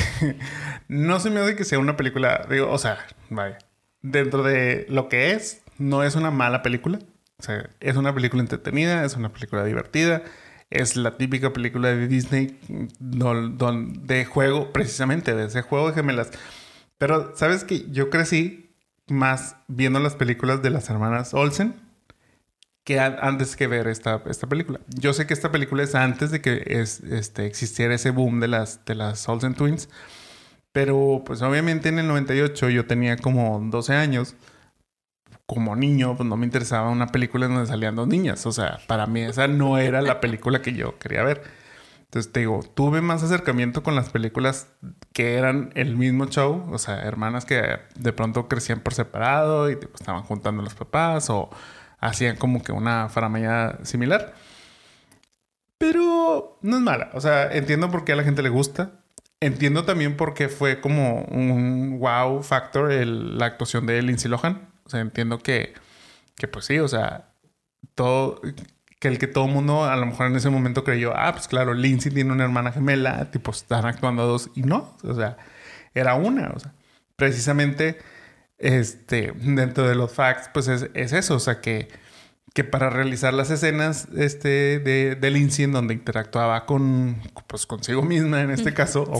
no 0.88 1.20
se 1.20 1.28
me 1.28 1.40
hace 1.40 1.54
que 1.54 1.64
sea 1.64 1.78
una 1.78 1.98
película, 1.98 2.46
digo, 2.48 2.70
o 2.70 2.78
sea, 2.78 3.04
vaya, 3.28 3.58
dentro 4.00 4.42
de 4.42 4.86
lo 4.88 5.10
que 5.10 5.32
es, 5.32 5.60
no 5.76 6.04
es 6.04 6.14
una 6.14 6.30
mala 6.30 6.62
película. 6.62 7.00
O 7.38 7.42
sea, 7.42 7.68
es 7.80 7.96
una 7.96 8.14
película 8.14 8.40
entretenida, 8.40 9.04
es 9.04 9.14
una 9.14 9.30
película 9.30 9.62
divertida, 9.62 10.22
es 10.72 10.96
la 10.96 11.16
típica 11.16 11.52
película 11.52 11.88
de 11.88 12.08
Disney 12.08 12.58
de 12.98 14.24
juego, 14.24 14.72
precisamente, 14.72 15.34
de 15.34 15.46
ese 15.46 15.62
juego 15.62 15.88
de 15.88 15.94
gemelas. 15.94 16.30
Pero, 16.98 17.36
¿sabes 17.36 17.64
que 17.64 17.90
Yo 17.90 18.10
crecí 18.10 18.74
más 19.08 19.56
viendo 19.68 20.00
las 20.00 20.14
películas 20.14 20.62
de 20.62 20.70
las 20.70 20.88
hermanas 20.88 21.34
Olsen 21.34 21.74
que 22.84 22.98
antes 22.98 23.54
que 23.56 23.66
ver 23.66 23.86
esta, 23.86 24.22
esta 24.26 24.48
película. 24.48 24.80
Yo 24.88 25.12
sé 25.12 25.26
que 25.26 25.34
esta 25.34 25.52
película 25.52 25.82
es 25.82 25.94
antes 25.94 26.30
de 26.30 26.40
que 26.40 26.64
es, 26.66 27.00
este, 27.00 27.46
existiera 27.46 27.94
ese 27.94 28.10
boom 28.10 28.40
de 28.40 28.48
las, 28.48 28.84
de 28.84 28.94
las 28.94 29.28
Olsen 29.28 29.54
Twins, 29.54 29.88
pero 30.72 31.22
pues 31.24 31.42
obviamente 31.42 31.90
en 31.90 31.98
el 31.98 32.08
98 32.08 32.70
yo 32.70 32.86
tenía 32.86 33.16
como 33.16 33.60
12 33.70 33.94
años. 33.94 34.34
Como 35.54 35.76
niño, 35.76 36.16
pues 36.16 36.28
no 36.28 36.36
me 36.36 36.46
interesaba 36.46 36.88
una 36.88 37.08
película 37.08 37.46
donde 37.46 37.66
salían 37.66 37.94
dos 37.94 38.08
niñas. 38.08 38.46
O 38.46 38.52
sea, 38.52 38.78
para 38.86 39.06
mí 39.06 39.20
esa 39.20 39.48
no 39.48 39.76
era 39.76 40.00
la 40.00 40.20
película 40.20 40.62
que 40.62 40.72
yo 40.72 40.98
quería 40.98 41.22
ver. 41.22 41.42
Entonces 42.04 42.32
te 42.32 42.40
digo, 42.40 42.60
tuve 42.74 43.00
más 43.00 43.22
acercamiento 43.22 43.82
con 43.82 43.94
las 43.94 44.10
películas 44.10 44.68
que 45.12 45.36
eran 45.36 45.70
el 45.74 45.96
mismo 45.96 46.26
show. 46.26 46.66
O 46.70 46.78
sea, 46.78 47.02
hermanas 47.02 47.44
que 47.44 47.80
de 47.96 48.12
pronto 48.12 48.48
crecían 48.48 48.80
por 48.80 48.94
separado 48.94 49.70
y 49.70 49.78
estaban 49.94 50.22
juntando 50.22 50.62
los 50.62 50.74
papás 50.74 51.30
o 51.30 51.50
hacían 52.00 52.36
como 52.36 52.62
que 52.62 52.72
una 52.72 53.08
faramaya 53.08 53.78
similar. 53.82 54.34
Pero 55.78 56.58
no 56.62 56.76
es 56.76 56.82
mala. 56.82 57.10
O 57.14 57.20
sea, 57.20 57.50
entiendo 57.52 57.90
por 57.90 58.04
qué 58.04 58.12
a 58.12 58.16
la 58.16 58.24
gente 58.24 58.42
le 58.42 58.48
gusta. 58.48 59.00
Entiendo 59.40 59.84
también 59.84 60.16
por 60.16 60.34
qué 60.34 60.48
fue 60.48 60.80
como 60.80 61.22
un 61.24 61.98
wow 61.98 62.42
factor 62.42 62.90
la 62.92 63.46
actuación 63.46 63.86
de 63.86 64.00
Lindsay 64.00 64.30
Lohan. 64.30 64.71
O 64.92 64.94
sea, 64.94 65.00
entiendo 65.00 65.38
que, 65.38 65.72
que 66.36 66.48
pues 66.48 66.66
sí, 66.66 66.78
o 66.78 66.86
sea, 66.86 67.32
todo, 67.94 68.42
que 69.00 69.08
el 69.08 69.18
que 69.18 69.26
todo 69.26 69.46
el 69.46 69.52
mundo 69.52 69.84
a 69.84 69.96
lo 69.96 70.04
mejor 70.04 70.26
en 70.26 70.36
ese 70.36 70.50
momento 70.50 70.84
creyó, 70.84 71.16
ah, 71.16 71.32
pues 71.32 71.48
claro, 71.48 71.72
Lindsay 71.72 72.12
tiene 72.12 72.30
una 72.30 72.44
hermana 72.44 72.72
gemela, 72.72 73.30
tipo, 73.30 73.52
están 73.52 73.86
actuando 73.86 74.26
dos, 74.26 74.50
y 74.54 74.60
no, 74.60 74.94
o 75.02 75.14
sea, 75.14 75.38
era 75.94 76.14
una, 76.14 76.50
o 76.54 76.58
sea, 76.58 76.74
precisamente 77.16 78.00
este, 78.58 79.32
dentro 79.34 79.88
de 79.88 79.94
los 79.94 80.12
facts, 80.12 80.50
pues 80.52 80.68
es, 80.68 80.90
eso, 80.92 81.36
o 81.36 81.40
sea, 81.40 81.62
que, 81.62 81.88
que 82.52 82.62
para 82.62 82.90
realizar 82.90 83.32
las 83.32 83.50
escenas 83.50 84.08
este, 84.14 84.78
de, 84.78 85.16
de 85.18 85.30
Lindsay 85.30 85.64
en 85.64 85.72
donde 85.72 85.94
interactuaba 85.94 86.66
con, 86.66 87.16
pues 87.46 87.64
consigo 87.64 88.02
misma 88.02 88.42
en 88.42 88.50
este 88.50 88.74
caso, 88.74 89.10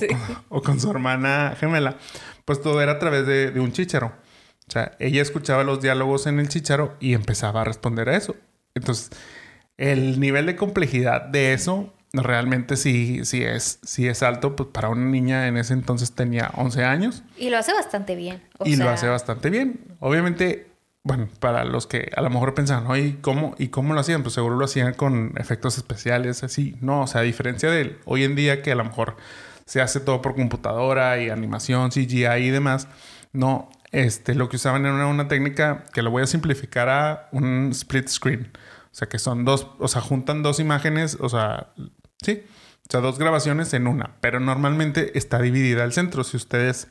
o, 0.50 0.61
con, 0.61 0.79
su 0.79 0.91
hermana 0.91 1.57
gemela, 1.59 1.97
pues 2.45 2.61
todo 2.61 2.83
era 2.83 2.93
a 2.93 2.99
través 2.99 3.26
de, 3.26 3.50
de 3.52 3.59
un 3.59 3.73
chicharo. 3.73 4.12
O 4.73 4.79
sea, 4.81 4.93
ella 4.99 5.21
escuchaba 5.21 5.64
los 5.64 5.83
diálogos 5.83 6.26
en 6.26 6.41
el 6.41 6.49
chicharo 6.49 6.97
y 6.99 7.13
empezaba 7.13 7.61
a 7.61 7.65
responder 7.65 8.08
a 8.08 8.17
eso. 8.17 8.35
Entonces, 8.75 9.11
el 9.76 10.19
nivel 10.19 10.47
de 10.47 10.56
complejidad 10.56 11.21
de 11.21 11.52
eso 11.52 11.93
realmente 12.15 12.78
sí, 12.78 13.26
sí, 13.26 13.45
es, 13.45 13.80
sí 13.82 14.08
es 14.08 14.23
alto. 14.23 14.56
Pues 14.56 14.71
para 14.73 14.89
una 14.89 15.04
niña 15.04 15.47
en 15.47 15.58
ese 15.58 15.75
entonces 15.75 16.13
tenía 16.13 16.52
11 16.56 16.85
años. 16.85 17.23
Y 17.37 17.50
lo 17.50 17.58
hace 17.58 17.75
bastante 17.75 18.17
bien. 18.17 18.43
y 18.65 18.76
lo 18.76 18.89
hace 18.89 19.08
bastante 19.08 19.50
bien. 19.50 19.78
Obviamente, 20.00 20.69
bueno, 21.02 21.28
para 21.39 21.65
los 21.65 21.87
que 21.87 22.11
a 22.17 22.23
lo 22.23 22.30
mejor 22.30 22.54
pensaban, 22.54 22.99
¿y 22.99 23.13
cómo, 23.21 23.54
¿y 23.58 23.69
cómo 23.69 23.93
lo 23.93 24.00
hacían? 24.00 24.23
Pues 24.23 24.32
seguro 24.32 24.56
lo 24.56 24.65
hacían 24.65 24.95
con 24.95 25.35
efectos 25.37 25.76
especiales, 25.76 26.45
así. 26.45 26.78
No, 26.80 27.02
o 27.02 27.06
sea, 27.06 27.21
a 27.21 27.25
diferencia 27.25 27.71
de 27.71 27.99
hoy 28.06 28.25
en 28.25 28.37
día 28.37 28.63
que 28.63 28.73
a 28.73 28.75
lo 28.75 28.85
mejor 28.85 29.19
se 29.67 29.82
hace 29.82 30.00
todo 30.00 30.23
por 30.23 30.35
computadora 30.35 31.21
y 31.21 31.28
animación, 31.28 31.91
CGI 31.91 32.25
y 32.39 32.49
demás. 32.49 32.89
No, 33.35 33.69
este, 33.93 34.35
lo 34.35 34.49
que 34.49 34.57
usaban 34.57 34.85
era 34.85 35.07
una 35.07 35.28
técnica 35.28 35.85
que 35.93 36.02
lo 36.02 36.11
voy 36.11 36.23
a 36.23 36.26
simplificar 36.26 36.89
a 36.89 37.28
un 37.33 37.71
split 37.73 38.09
screen. 38.09 38.50
O 38.87 38.95
sea, 38.95 39.09
que 39.09 39.19
son 39.19 39.45
dos, 39.45 39.69
o 39.78 39.89
sea, 39.89 40.02
juntan 40.02 40.43
dos 40.43 40.61
imágenes, 40.61 41.17
o 41.21 41.28
sea, 41.28 41.73
Sí, 42.23 42.45
o 42.89 42.91
sea, 42.91 43.00
dos 43.00 43.19
grabaciones 43.19 43.75
en 43.75 43.87
una, 43.87 44.17
pero 44.21 44.41
normalmente 44.41 45.19
está 45.19 45.41
dividida 45.41 45.83
al 45.83 45.93
centro. 45.93 46.25
Si 46.25 46.37
ustedes 46.37 46.89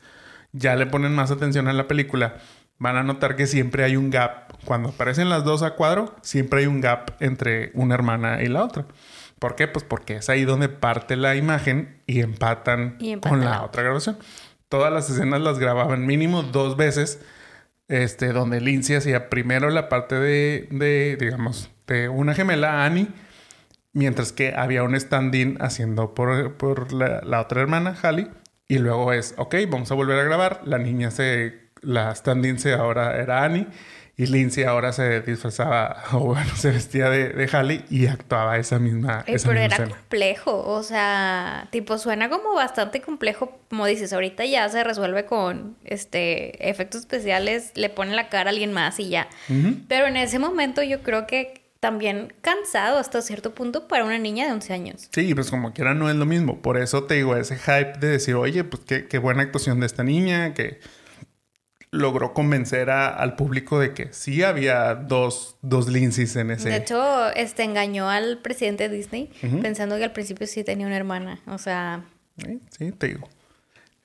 ya 0.51 0.75
le 0.75 0.85
ponen 0.85 1.15
más 1.15 1.31
atención 1.31 1.67
a 1.67 1.73
la 1.73 1.87
película, 1.87 2.35
van 2.77 2.97
a 2.97 3.03
notar 3.03 3.35
que 3.35 3.47
siempre 3.47 3.83
hay 3.83 3.95
un 3.95 4.09
gap. 4.09 4.51
Cuando 4.65 4.89
aparecen 4.89 5.29
las 5.29 5.43
dos 5.43 5.63
a 5.63 5.75
cuadro, 5.75 6.15
siempre 6.21 6.61
hay 6.61 6.65
un 6.67 6.81
gap 6.81 7.11
entre 7.21 7.71
una 7.73 7.95
hermana 7.95 8.41
y 8.43 8.47
la 8.47 8.63
otra. 8.63 8.85
¿Por 9.39 9.55
qué? 9.55 9.67
Pues 9.67 9.83
porque 9.83 10.17
es 10.17 10.29
ahí 10.29 10.43
donde 10.43 10.69
parte 10.69 11.15
la 11.15 11.35
imagen 11.35 12.01
y 12.05 12.19
empatan, 12.19 12.97
con 13.21 13.43
la 13.43 13.63
otra 13.63 13.81
grabación. 13.81 14.17
Todas 14.71 14.91
las 14.91 15.09
escenas 15.09 15.41
las 15.41 15.59
grababan 15.59 16.07
mínimo 16.07 16.41
dos 16.41 16.77
veces, 16.77 17.19
este, 17.89 18.33
donde 18.33 18.61
Lindsay 18.61 18.95
hacía 18.95 19.29
primero 19.29 19.69
la 19.69 19.89
parte 19.89 20.15
de, 20.15 20.67
de 20.71 21.17
digamos, 21.19 21.69
de 21.85 22.09
una 22.09 22.33
gemela, 22.33 22.85
Annie, 22.85 23.09
Mientras 23.93 24.31
que 24.31 24.53
había 24.55 24.83
un 24.83 24.95
stand-in 24.95 25.57
haciendo 25.59 26.13
por, 26.13 26.93
la, 26.93 27.41
otra 27.41 27.61
hermana, 27.61 27.93
Hallie. 28.01 28.29
Y 28.67 28.79
luego 28.79 29.11
es, 29.11 29.35
ok, 29.37 29.55
vamos 29.69 29.91
a 29.91 29.95
volver 29.95 30.17
a 30.17 30.23
grabar. 30.23 30.61
La 30.63 30.77
niña 30.77 31.11
se, 31.11 31.71
la 31.81 32.11
stand-in 32.15 32.57
se 32.57 32.73
ahora 32.73 33.17
era 33.17 33.43
Annie. 33.43 33.67
Y 34.21 34.27
Lindsay 34.27 34.65
ahora 34.65 34.93
se 34.93 35.21
disfrazaba, 35.21 36.03
o 36.11 36.19
bueno, 36.19 36.55
se 36.55 36.69
vestía 36.69 37.09
de, 37.09 37.29
de 37.29 37.47
Hallie 37.47 37.85
y 37.89 38.05
actuaba 38.05 38.59
esa 38.59 38.77
misma. 38.77 39.23
Eh, 39.25 39.37
pero 39.43 39.59
era 39.59 39.77
complejo, 39.77 40.63
o 40.63 40.83
sea, 40.83 41.67
tipo, 41.71 41.97
suena 41.97 42.29
como 42.29 42.53
bastante 42.53 43.01
complejo. 43.01 43.57
Como 43.67 43.87
dices, 43.87 44.13
ahorita 44.13 44.45
ya 44.45 44.69
se 44.69 44.83
resuelve 44.83 45.25
con 45.25 45.75
este 45.85 46.69
efectos 46.69 47.01
especiales, 47.01 47.71
le 47.73 47.89
pone 47.89 48.15
la 48.15 48.29
cara 48.29 48.51
a 48.51 48.53
alguien 48.53 48.73
más 48.73 48.99
y 48.99 49.09
ya. 49.09 49.27
Pero 49.87 50.05
en 50.05 50.17
ese 50.17 50.37
momento 50.37 50.83
yo 50.83 51.01
creo 51.01 51.25
que 51.25 51.63
también 51.79 52.31
cansado 52.41 52.99
hasta 52.99 53.23
cierto 53.23 53.55
punto 53.55 53.87
para 53.87 54.05
una 54.05 54.19
niña 54.19 54.45
de 54.45 54.51
11 54.51 54.73
años. 54.73 55.09
Sí, 55.11 55.33
pues 55.33 55.49
como 55.49 55.73
quiera 55.73 55.95
no 55.95 56.11
es 56.11 56.15
lo 56.15 56.27
mismo. 56.27 56.61
Por 56.61 56.77
eso 56.77 57.05
te 57.05 57.15
digo, 57.15 57.35
ese 57.35 57.57
hype 57.57 57.97
de 57.99 58.07
decir, 58.07 58.35
oye, 58.35 58.63
pues 58.63 58.83
qué, 58.85 59.17
buena 59.17 59.41
actuación 59.41 59.79
de 59.79 59.87
esta 59.87 60.03
niña, 60.03 60.53
que 60.53 60.79
logró 61.91 62.33
convencer 62.33 62.89
al 62.89 63.35
público 63.35 63.77
de 63.79 63.93
que 63.93 64.13
sí 64.13 64.43
había 64.43 64.95
dos, 64.95 65.57
dos 65.61 65.89
Lindsays 65.89 66.37
en 66.37 66.51
ese. 66.51 66.69
De 66.69 66.77
hecho, 66.77 67.29
este 67.31 67.63
engañó 67.63 68.09
al 68.09 68.39
presidente 68.39 68.87
de 68.87 68.95
Disney 68.95 69.29
pensando 69.61 69.97
que 69.97 70.05
al 70.05 70.13
principio 70.13 70.47
sí 70.47 70.63
tenía 70.63 70.87
una 70.87 70.95
hermana. 70.95 71.41
O 71.47 71.57
sea. 71.57 72.05
Sí, 72.77 72.91
te 72.93 73.07
digo. 73.09 73.29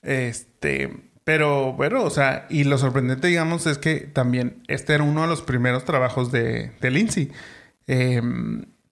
Este. 0.03 0.91
Pero 1.23 1.73
bueno, 1.73 2.05
o 2.05 2.11
sea, 2.11 2.47
y 2.51 2.65
lo 2.65 2.79
sorprendente, 2.79 3.27
digamos, 3.27 3.67
es 3.67 3.79
que 3.79 3.99
también 4.01 4.63
este 4.69 4.95
era 4.95 5.03
uno 5.03 5.23
de 5.23 5.29
los 5.29 5.43
primeros 5.43 5.85
trabajos 5.85 6.31
de, 6.31 6.71
de 6.81 6.91
Lindsay. 6.91 7.33
Eh, 7.89 8.23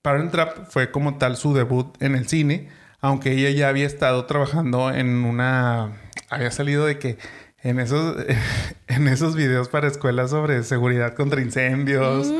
Parent 0.01 0.31
Trap 0.31 0.69
fue 0.69 0.91
como 0.91 1.17
tal 1.17 1.37
su 1.37 1.53
debut 1.53 1.95
en 2.01 2.13
el 2.15 2.27
cine, 2.27 2.69
aunque 2.99 3.31
ella 3.31 3.49
ya 3.51 3.69
había 3.69 3.85
estado 3.87 4.25
trabajando 4.25 4.93
en 4.93 5.23
una... 5.23 5.93
Había 6.29 6.51
salido 6.51 6.85
de 6.85 6.99
que 6.99 7.17
en 7.65 7.79
esos, 7.79 8.15
en 8.87 9.07
esos 9.07 9.35
videos 9.35 9.67
para 9.69 9.87
escuelas 9.87 10.29
sobre 10.29 10.63
seguridad 10.63 11.15
contra 11.15 11.41
incendios. 11.41 12.31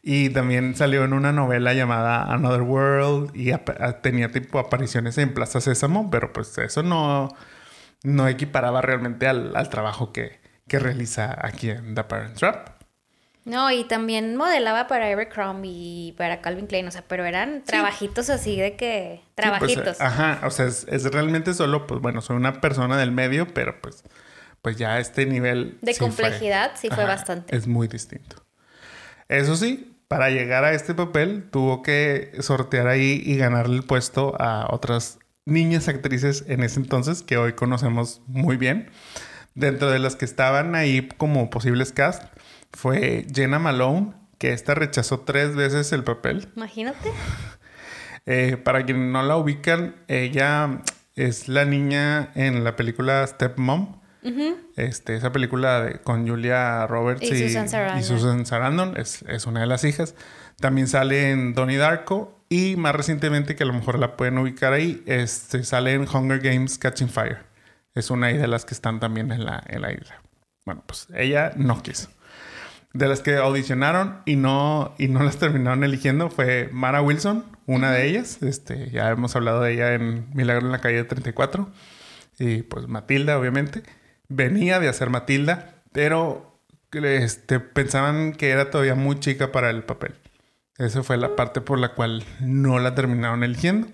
Y 0.00 0.30
también 0.30 0.76
salió 0.76 1.04
en 1.04 1.12
una 1.12 1.32
novela 1.32 1.74
llamada 1.74 2.32
Another 2.32 2.62
World 2.62 3.36
y 3.36 3.52
tenía 4.00 4.30
tipo 4.30 4.58
apariciones 4.58 5.18
en 5.18 5.34
Plaza 5.34 5.60
Sésamo, 5.60 6.08
pero 6.10 6.32
pues 6.32 6.56
eso 6.56 6.82
no, 6.82 7.28
no 8.04 8.28
equiparaba 8.28 8.80
realmente 8.80 9.26
al, 9.26 9.54
al 9.56 9.68
trabajo 9.68 10.12
que, 10.12 10.40
que 10.68 10.78
realiza 10.78 11.36
aquí 11.44 11.70
en 11.70 11.96
The 11.96 12.04
Parent 12.04 12.36
Trap. 12.36 12.78
No, 13.44 13.70
y 13.72 13.84
también 13.84 14.36
modelaba 14.36 14.86
para 14.86 15.10
Abercrombie 15.10 15.70
y 15.70 16.12
para 16.12 16.40
Calvin 16.40 16.66
Klein, 16.66 16.86
o 16.86 16.90
sea, 16.90 17.02
pero 17.08 17.24
eran 17.24 17.64
trabajitos 17.64 18.30
así 18.30 18.60
de 18.60 18.76
que... 18.76 19.22
Pues, 19.22 19.34
trabajitos. 19.34 20.00
ajá, 20.00 20.46
o 20.46 20.50
sea, 20.50 20.66
es, 20.66 21.04
realmente 21.10 21.54
solo, 21.54 21.86
pues 21.86 22.00
bueno, 22.00 22.20
soy 22.20 22.36
una 22.36 22.60
persona 22.60 22.96
del 22.98 23.10
medio, 23.10 23.48
pero 23.48 23.80
pues, 23.80 24.04
pues 24.62 24.76
ya 24.76 24.98
este 24.98 25.26
nivel... 25.26 25.78
De 25.82 25.96
complejidad 25.96 26.72
sí 26.76 26.88
fue 26.88 27.04
bastante. 27.04 27.56
Es 27.56 27.66
muy 27.66 27.88
distinto. 27.88 28.44
Eso 29.28 29.56
sí, 29.56 29.96
para 30.08 30.30
llegar 30.30 30.64
a 30.64 30.72
este 30.72 30.94
papel 30.94 31.48
tuvo 31.50 31.82
que 31.82 32.32
sortear 32.40 32.88
ahí 32.88 33.22
y 33.24 33.36
ganarle 33.36 33.76
el 33.76 33.82
puesto 33.82 34.34
a 34.40 34.66
otras 34.72 35.18
niñas 35.44 35.88
actrices 35.88 36.44
en 36.48 36.62
ese 36.62 36.80
entonces 36.80 37.22
que 37.22 37.36
hoy 37.36 37.52
conocemos 37.52 38.22
muy 38.26 38.56
bien. 38.56 38.90
Dentro 39.54 39.90
de 39.90 39.98
las 39.98 40.16
que 40.16 40.24
estaban 40.24 40.74
ahí 40.74 41.08
como 41.16 41.50
posibles 41.50 41.92
cast 41.92 42.22
fue 42.72 43.26
Jenna 43.34 43.58
Malone, 43.58 44.12
que 44.38 44.52
esta 44.52 44.74
rechazó 44.74 45.20
tres 45.20 45.56
veces 45.56 45.92
el 45.92 46.04
papel. 46.04 46.48
Imagínate. 46.56 47.10
Eh, 48.30 48.58
para 48.58 48.84
quienes 48.84 49.10
no 49.10 49.22
la 49.22 49.38
ubican, 49.38 49.96
ella 50.06 50.82
es 51.16 51.48
la 51.48 51.64
niña 51.64 52.30
en 52.34 52.62
la 52.62 52.76
película 52.76 53.22
Stepmom. 54.20 54.54
este, 54.76 55.16
esa 55.16 55.32
película 55.32 55.82
de, 55.82 56.00
con 56.00 56.26
Julia 56.26 56.86
Roberts 56.86 57.22
y, 57.22 57.48
Susan 57.50 58.46
Sarandon, 58.46 58.96
es, 58.96 59.22
es, 59.28 59.46
una 59.46 59.60
de 59.60 59.66
las 59.66 59.84
hijas. 59.84 60.14
También 60.60 60.88
sale 60.88 61.30
en 61.30 61.54
Donnie 61.54 61.76
Darko 61.76 62.40
y 62.48 62.76
más 62.76 62.94
recientemente, 62.94 63.56
que 63.56 63.62
a 63.62 63.66
lo 63.66 63.72
mejor 63.72 63.98
la 63.98 64.16
pueden 64.16 64.38
ubicar 64.38 64.72
ahí, 64.72 65.02
este, 65.06 65.64
sale 65.64 65.92
en 65.94 66.06
Hunger 66.08 66.40
Games 66.40 66.78
Catching 66.78 67.08
Fire. 67.08 67.38
Es 67.94 68.10
una 68.10 68.28
de 68.28 68.46
las 68.46 68.64
que 68.64 68.74
están 68.74 69.00
también 69.00 69.32
en 69.32 69.44
la, 69.44 69.62
en 69.66 69.82
la 69.82 69.92
isla. 69.92 70.22
Bueno, 70.64 70.82
pues 70.86 71.08
ella 71.14 71.52
no 71.56 71.82
quiso 71.82 72.10
de 72.92 73.08
las 73.08 73.20
que 73.20 73.36
audicionaron 73.36 74.22
y 74.24 74.36
no, 74.36 74.94
y 74.98 75.08
no 75.08 75.22
las 75.22 75.36
terminaron 75.38 75.84
eligiendo 75.84 76.30
fue 76.30 76.68
Mara 76.72 77.02
Wilson, 77.02 77.44
una 77.66 77.92
de 77.92 78.08
ellas. 78.08 78.42
Este, 78.42 78.90
ya 78.90 79.10
hemos 79.10 79.36
hablado 79.36 79.62
de 79.62 79.74
ella 79.74 79.94
en 79.94 80.28
Milagro 80.34 80.66
en 80.66 80.72
la 80.72 80.80
calle 80.80 81.04
34. 81.04 81.68
Y 82.38 82.62
pues 82.62 82.88
Matilda, 82.88 83.38
obviamente. 83.38 83.82
Venía 84.28 84.78
de 84.80 84.88
hacer 84.88 85.10
Matilda, 85.10 85.82
pero 85.92 86.60
este, 86.92 87.60
pensaban 87.60 88.32
que 88.32 88.50
era 88.50 88.70
todavía 88.70 88.94
muy 88.94 89.20
chica 89.20 89.52
para 89.52 89.70
el 89.70 89.84
papel. 89.84 90.14
Esa 90.76 91.02
fue 91.02 91.16
la 91.16 91.34
parte 91.34 91.60
por 91.60 91.78
la 91.78 91.94
cual 91.94 92.24
no 92.40 92.78
la 92.78 92.94
terminaron 92.94 93.42
eligiendo. 93.42 93.88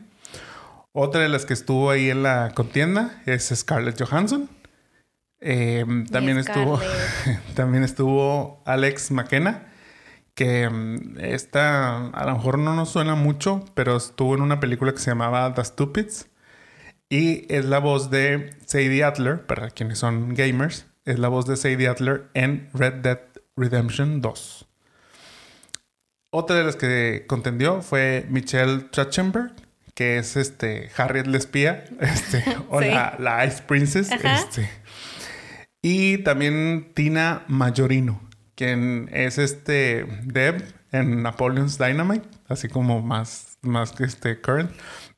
Otra 0.93 1.23
de 1.23 1.29
las 1.29 1.47
que 1.47 1.55
estuvo 1.55 1.91
ahí 1.91 2.11
en 2.11 2.23
la 2.23 2.53
contienda 2.55 3.23
es 3.27 3.53
Scarlett 3.55 4.01
Johansson. 4.01 4.49
Em, 5.41 6.07
también, 6.07 6.39
estuvo, 6.39 6.81
también 7.55 7.85
estuvo 7.85 8.63
Alex 8.65 9.11
McKenna, 9.11 9.73
que 10.35 10.63
em, 10.63 11.19
esta 11.19 12.07
a 12.09 12.27
lo 12.27 12.37
mejor 12.37 12.59
no 12.59 12.75
nos 12.75 12.91
suena 12.91 13.15
mucho, 13.15 13.65
pero 13.75 13.97
estuvo 13.97 14.35
en 14.35 14.43
una 14.43 14.61
película 14.61 14.93
que 14.93 14.99
se 14.99 15.11
llamaba 15.11 15.53
The 15.55 15.65
Stupids. 15.65 16.29
Y 17.09 17.53
es 17.53 17.65
la 17.65 17.79
voz 17.79 18.11
de 18.11 18.55
Sadie 18.67 19.05
Adler, 19.05 19.47
para 19.47 19.71
quienes 19.71 19.99
son 19.99 20.35
gamers, 20.35 20.87
es 21.05 21.19
la 21.19 21.29
voz 21.29 21.47
de 21.47 21.57
Sadie 21.57 21.89
Adler 21.89 22.29
en 22.35 22.69
Red 22.73 22.95
Dead 22.95 23.21
Redemption 23.57 24.21
2. 24.21 24.67
Otra 26.31 26.57
de 26.57 26.65
las 26.65 26.77
que 26.77 27.25
contendió 27.29 27.83
fue 27.83 28.27
Michelle 28.29 28.89
Trachtenberg, 28.91 29.55
que 29.95 30.19
es 30.19 30.37
este 30.37 30.91
Harriet 30.97 31.27
la 31.29 31.39
espía, 31.39 31.85
este, 32.01 32.45
o 32.69 32.81
la, 32.81 33.45
Ice 33.47 33.63
Princess. 33.63 34.11
Este, 34.11 34.69
y 35.83 36.19
también 36.19 36.91
Tina 36.95 37.45
Mayorino, 37.47 38.21
quien 38.57 39.09
es 39.13 39.39
este 39.39 40.07
Deb 40.25 40.65
en 40.91 41.23
Napoleon's 41.23 41.79
Dynamite, 41.79 42.27
así 42.49 42.69
como 42.69 43.03
más, 43.03 43.59
más 43.63 43.93
que 43.93 44.05
este 44.05 44.41
Current. 44.41 44.71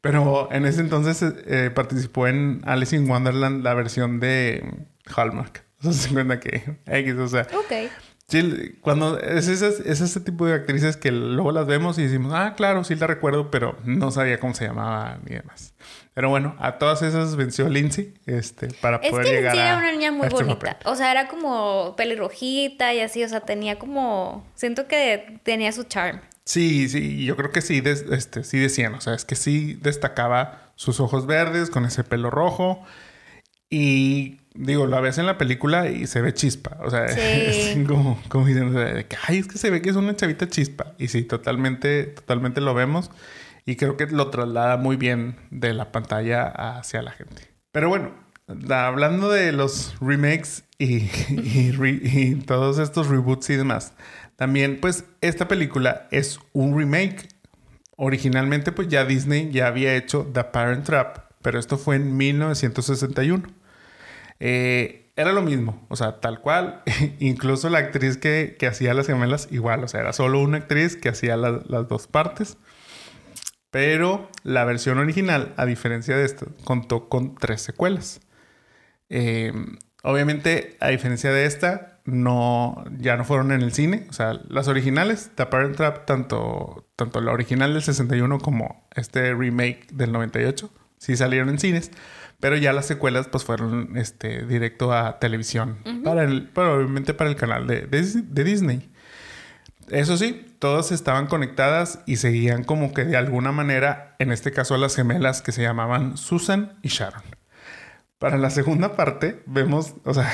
Pero 0.06 0.48
en 0.52 0.66
ese 0.66 0.80
entonces 0.80 1.22
eh, 1.46 1.70
participó 1.74 2.26
en 2.26 2.62
Alice 2.64 2.94
in 2.94 3.08
Wonderland, 3.08 3.62
la 3.64 3.74
versión 3.74 4.20
de 4.20 4.86
Hallmark. 5.14 5.64
O 5.80 5.82
sea, 5.84 5.92
se 6.08 6.12
cuenta 6.12 6.40
que 6.40 6.78
X, 6.86 7.14
o 7.14 7.28
sea. 7.28 7.46
Ok. 7.54 7.90
Sí, 8.28 8.76
cuando 8.80 9.20
es 9.20 9.46
ese, 9.46 9.68
es 9.68 10.00
ese 10.00 10.20
tipo 10.20 10.46
de 10.46 10.54
actrices 10.54 10.96
que 10.96 11.12
luego 11.12 11.52
las 11.52 11.66
vemos 11.66 11.96
y 11.96 12.02
decimos, 12.02 12.32
ah, 12.34 12.54
claro, 12.56 12.82
sí 12.82 12.96
la 12.96 13.06
recuerdo, 13.06 13.52
pero 13.52 13.78
no 13.84 14.10
sabía 14.10 14.40
cómo 14.40 14.52
se 14.52 14.66
llamaba 14.66 15.20
ni 15.24 15.36
demás. 15.36 15.74
Pero 16.12 16.28
bueno, 16.28 16.56
a 16.58 16.78
todas 16.78 17.02
esas 17.02 17.36
venció 17.36 17.68
Lindsay 17.68 18.14
este, 18.26 18.66
para 18.80 19.00
poder 19.00 19.26
llegar 19.26 19.54
Lindsay 19.54 19.60
era 19.60 19.78
una 19.78 19.92
niña 19.92 20.10
muy 20.10 20.26
este 20.26 20.42
bonita. 20.42 20.76
O 20.86 20.96
sea, 20.96 21.12
era 21.12 21.28
como 21.28 21.94
pelirrojita 21.94 22.92
y 22.94 23.00
así, 23.00 23.22
o 23.22 23.28
sea, 23.28 23.42
tenía 23.42 23.78
como... 23.78 24.44
Siento 24.56 24.88
que 24.88 25.38
tenía 25.44 25.70
su 25.70 25.84
charm. 25.84 26.20
Sí, 26.46 26.88
sí, 26.88 27.24
yo 27.24 27.36
creo 27.36 27.50
que 27.50 27.60
sí, 27.60 27.82
este, 27.84 28.44
sí 28.44 28.58
decían, 28.58 28.94
o 28.94 29.00
sea, 29.00 29.14
es 29.14 29.24
que 29.24 29.34
sí 29.34 29.78
destacaba 29.82 30.70
sus 30.76 31.00
ojos 31.00 31.26
verdes 31.26 31.70
con 31.70 31.84
ese 31.84 32.04
pelo 32.04 32.30
rojo 32.30 32.84
y 33.68 34.38
digo, 34.54 34.86
la 34.86 35.00
ves 35.00 35.18
en 35.18 35.26
la 35.26 35.38
película 35.38 35.88
y 35.88 36.06
se 36.06 36.20
ve 36.20 36.32
chispa. 36.32 36.78
O 36.84 36.90
sea, 36.90 37.04
es 37.06 37.76
como, 37.86 38.22
como 38.28 38.46
diciendo, 38.46 38.80
ay, 39.26 39.38
es 39.38 39.48
que 39.48 39.58
se 39.58 39.70
ve 39.70 39.82
que 39.82 39.90
es 39.90 39.96
una 39.96 40.14
chavita 40.14 40.48
chispa. 40.48 40.94
Y 40.98 41.08
sí, 41.08 41.24
totalmente, 41.24 42.04
totalmente 42.04 42.60
lo 42.60 42.74
vemos. 42.74 43.10
Y 43.64 43.74
creo 43.74 43.96
que 43.96 44.06
lo 44.06 44.30
traslada 44.30 44.76
muy 44.76 44.96
bien 44.96 45.36
de 45.50 45.74
la 45.74 45.90
pantalla 45.90 46.46
hacia 46.46 47.02
la 47.02 47.10
gente. 47.10 47.42
Pero 47.72 47.88
bueno, 47.88 48.12
hablando 48.70 49.28
de 49.28 49.50
los 49.50 49.96
remakes 50.00 50.62
y, 50.78 50.98
y 51.28 52.34
todos 52.46 52.78
estos 52.78 53.08
reboots 53.08 53.50
y 53.50 53.56
demás, 53.56 53.92
también 54.36 54.78
pues 54.80 55.04
esta 55.20 55.48
película 55.48 56.08
es 56.10 56.38
un 56.52 56.78
remake. 56.78 57.28
Originalmente 57.96 58.72
pues 58.72 58.88
ya 58.88 59.04
Disney 59.04 59.50
ya 59.50 59.66
había 59.66 59.96
hecho 59.96 60.30
The 60.32 60.44
Parent 60.44 60.84
Trap, 60.84 61.32
pero 61.42 61.58
esto 61.58 61.78
fue 61.78 61.96
en 61.96 62.16
1961. 62.16 63.48
Eh, 64.38 65.10
era 65.16 65.32
lo 65.32 65.40
mismo, 65.42 65.86
o 65.88 65.96
sea, 65.96 66.20
tal 66.20 66.40
cual. 66.40 66.82
Incluso 67.18 67.70
la 67.70 67.78
actriz 67.78 68.18
que, 68.18 68.56
hacía 68.68 68.92
las 68.92 69.06
gemelas, 69.06 69.48
igual, 69.50 69.82
o 69.82 69.88
sea, 69.88 70.00
era 70.00 70.12
solo 70.12 70.40
una 70.40 70.58
actriz 70.58 70.96
que 70.96 71.08
hacía 71.08 71.36
las 71.36 71.88
dos 71.88 72.06
partes. 72.06 72.58
Pero 73.70 74.30
la 74.42 74.64
versión 74.64 74.98
original, 74.98 75.54
a 75.56 75.66
diferencia 75.66 76.16
de 76.16 76.24
esta, 76.24 76.46
contó 76.64 77.08
con 77.08 77.34
tres 77.34 77.62
secuelas. 77.62 78.20
Eh, 79.08 79.52
obviamente, 80.02 80.76
a 80.80 80.88
diferencia 80.88 81.30
de 81.32 81.46
esta, 81.46 81.95
no, 82.06 82.84
ya 82.98 83.16
no 83.16 83.24
fueron 83.24 83.52
en 83.52 83.62
el 83.62 83.72
cine. 83.72 84.06
O 84.08 84.12
sea, 84.12 84.40
las 84.48 84.68
originales, 84.68 85.30
The 85.34 85.46
Parent 85.46 85.76
Trap, 85.76 86.06
tanto, 86.06 86.88
tanto 86.96 87.20
la 87.20 87.32
original 87.32 87.74
del 87.74 87.82
61 87.82 88.38
como 88.38 88.88
este 88.94 89.34
remake 89.34 89.88
del 89.92 90.12
98, 90.12 90.70
sí 90.98 91.16
salieron 91.16 91.48
en 91.48 91.58
cines. 91.58 91.90
Pero 92.38 92.56
ya 92.56 92.72
las 92.72 92.86
secuelas 92.86 93.28
pues 93.28 93.44
fueron 93.44 93.96
este, 93.96 94.44
directo 94.46 94.92
a 94.92 95.18
televisión. 95.18 95.78
para 96.04 96.24
el, 96.24 96.50
obviamente 96.54 97.14
para 97.14 97.30
el 97.30 97.36
canal 97.36 97.66
de, 97.66 97.86
de, 97.86 98.44
Disney. 98.44 98.90
Eso 99.88 100.16
sí, 100.16 100.46
todas 100.58 100.92
estaban 100.92 101.26
conectadas 101.28 102.00
y 102.06 102.16
seguían 102.16 102.64
como 102.64 102.92
que 102.92 103.04
de 103.04 103.16
alguna 103.16 103.52
manera, 103.52 104.16
en 104.18 104.32
este 104.32 104.52
caso 104.52 104.76
las 104.76 104.96
gemelas 104.96 105.42
que 105.42 105.52
se 105.52 105.62
llamaban 105.62 106.16
Susan 106.16 106.78
y 106.82 106.88
Sharon. 106.88 107.22
Para 108.18 108.36
la 108.36 108.50
segunda 108.50 108.96
parte 108.96 109.42
vemos, 109.46 109.94
o 110.04 110.12
sea, 110.12 110.30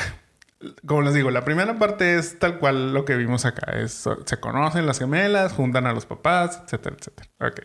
como 0.87 1.03
les 1.03 1.14
digo, 1.14 1.31
la 1.31 1.44
primera 1.44 1.79
parte 1.79 2.18
es 2.18 2.38
tal 2.38 2.59
cual 2.59 2.94
lo 2.94 3.05
que 3.05 3.16
vimos 3.16 3.44
acá. 3.44 3.72
Es, 3.72 4.09
se 4.25 4.40
conocen 4.40 4.87
las 4.87 4.98
gemelas, 4.98 5.53
juntan 5.53 5.87
a 5.87 5.92
los 5.92 6.07
papás, 6.07 6.62
etcétera, 6.64 6.96
etcétera. 6.98 7.29
Ok. 7.40 7.61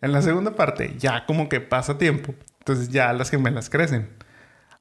En 0.00 0.12
la 0.12 0.22
segunda 0.22 0.56
parte, 0.56 0.94
ya 0.98 1.26
como 1.26 1.48
que 1.48 1.60
pasa 1.60 1.98
tiempo 1.98 2.34
entonces 2.62 2.90
ya 2.90 3.12
las 3.12 3.28
gemelas 3.28 3.68
crecen. 3.68 4.08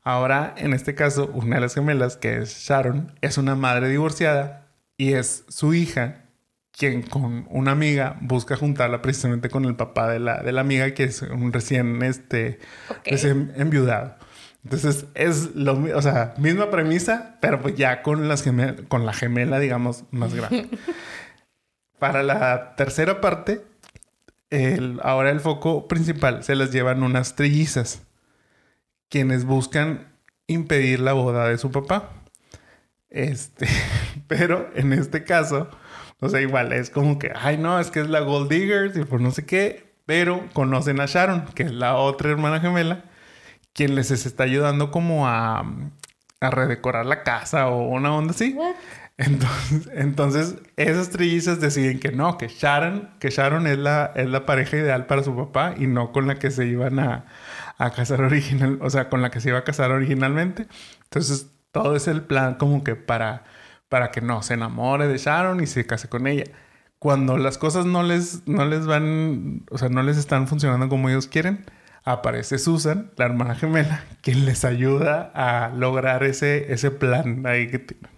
Ahora, 0.04 0.54
en 0.56 0.73
este 0.73 0.93
caso, 0.93 1.32
una 1.34 1.56
de 1.56 1.62
las 1.62 1.73
gemelas, 1.73 2.15
que 2.15 2.38
es 2.38 2.56
Sharon, 2.67 3.15
es 3.21 3.39
una 3.39 3.56
madre 3.56 3.89
divorciada 3.89 4.67
y 4.97 5.13
es 5.13 5.45
su 5.47 5.73
hija 5.73 6.25
quien 6.77 7.01
con 7.01 7.47
una 7.49 7.71
amiga 7.71 8.17
busca 8.21 8.56
juntarla 8.56 9.01
precisamente 9.01 9.49
con 9.49 9.65
el 9.65 9.75
papá 9.75 10.10
de 10.10 10.19
la, 10.19 10.43
de 10.43 10.51
la 10.51 10.62
amiga, 10.62 10.93
que 10.93 11.06
es 11.06 11.23
un 11.23 11.51
recién, 11.51 12.04
este, 12.04 12.60
enviudado. 13.04 14.15
Entonces 14.63 15.06
es 15.15 15.56
lo 15.56 15.74
o 15.95 16.02
sea, 16.02 16.34
misma 16.38 16.69
premisa, 16.69 17.38
pero 17.41 17.62
pues 17.62 17.76
ya 17.76 18.04
con, 18.04 18.28
las 18.28 18.43
con 18.88 19.06
la 19.06 19.13
gemela, 19.13 19.60
digamos, 19.60 20.04
más 20.12 20.34
grande. 20.34 20.69
Para 22.00 22.24
la 22.24 22.76
tercera 22.76 23.21
parte, 23.21 23.63
ahora 25.02 25.30
el 25.30 25.39
foco 25.39 25.88
principal 25.88 26.43
se 26.43 26.56
las 26.56 26.71
llevan 26.71 27.04
unas 27.04 27.36
trillizas, 27.36 28.04
quienes 29.10 29.45
buscan 29.45 30.12
impedir 30.47 31.00
la 31.00 31.13
boda 31.13 31.47
de 31.47 31.58
su 31.58 31.71
papá. 31.71 32.10
Este, 33.10 33.67
pero 34.28 34.69
en 34.76 34.93
este 34.93 35.24
caso, 35.24 35.69
o 36.19 36.30
sea, 36.30 36.41
igual 36.41 36.74
es 36.74 36.89
como 36.89 37.19
que, 37.19 37.32
ay, 37.36 37.58
no, 37.58 37.80
es 37.80 37.91
que 37.91 38.02
es 38.02 38.10
la 38.10 38.21
Gold 38.21 38.50
Diggers 38.50 38.97
y 38.97 39.04
por 39.04 39.21
no 39.21 39.32
sé 39.32 39.45
qué, 39.45 39.93
pero 40.06 40.47
conocen 40.54 41.00
a 41.00 41.06
Sharon, 41.06 41.45
que 41.54 41.63
es 41.63 41.71
la 41.71 41.95
otra 41.95 42.32
hermana 42.32 42.60
gemela, 42.60 43.06
quien 43.74 43.96
les 43.96 44.12
está 44.12 44.44
ayudando 44.44 44.92
como 44.92 45.28
a, 45.28 45.66
a 46.42 46.50
redecorar 46.50 47.06
la 47.06 47.24
casa 47.24 47.68
o 47.68 47.88
una 47.88 48.14
onda 48.14 48.32
así. 48.32 48.58
Entonces, 49.18 49.90
entonces, 49.94 50.56
esas 50.78 51.10
trillizas 51.12 51.60
deciden 51.62 52.00
que 52.00 52.12
no, 52.12 52.38
que 52.38 52.48
Sharon, 52.48 53.12
que 53.20 53.30
Sharon 53.30 53.68
es 53.68 53.78
la, 53.78 54.12
es 54.16 54.28
la 54.28 54.46
pareja 54.46 54.78
ideal 54.78 55.06
para 55.06 55.24
su 55.24 55.36
papá 55.36 55.76
y 55.78 55.88
no 55.88 56.12
con 56.12 56.28
la 56.28 56.36
que 56.40 56.52
se 56.52 56.66
iban 56.66 57.00
a, 57.00 57.26
a 57.78 57.92
casar 57.92 58.22
original, 58.22 58.80
o 58.82 58.90
sea, 58.90 59.10
con 59.10 59.22
la 59.22 59.32
que 59.32 59.40
se 59.40 59.50
iba 59.50 59.60
a 59.60 59.64
casar 59.64 59.92
originalmente. 59.92 60.68
Entonces, 61.04 61.48
todo 61.72 61.96
es 61.96 62.08
el 62.08 62.24
plan 62.24 62.56
como 62.56 62.84
que 62.84 62.96
para, 62.96 63.44
para 63.90 64.12
que 64.12 64.22
no 64.22 64.44
se 64.44 64.56
enamore 64.56 65.08
de 65.08 65.18
Sharon 65.18 65.62
y 65.62 65.68
se 65.68 65.86
case 65.86 66.10
con 66.10 66.28
ella. 66.28 66.46
Cuando 67.00 67.38
las 67.38 67.58
cosas 67.58 67.86
no 67.86 68.04
les, 68.04 68.48
no 68.48 68.66
les 68.66 68.86
van, 68.86 69.66
o 69.72 69.78
sea, 69.78 69.90
no 69.90 70.04
les 70.04 70.18
están 70.18 70.48
funcionando 70.48 70.90
como 70.90 71.10
ellos 71.10 71.28
quieren, 71.28 71.66
aparece 72.04 72.58
Susan, 72.58 73.12
la 73.18 73.26
hermana 73.26 73.56
gemela, 73.56 74.04
quien 74.22 74.46
les 74.46 74.66
ayuda 74.66 75.32
a 75.34 75.70
lograr 75.70 76.24
ese, 76.24 76.72
ese 76.74 76.92
plan 76.92 77.46
ahí 77.46 77.68
que 77.68 77.80
tienen. 77.80 78.10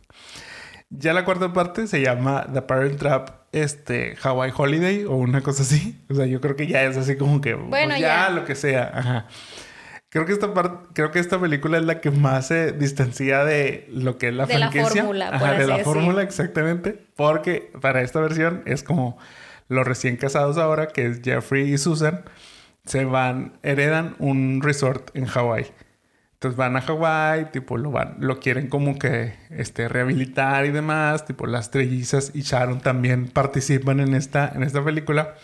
Ya 0.89 1.13
la 1.13 1.25
cuarta 1.25 1.53
parte 1.53 1.87
se 1.87 2.01
llama 2.01 2.45
The 2.53 2.61
Parent 2.61 2.99
Trap, 2.99 3.29
este, 3.51 4.15
Hawaii 4.21 4.53
Holiday 4.55 5.05
o 5.05 5.15
una 5.15 5.41
cosa 5.41 5.63
así. 5.63 5.99
O 6.09 6.13
sea, 6.15 6.25
yo 6.27 6.39
creo 6.39 6.55
que 6.55 6.67
ya 6.67 6.83
es 6.83 6.97
así 6.97 7.15
como 7.17 7.41
que, 7.41 7.55
Bueno, 7.55 7.93
ya, 7.97 8.27
ya. 8.27 8.29
lo 8.29 8.45
que 8.45 8.53
sea. 8.55 8.91
Ajá. 8.93 9.27
Creo 10.09 10.27
que 10.27 10.33
esta 10.33 10.53
creo 10.93 11.09
que 11.09 11.17
esta 11.17 11.39
película 11.39 11.79
es 11.79 11.85
la 11.85 11.99
que 11.99 12.11
más 12.11 12.45
se 12.49 12.71
distancia 12.73 13.43
de 13.43 13.87
lo 13.91 14.19
que 14.19 14.27
es 14.27 14.33
la 14.35 14.45
De 14.45 14.59
la 14.59 14.71
fórmula, 14.71 15.31
por 15.31 15.35
Ajá, 15.49 15.51
de 15.53 15.65
la 15.65 15.77
decir. 15.77 15.83
fórmula, 15.85 16.21
exactamente. 16.21 17.03
Porque 17.15 17.71
para 17.81 18.03
esta 18.03 18.19
versión 18.19 18.61
es 18.67 18.83
como 18.83 19.17
los 19.69 19.87
recién 19.87 20.15
casados 20.17 20.59
ahora, 20.59 20.89
que 20.89 21.07
es 21.07 21.21
Jeffrey 21.23 21.73
y 21.73 21.79
Susan, 21.79 22.23
se 22.85 23.05
van, 23.05 23.59
heredan 23.63 24.15
un 24.19 24.61
resort 24.61 25.15
en 25.15 25.25
Hawái. 25.25 25.67
Entonces 26.33 26.57
van 26.57 26.75
a 26.75 26.81
Hawái, 26.81 27.51
tipo 27.51 27.77
lo 27.77 27.91
van, 27.91 28.17
lo 28.19 28.39
quieren 28.41 28.67
como 28.67 28.99
que 28.99 29.33
este, 29.49 29.87
rehabilitar 29.87 30.65
y 30.65 30.71
demás, 30.71 31.25
tipo 31.25 31.47
las 31.47 31.71
trellizas 31.71 32.31
y 32.33 32.41
Sharon 32.41 32.81
también 32.81 33.29
participan 33.29 34.01
en 34.01 34.13
esta, 34.13 34.51
en 34.53 34.63
esta 34.63 34.83
película. 34.83 35.35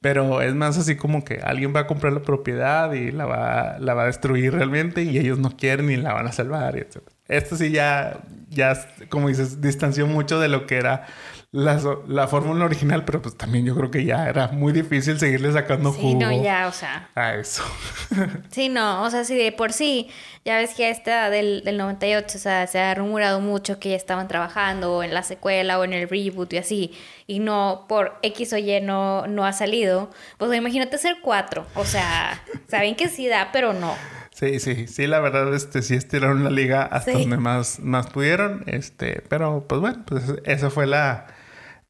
Pero 0.00 0.40
es 0.40 0.54
más 0.54 0.78
así 0.78 0.96
como 0.96 1.26
que 1.26 1.40
alguien 1.44 1.76
va 1.76 1.80
a 1.80 1.86
comprar 1.86 2.14
la 2.14 2.22
propiedad 2.22 2.90
y 2.94 3.12
la 3.12 3.26
va, 3.26 3.76
la 3.80 3.92
va 3.92 4.04
a 4.04 4.06
destruir 4.06 4.54
realmente 4.54 5.02
y 5.02 5.18
ellos 5.18 5.38
no 5.38 5.54
quieren 5.58 5.90
y 5.90 5.98
la 5.98 6.14
van 6.14 6.26
a 6.26 6.32
salvar 6.32 6.74
y 6.76 6.80
etc. 6.80 7.02
Esto 7.28 7.56
sí 7.56 7.70
ya, 7.70 8.20
ya, 8.48 8.72
como 9.10 9.28
dices, 9.28 9.60
distanció 9.60 10.06
mucho 10.06 10.40
de 10.40 10.48
lo 10.48 10.64
que 10.66 10.76
era 10.76 11.06
la, 11.52 11.80
la 12.06 12.28
fórmula 12.28 12.64
original, 12.64 13.04
pero 13.04 13.20
pues 13.20 13.36
también 13.36 13.64
yo 13.64 13.74
creo 13.74 13.90
que 13.90 14.04
ya 14.04 14.28
era 14.28 14.48
muy 14.48 14.72
difícil 14.72 15.18
seguirle 15.18 15.52
sacando 15.52 15.92
Sí, 15.92 15.98
jugo 16.00 16.20
no, 16.20 16.42
ya, 16.44 16.68
o 16.68 16.72
sea. 16.72 17.08
a 17.16 17.34
eso. 17.34 17.64
Sí, 18.50 18.68
no, 18.68 19.02
o 19.02 19.10
sea, 19.10 19.24
si 19.24 19.34
de 19.36 19.50
por 19.52 19.72
sí, 19.72 20.08
ya 20.44 20.56
ves 20.58 20.74
que 20.74 20.90
esta 20.90 21.28
del, 21.30 21.62
del 21.64 21.76
98, 21.76 22.36
o 22.36 22.40
sea, 22.40 22.66
se 22.68 22.78
ha 22.80 22.94
rumorado 22.94 23.40
mucho 23.40 23.78
que 23.80 23.90
ya 23.90 23.96
estaban 23.96 24.28
trabajando 24.28 25.02
en 25.02 25.12
la 25.12 25.22
secuela 25.24 25.78
o 25.78 25.84
en 25.84 25.92
el 25.92 26.08
reboot 26.08 26.52
y 26.52 26.58
así, 26.58 26.92
y 27.26 27.40
no, 27.40 27.86
por 27.88 28.18
X 28.22 28.52
o 28.52 28.56
Y 28.58 28.80
no, 28.80 29.26
no 29.26 29.44
ha 29.44 29.52
salido, 29.52 30.10
pues 30.38 30.56
imagínate 30.56 30.98
ser 30.98 31.16
cuatro, 31.22 31.66
o 31.74 31.84
sea, 31.84 32.40
saben 32.68 32.94
que 32.94 33.08
sí 33.08 33.26
da, 33.28 33.50
pero 33.52 33.72
no. 33.72 33.94
Sí, 34.32 34.58
sí, 34.60 34.86
sí, 34.86 35.06
la 35.08 35.18
verdad, 35.20 35.52
este, 35.54 35.82
sí 35.82 35.94
estiraron 35.96 36.44
la 36.44 36.50
liga 36.50 36.82
hasta 36.82 37.12
Sí. 37.12 37.18
donde 37.22 37.36
más, 37.36 37.80
más 37.80 38.06
pudieron, 38.08 38.62
este, 38.66 39.22
pero 39.28 39.64
pues 39.68 39.80
bueno, 39.80 40.02
pues 40.06 40.22
esa 40.44 40.70
fue 40.70 40.86
la, 40.86 41.26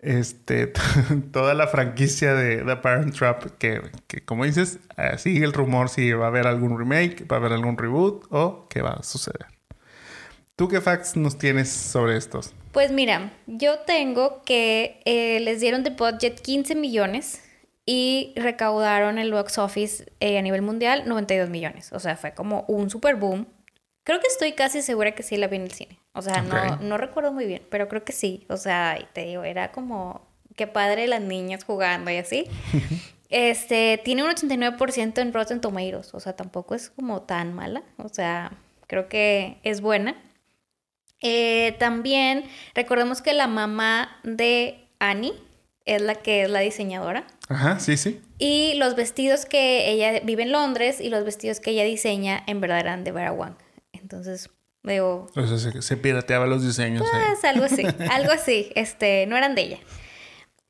este, 0.02 0.72
toda 1.32 1.54
la 1.54 1.66
franquicia 1.66 2.34
de 2.34 2.64
The 2.64 2.76
Parent 2.76 3.14
Trap 3.14 3.58
que, 3.58 3.82
que 4.06 4.24
como 4.24 4.44
dices, 4.44 4.78
eh, 4.96 5.18
sigue 5.18 5.44
el 5.44 5.52
rumor 5.52 5.88
si 5.88 6.12
va 6.12 6.26
a 6.26 6.28
haber 6.28 6.46
algún 6.46 6.78
remake, 6.78 7.26
va 7.30 7.36
a 7.36 7.40
haber 7.40 7.52
algún 7.52 7.76
reboot 7.76 8.24
o 8.30 8.66
qué 8.68 8.82
va 8.82 8.90
a 8.90 9.02
suceder. 9.02 9.46
¿Tú 10.56 10.68
qué 10.68 10.80
facts 10.80 11.16
nos 11.16 11.38
tienes 11.38 11.70
sobre 11.70 12.16
estos? 12.16 12.54
Pues 12.72 12.92
mira, 12.92 13.32
yo 13.46 13.78
tengo 13.80 14.42
que 14.44 15.00
eh, 15.06 15.40
les 15.40 15.60
dieron 15.60 15.84
de 15.84 15.90
budget 15.90 16.40
15 16.40 16.74
millones 16.74 17.42
y 17.86 18.32
recaudaron 18.36 19.18
el 19.18 19.32
box 19.32 19.58
office 19.58 20.12
eh, 20.20 20.38
a 20.38 20.42
nivel 20.42 20.62
mundial 20.62 21.04
92 21.06 21.48
millones. 21.48 21.92
O 21.92 21.98
sea, 21.98 22.16
fue 22.16 22.34
como 22.34 22.64
un 22.68 22.90
super 22.90 23.16
boom. 23.16 23.46
Creo 24.04 24.20
que 24.20 24.26
estoy 24.26 24.52
casi 24.52 24.82
segura 24.82 25.12
que 25.12 25.22
sí 25.22 25.36
la 25.36 25.46
vi 25.46 25.56
en 25.56 25.62
el 25.62 25.72
cine. 25.72 25.99
O 26.12 26.22
sea, 26.22 26.42
no, 26.42 26.76
no 26.76 26.96
recuerdo 26.96 27.32
muy 27.32 27.46
bien, 27.46 27.62
pero 27.70 27.88
creo 27.88 28.04
que 28.04 28.12
sí. 28.12 28.46
O 28.48 28.56
sea, 28.56 28.98
te 29.12 29.24
digo, 29.24 29.44
era 29.44 29.72
como 29.72 30.28
qué 30.56 30.66
padre 30.66 31.06
las 31.06 31.20
niñas 31.20 31.64
jugando 31.64 32.10
y 32.10 32.16
así. 32.16 32.46
Este, 33.30 34.00
tiene 34.04 34.24
un 34.24 34.30
89% 34.30 35.18
en 35.20 35.32
Rotten 35.32 35.60
Tomatoes, 35.60 36.12
o 36.14 36.18
sea, 36.18 36.34
tampoco 36.34 36.74
es 36.74 36.90
como 36.90 37.22
tan 37.22 37.54
mala, 37.54 37.84
o 37.96 38.08
sea, 38.08 38.50
creo 38.88 39.08
que 39.08 39.58
es 39.62 39.80
buena. 39.80 40.16
Eh, 41.20 41.76
también 41.78 42.42
recordemos 42.74 43.22
que 43.22 43.32
la 43.32 43.46
mamá 43.46 44.18
de 44.24 44.88
Annie 44.98 45.34
es 45.84 46.02
la 46.02 46.16
que 46.16 46.42
es 46.42 46.50
la 46.50 46.58
diseñadora. 46.58 47.24
Ajá, 47.48 47.78
sí, 47.78 47.96
sí. 47.96 48.20
Y 48.38 48.74
los 48.74 48.96
vestidos 48.96 49.46
que 49.46 49.90
ella 49.90 50.20
vive 50.24 50.42
en 50.42 50.50
Londres 50.50 51.00
y 51.00 51.08
los 51.08 51.24
vestidos 51.24 51.60
que 51.60 51.70
ella 51.70 51.84
diseña 51.84 52.42
en 52.48 52.60
verdad 52.60 52.80
eran 52.80 53.04
de 53.04 53.12
Vera 53.12 53.32
Wang. 53.32 53.54
Entonces, 53.92 54.50
digo, 54.82 55.26
O 55.36 55.46
sea, 55.46 55.58
se, 55.58 55.82
se 55.82 55.96
pirateaba 55.96 56.46
los 56.46 56.64
diseños. 56.64 57.02
ahí. 57.12 57.20
pues 57.28 57.44
algo 57.44 57.64
así, 57.64 57.82
algo 58.10 58.32
así, 58.32 58.70
este, 58.74 59.26
no 59.26 59.36
eran 59.36 59.54
de 59.54 59.62
ella. 59.62 59.78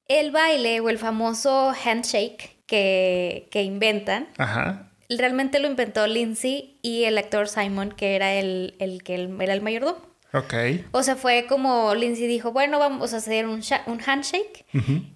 El 0.08 0.32
baile 0.32 0.80
o 0.80 0.88
el 0.88 0.98
famoso 0.98 1.72
handshake 1.84 2.56
que, 2.66 3.48
que 3.50 3.62
inventan, 3.62 4.28
Ajá. 4.38 4.90
realmente 5.08 5.58
lo 5.60 5.68
inventó 5.68 6.06
Lindsay 6.06 6.78
y 6.82 7.04
el 7.04 7.16
actor 7.18 7.48
Simon, 7.48 7.92
que 7.92 8.16
era 8.16 8.34
el, 8.34 8.74
el 8.80 9.02
que 9.04 9.14
el- 9.14 9.40
era 9.40 9.52
el 9.54 9.60
mayordomo. 9.62 10.00
Ok. 10.32 10.54
O 10.92 11.02
sea, 11.02 11.16
fue 11.16 11.46
como 11.48 11.94
Lindsay 11.94 12.26
dijo, 12.28 12.52
bueno, 12.52 12.78
vamos 12.78 13.14
a 13.14 13.16
hacer 13.18 13.46
un, 13.46 13.62
un 13.86 14.00
handshake 14.04 14.64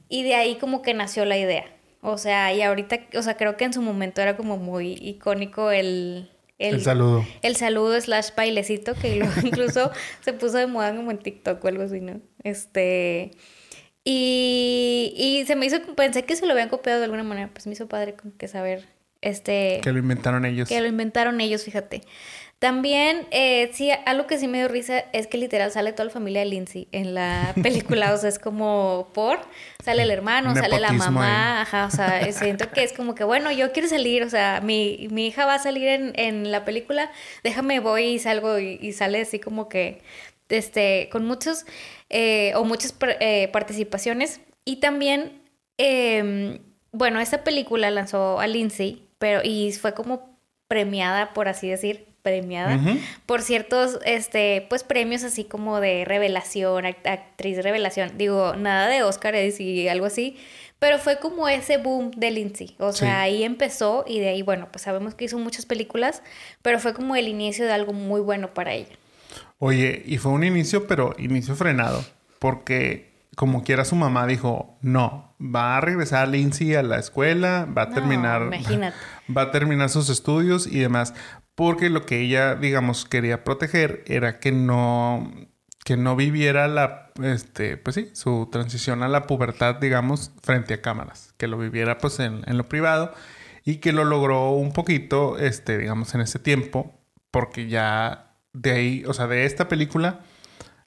y 0.08 0.22
de 0.24 0.34
ahí 0.34 0.56
como 0.56 0.82
que 0.82 0.92
nació 0.94 1.24
la 1.24 1.38
idea. 1.38 1.64
O 2.00 2.18
sea, 2.18 2.52
y 2.52 2.62
ahorita, 2.62 2.98
o 3.16 3.22
sea, 3.22 3.36
creo 3.36 3.56
que 3.56 3.64
en 3.64 3.72
su 3.72 3.80
momento 3.80 4.20
era 4.22 4.36
como 4.36 4.56
muy 4.56 4.92
icónico 5.00 5.70
el... 5.70 6.30
El, 6.58 6.82
saludo. 6.82 7.24
El 7.42 7.56
saludo 7.56 8.00
slash 8.00 8.28
bailecito 8.36 8.94
que 8.94 9.16
luego 9.16 9.32
incluso 9.44 9.90
se 10.20 10.32
puso 10.32 10.58
de 10.58 10.66
moda 10.66 10.94
como 10.94 11.10
en 11.10 11.18
TikTok 11.18 11.64
o 11.64 11.68
algo 11.68 11.82
así, 11.82 12.00
¿no? 12.00 12.20
Este... 12.42 13.32
Y, 14.06 15.14
y 15.16 15.46
se 15.46 15.56
me 15.56 15.64
hizo, 15.64 15.78
pensé 15.96 16.24
que 16.24 16.36
se 16.36 16.44
lo 16.44 16.52
habían 16.52 16.68
copiado 16.68 16.98
de 16.98 17.06
alguna 17.06 17.22
manera, 17.22 17.48
pues 17.50 17.66
me 17.66 17.72
hizo 17.72 17.88
padre 17.88 18.14
como 18.14 18.36
que 18.36 18.48
saber, 18.48 18.86
este... 19.22 19.80
Que 19.82 19.92
lo 19.92 19.98
inventaron 19.98 20.44
ellos. 20.44 20.68
Que 20.68 20.78
lo 20.82 20.86
inventaron 20.86 21.40
ellos, 21.40 21.64
fíjate. 21.64 22.02
También, 22.58 23.26
eh, 23.30 23.70
sí, 23.74 23.90
algo 24.06 24.26
que 24.26 24.38
sí 24.38 24.48
me 24.48 24.58
dio 24.58 24.68
risa 24.68 25.00
es 25.12 25.26
que 25.26 25.36
literal 25.36 25.70
sale 25.70 25.92
toda 25.92 26.06
la 26.06 26.10
familia 26.10 26.40
de 26.40 26.46
Lindsay 26.46 26.88
en 26.92 27.14
la 27.14 27.52
película. 27.62 28.14
o 28.14 28.16
sea, 28.16 28.28
es 28.28 28.38
como 28.38 29.08
por, 29.12 29.38
sale 29.84 30.02
el 30.02 30.10
hermano, 30.10 30.54
sale 30.54 30.80
la 30.80 30.92
mamá, 30.92 31.58
ahí. 31.58 31.62
ajá, 31.62 31.86
o 31.86 31.90
sea, 31.90 32.32
siento 32.32 32.70
que 32.70 32.82
es 32.84 32.92
como 32.92 33.14
que, 33.14 33.24
bueno, 33.24 33.52
yo 33.52 33.72
quiero 33.72 33.88
salir, 33.88 34.22
o 34.22 34.30
sea, 34.30 34.60
mi, 34.62 35.08
mi 35.10 35.26
hija 35.26 35.44
va 35.44 35.54
a 35.54 35.58
salir 35.58 35.88
en, 35.88 36.12
en 36.16 36.50
la 36.50 36.64
película, 36.64 37.10
déjame 37.42 37.80
voy 37.80 38.04
y 38.04 38.18
salgo 38.18 38.58
y, 38.58 38.78
y 38.80 38.92
sale 38.92 39.20
así 39.20 39.38
como 39.38 39.68
que, 39.68 40.00
este, 40.48 41.08
con 41.10 41.24
muchos, 41.26 41.66
eh, 42.10 42.52
o 42.56 42.64
muchas 42.64 42.94
eh, 43.20 43.48
participaciones. 43.52 44.40
Y 44.64 44.76
también, 44.76 45.42
eh, 45.78 46.60
bueno, 46.92 47.20
esta 47.20 47.44
película 47.44 47.90
lanzó 47.90 48.40
a 48.40 48.46
Lindsay, 48.46 49.06
pero, 49.18 49.40
y 49.44 49.72
fue 49.72 49.94
como 49.94 50.38
premiada, 50.68 51.34
por 51.34 51.48
así 51.48 51.68
decir, 51.68 52.13
premiada 52.34 52.80
por 53.26 53.42
ciertos, 53.42 54.00
este, 54.04 54.66
pues 54.70 54.82
premios 54.82 55.22
así 55.22 55.44
como 55.44 55.78
de 55.80 56.04
revelación, 56.06 56.84
act- 56.84 57.06
actriz 57.06 57.62
revelación. 57.62 58.16
Digo, 58.18 58.56
nada 58.56 58.88
de 58.88 59.02
Oscar 59.04 59.34
y 59.36 59.88
algo 59.88 60.06
así, 60.06 60.36
pero 60.78 60.98
fue 60.98 61.18
como 61.20 61.48
ese 61.48 61.76
boom 61.76 62.10
de 62.16 62.30
Lindsay. 62.30 62.74
O 62.78 62.92
sea, 62.92 63.08
Sí. 63.10 63.14
ahí 63.34 63.44
empezó 63.44 64.04
y 64.08 64.20
de 64.20 64.30
ahí, 64.30 64.42
bueno, 64.42 64.68
pues 64.72 64.82
sabemos 64.82 65.14
que 65.14 65.26
hizo 65.26 65.38
muchas 65.38 65.66
películas, 65.66 66.22
pero 66.62 66.80
fue 66.80 66.94
como 66.94 67.14
el 67.14 67.28
inicio 67.28 67.66
de 67.66 67.72
algo 67.72 67.92
muy 67.92 68.22
bueno 68.22 68.52
para 68.54 68.72
ella. 68.72 68.96
Oye, 69.58 70.02
y 70.06 70.16
fue 70.18 70.32
un 70.32 70.44
inicio, 70.44 70.86
pero 70.86 71.14
inicio 71.18 71.54
frenado. 71.54 72.04
Porque 72.38 73.12
como 73.36 73.64
quiera 73.64 73.84
su 73.84 73.96
mamá 73.96 74.26
dijo, 74.26 74.78
no, 74.80 75.34
va 75.40 75.76
a 75.76 75.80
regresar 75.80 76.28
Lindsay 76.28 76.74
a 76.74 76.82
la 76.82 76.98
escuela, 76.98 77.66
va 77.76 77.82
a 77.82 77.86
No, 77.86 77.94
terminar, 77.94 78.42
imagínate. 78.46 78.96
va 79.36 79.42
a 79.42 79.50
terminar 79.50 79.90
sus 79.90 80.08
estudios 80.08 80.66
y 80.66 80.78
demás. 80.78 81.12
Porque 81.54 81.90
lo 81.90 82.04
que 82.04 82.20
ella, 82.20 82.54
digamos, 82.56 83.04
quería 83.04 83.44
proteger 83.44 84.02
era 84.06 84.40
que 84.40 84.52
no, 84.52 85.30
que 85.84 85.96
no 85.96 86.16
viviera 86.16 86.66
la, 86.66 87.12
este, 87.22 87.76
pues 87.76 87.94
sí, 87.94 88.10
su 88.14 88.48
transición 88.50 89.02
a 89.02 89.08
la 89.08 89.26
pubertad, 89.26 89.76
digamos, 89.76 90.32
frente 90.42 90.74
a 90.74 90.82
cámaras. 90.82 91.34
Que 91.36 91.46
lo 91.46 91.58
viviera, 91.58 91.98
pues, 91.98 92.18
en, 92.20 92.42
lo 92.46 92.68
privado 92.68 93.12
y 93.64 93.76
que 93.76 93.92
lo 93.92 94.04
logró 94.04 94.50
un 94.50 94.72
poquito, 94.72 95.38
este, 95.38 95.78
digamos, 95.78 96.14
en 96.14 96.22
ese 96.22 96.38
tiempo, 96.38 96.92
porque 97.30 97.68
ya 97.68 98.34
de 98.52 98.72
ahí, 98.72 99.04
o 99.06 99.14
sea, 99.14 99.26
de 99.26 99.44
esta 99.44 99.68
película, 99.68 100.20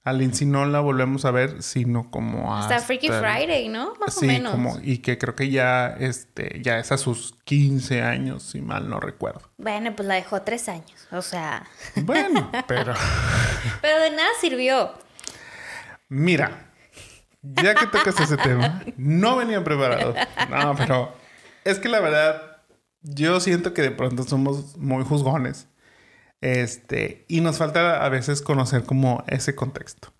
a 0.07 0.13
Lindsay 0.13 0.47
no 0.47 0.65
la 0.65 0.79
volvemos 0.79 1.25
a 1.25 1.31
ver, 1.31 1.61
sino 1.61 2.09
como 2.09 2.55
Hasta 2.55 2.75
hasta 2.77 2.87
Freaky 2.87 3.09
Friday, 3.09 3.67
¿no? 3.67 3.93
Más 3.99 4.13
sí, 4.15 4.23
o 4.25 4.27
menos. 4.29 4.51
como, 4.53 4.79
y 4.81 4.99
que 4.99 5.17
creo 5.17 5.35
que 5.35 5.49
ya, 5.49 5.97
este, 5.99 6.61
ya 6.63 6.79
es 6.79 6.93
a 6.93 6.97
sus 6.97 7.35
15 7.43 8.01
años, 8.03 8.43
si 8.43 8.61
mal 8.61 8.89
no 8.89 9.01
recuerdo. 9.01 9.41
Bueno, 9.57 9.93
pues 9.97 10.07
la 10.07 10.15
dejó 10.15 10.41
tres 10.43 10.69
años, 10.69 11.07
o 11.11 11.21
sea, 11.21 11.67
Bueno, 12.03 12.49
pero 12.69 12.93
pero 13.81 13.99
de 14.01 14.11
nada 14.11 14.29
sirvió. 14.39 14.93
mira, 16.07 16.71
ya 17.41 17.75
que 17.75 17.87
tocas 17.87 18.17
ese 18.21 18.37
tema, 18.37 18.81
no 18.95 19.35
venía 19.35 19.61
preparado. 19.63 20.15
No, 20.49 20.73
pero 20.77 21.13
es 21.65 21.79
que 21.79 21.89
la 21.89 21.99
verdad, 21.99 22.61
yo 23.01 23.41
siento 23.41 23.73
que 23.73 23.81
de 23.81 23.91
pronto 23.91 24.23
somos 24.23 24.77
muy 24.77 25.03
juzgones. 25.03 25.67
Este, 26.41 27.25
y 27.27 27.41
nos 27.41 27.57
falta 27.57 28.05
a 28.05 28.09
veces 28.09 28.41
conocer 28.41 28.83
como 28.83 29.23
ese 29.27 29.55
contexto. 29.55 30.13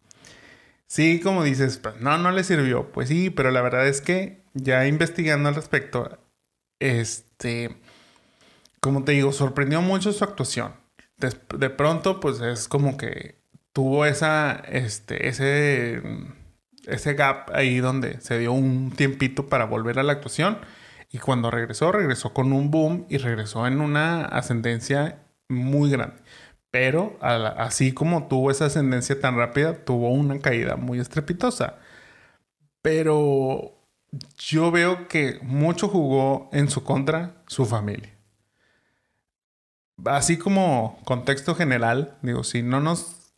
Sí, 0.88 1.20
como 1.20 1.44
dices, 1.44 1.78
pues 1.78 2.00
no, 2.00 2.18
no 2.18 2.32
le 2.32 2.44
sirvió. 2.44 2.92
Pues 2.92 3.10
sí, 3.10 3.30
pero 3.30 3.52
la 3.52 3.62
verdad 3.62 3.88
es 3.88 4.02
que 4.02 4.44
ya 4.54 4.88
investigando 4.88 5.50
al 5.50 5.56
respecto, 5.56 6.18
este, 6.80 7.78
como 8.80 9.04
te 9.04 9.12
digo, 9.14 9.32
sorprendió 9.34 9.82
mucho 9.82 10.14
su 10.14 10.24
actuación. 10.24 10.74
De, 11.18 11.70
pronto, 11.70 12.20
pues 12.20 12.42
es 12.42 12.68
como 12.68 12.96
que 12.98 13.42
tuvo 13.74 14.06
esa, 14.06 14.54
este, 14.70 15.28
ese, 15.28 16.02
ese 16.86 17.14
gap 17.16 17.50
ahí 17.54 17.80
donde 17.80 18.22
se 18.22 18.38
dio 18.40 18.54
un 18.54 18.92
tiempito 18.92 19.48
para 19.48 19.66
volver 19.66 20.00
a 20.00 20.04
la 20.04 20.14
actuación. 20.14 20.60
Y 21.12 21.20
cuando 21.20 21.52
regresó, 21.52 21.92
regresó 21.92 22.34
con 22.34 22.54
un 22.54 22.72
boom 22.72 23.06
y 23.10 23.18
regresó 23.18 23.68
en 23.68 23.82
una 23.82 24.26
ascendencia 24.26 25.27
muy 25.50 25.90
grande. 25.90 26.18
Pero 26.72 27.18
así 27.22 27.94
como 27.94 28.28
tuvo 28.28 28.52
esa 28.52 28.66
ascendencia 28.66 29.20
tan 29.20 29.38
rápida, 29.38 29.86
tuvo 29.86 30.10
una 30.12 30.40
caída 30.40 30.76
muy 30.76 31.00
estrepitosa. 31.00 31.78
Pero 32.82 33.78
yo 34.38 34.72
veo 34.72 35.08
que 35.08 35.40
mucho 35.42 35.88
jugó 35.88 36.50
en 36.54 36.70
su 36.70 36.84
contra 36.84 37.44
su 37.48 37.66
familia. 37.66 38.14
Así 40.06 40.38
como 40.38 41.00
contexto 41.06 41.56
general, 41.56 42.18
digo, 42.22 42.44
si 42.44 42.62
no 42.62 42.80
nos... 42.80 43.34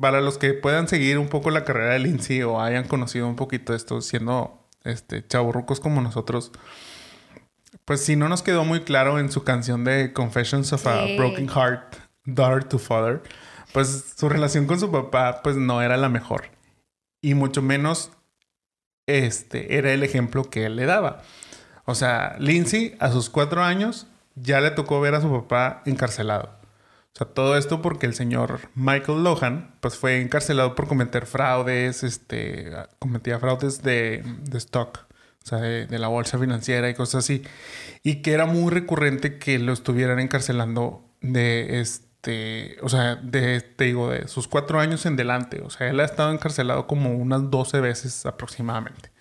Para 0.00 0.20
los 0.20 0.36
que 0.36 0.52
puedan 0.52 0.86
seguir 0.86 1.18
un 1.18 1.28
poco 1.28 1.50
la 1.50 1.64
carrera 1.64 1.94
de 1.94 2.00
Lindsay 2.00 2.42
o 2.42 2.60
hayan 2.60 2.86
conocido 2.86 3.26
un 3.26 3.36
poquito 3.36 3.74
esto 3.74 4.02
siendo 4.02 4.68
este, 4.84 5.26
chaburrucos 5.26 5.80
como 5.80 6.02
nosotros, 6.02 6.52
pues 7.86 8.04
si 8.04 8.16
no 8.16 8.28
nos 8.28 8.42
quedó 8.42 8.64
muy 8.64 8.80
claro 8.80 9.18
en 9.18 9.30
su 9.30 9.44
canción 9.44 9.84
de 9.84 10.12
Confessions 10.12 10.72
of 10.72 10.86
a 10.86 11.06
Broken 11.16 11.48
Heart, 11.48 11.96
Daughter 12.24 12.64
to 12.64 12.78
Father, 12.78 13.22
pues 13.72 14.14
su 14.16 14.28
relación 14.28 14.66
con 14.66 14.80
su 14.80 14.90
papá 14.90 15.40
pues 15.42 15.56
no 15.56 15.80
era 15.80 15.96
la 15.96 16.08
mejor. 16.08 16.50
Y 17.22 17.34
mucho 17.34 17.62
menos 17.62 18.10
este 19.06 19.78
era 19.78 19.92
el 19.92 20.02
ejemplo 20.02 20.50
que 20.50 20.66
él 20.66 20.74
le 20.76 20.84
daba. 20.84 21.22
O 21.84 21.94
sea, 21.94 22.36
Lindsay 22.40 22.96
a 22.98 23.12
sus 23.12 23.30
cuatro 23.30 23.62
años 23.62 24.08
ya 24.34 24.60
le 24.60 24.72
tocó 24.72 25.00
ver 25.00 25.14
a 25.14 25.20
su 25.20 25.30
papá 25.30 25.82
encarcelado. 25.86 26.50
O 27.14 27.18
sea, 27.18 27.28
todo 27.28 27.56
esto 27.56 27.82
porque 27.82 28.06
el 28.06 28.14
señor 28.14 28.62
Michael 28.74 29.22
Lohan, 29.22 29.76
pues 29.80 29.96
fue 29.96 30.20
encarcelado 30.20 30.74
por 30.74 30.88
cometer 30.88 31.24
fraudes, 31.24 32.02
este, 32.02 32.72
cometía 32.98 33.38
fraudes 33.38 33.80
de, 33.82 34.24
de 34.42 34.58
stock, 34.58 35.06
o 35.46 35.48
sea, 35.48 35.58
de, 35.60 35.98
la 36.00 36.08
bolsa 36.08 36.40
financiera 36.40 36.90
y 36.90 36.94
cosas 36.94 37.24
así. 37.24 37.44
Y 38.02 38.16
que 38.16 38.32
era 38.32 38.46
muy 38.46 38.72
recurrente 38.72 39.38
que 39.38 39.60
lo 39.60 39.72
estuvieran 39.72 40.18
encarcelando 40.18 41.08
de, 41.20 41.80
este, 41.80 42.78
o 42.82 42.88
sea, 42.88 43.14
de, 43.14 43.60
te 43.60 43.84
digo, 43.84 44.10
de 44.10 44.26
sus 44.26 44.48
cuatro 44.48 44.80
años 44.80 45.06
en 45.06 45.14
delante. 45.14 45.60
O 45.62 45.70
sea, 45.70 45.88
él 45.88 46.00
ha 46.00 46.04
estado 46.04 46.32
encarcelado 46.32 46.88
como 46.88 47.12
unas 47.12 47.48
12 47.48 47.80
veces 47.80 48.26
aproximadamente. 48.26 49.12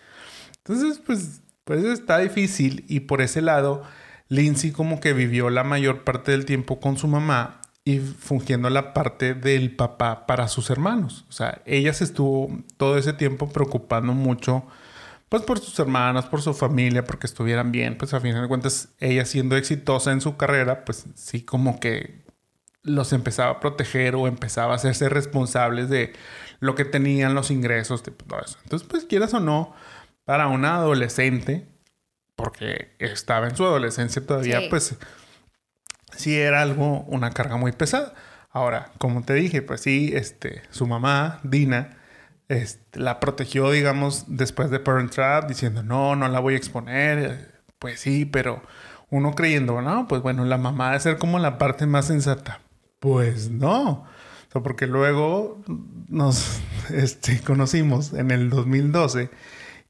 Entonces, 0.57 0.99
pues, 1.05 1.41
pues 1.63 1.83
está 1.83 2.17
difícil 2.17 2.85
y 2.87 3.01
por 3.01 3.21
ese 3.21 3.43
lado 3.43 3.83
Lindsay 4.27 4.71
como 4.71 4.99
que 4.99 5.13
vivió 5.13 5.51
la 5.51 5.63
mayor 5.63 6.03
parte 6.03 6.31
del 6.31 6.45
tiempo 6.45 6.79
con 6.79 6.97
su 6.97 7.07
mamá 7.07 7.61
y 7.83 7.99
fungiendo 7.99 8.71
la 8.71 8.95
parte 8.95 9.35
del 9.35 9.75
papá 9.75 10.25
para 10.25 10.47
sus 10.47 10.71
hermanos. 10.71 11.25
O 11.29 11.33
sea, 11.33 11.61
ella 11.67 11.93
se 11.93 12.05
estuvo 12.05 12.49
todo 12.77 12.97
ese 12.97 13.13
tiempo 13.13 13.47
preocupando 13.49 14.13
mucho, 14.13 14.65
pues 15.29 15.43
por 15.43 15.59
sus 15.59 15.77
hermanos, 15.79 16.25
por 16.25 16.41
su 16.41 16.53
familia, 16.53 17.03
porque 17.03 17.27
estuvieran 17.27 17.71
bien. 17.71 17.97
Pues 17.97 18.13
a 18.13 18.19
fin 18.19 18.39
de 18.39 18.47
cuentas, 18.47 18.89
ella 18.99 19.25
siendo 19.25 19.57
exitosa 19.57 20.11
en 20.11 20.21
su 20.21 20.37
carrera, 20.37 20.85
pues 20.85 21.05
sí 21.15 21.43
como 21.43 21.79
que 21.79 22.23
los 22.83 23.13
empezaba 23.13 23.51
a 23.51 23.59
proteger 23.59 24.15
o 24.15 24.27
empezaba 24.27 24.73
a 24.73 24.75
hacerse 24.75 25.09
responsables 25.09 25.89
de 25.89 26.13
lo 26.59 26.75
que 26.75 26.85
tenían 26.85 27.33
los 27.33 27.49
ingresos, 27.49 28.03
de 28.03 28.11
todo 28.11 28.39
eso. 28.41 28.57
Entonces, 28.63 28.87
pues 28.87 29.05
quieras 29.05 29.33
o 29.33 29.39
no, 29.39 29.73
para 30.23 30.47
una 30.47 30.75
adolescente, 30.75 31.67
porque 32.35 32.95
estaba 32.99 33.47
en 33.47 33.55
su 33.55 33.65
adolescencia 33.65 34.25
todavía, 34.25 34.61
pues 34.69 34.95
sí 36.15 36.37
era 36.37 36.61
algo, 36.61 37.01
una 37.07 37.31
carga 37.31 37.57
muy 37.57 37.71
pesada. 37.71 38.13
Ahora, 38.51 38.91
como 38.99 39.23
te 39.23 39.33
dije, 39.33 39.61
pues 39.61 39.81
sí, 39.81 40.11
este, 40.13 40.61
su 40.69 40.85
mamá, 40.87 41.39
Dina, 41.43 41.97
este, 42.49 42.99
la 42.99 43.19
protegió, 43.19 43.71
digamos, 43.71 44.25
después 44.27 44.69
de 44.69 44.79
Parent 44.79 45.11
Trap, 45.11 45.47
diciendo, 45.47 45.83
no, 45.83 46.15
no 46.15 46.27
la 46.27 46.39
voy 46.39 46.53
a 46.55 46.57
exponer. 46.57 47.61
Pues 47.79 47.99
sí, 47.99 48.25
pero 48.25 48.61
uno 49.09 49.33
creyendo, 49.33 49.81
no, 49.81 50.07
pues 50.07 50.21
bueno, 50.21 50.45
la 50.45 50.57
mamá 50.57 50.89
debe 50.89 50.99
ser 50.99 51.17
como 51.17 51.39
la 51.39 51.57
parte 51.57 51.85
más 51.85 52.07
sensata. 52.07 52.61
Pues 52.99 53.49
no. 53.49 54.05
porque 54.51 54.87
luego 54.87 55.61
nos 56.07 56.61
este, 56.89 57.39
conocimos 57.41 58.13
en 58.13 58.31
el 58.31 58.49
2012 58.49 59.29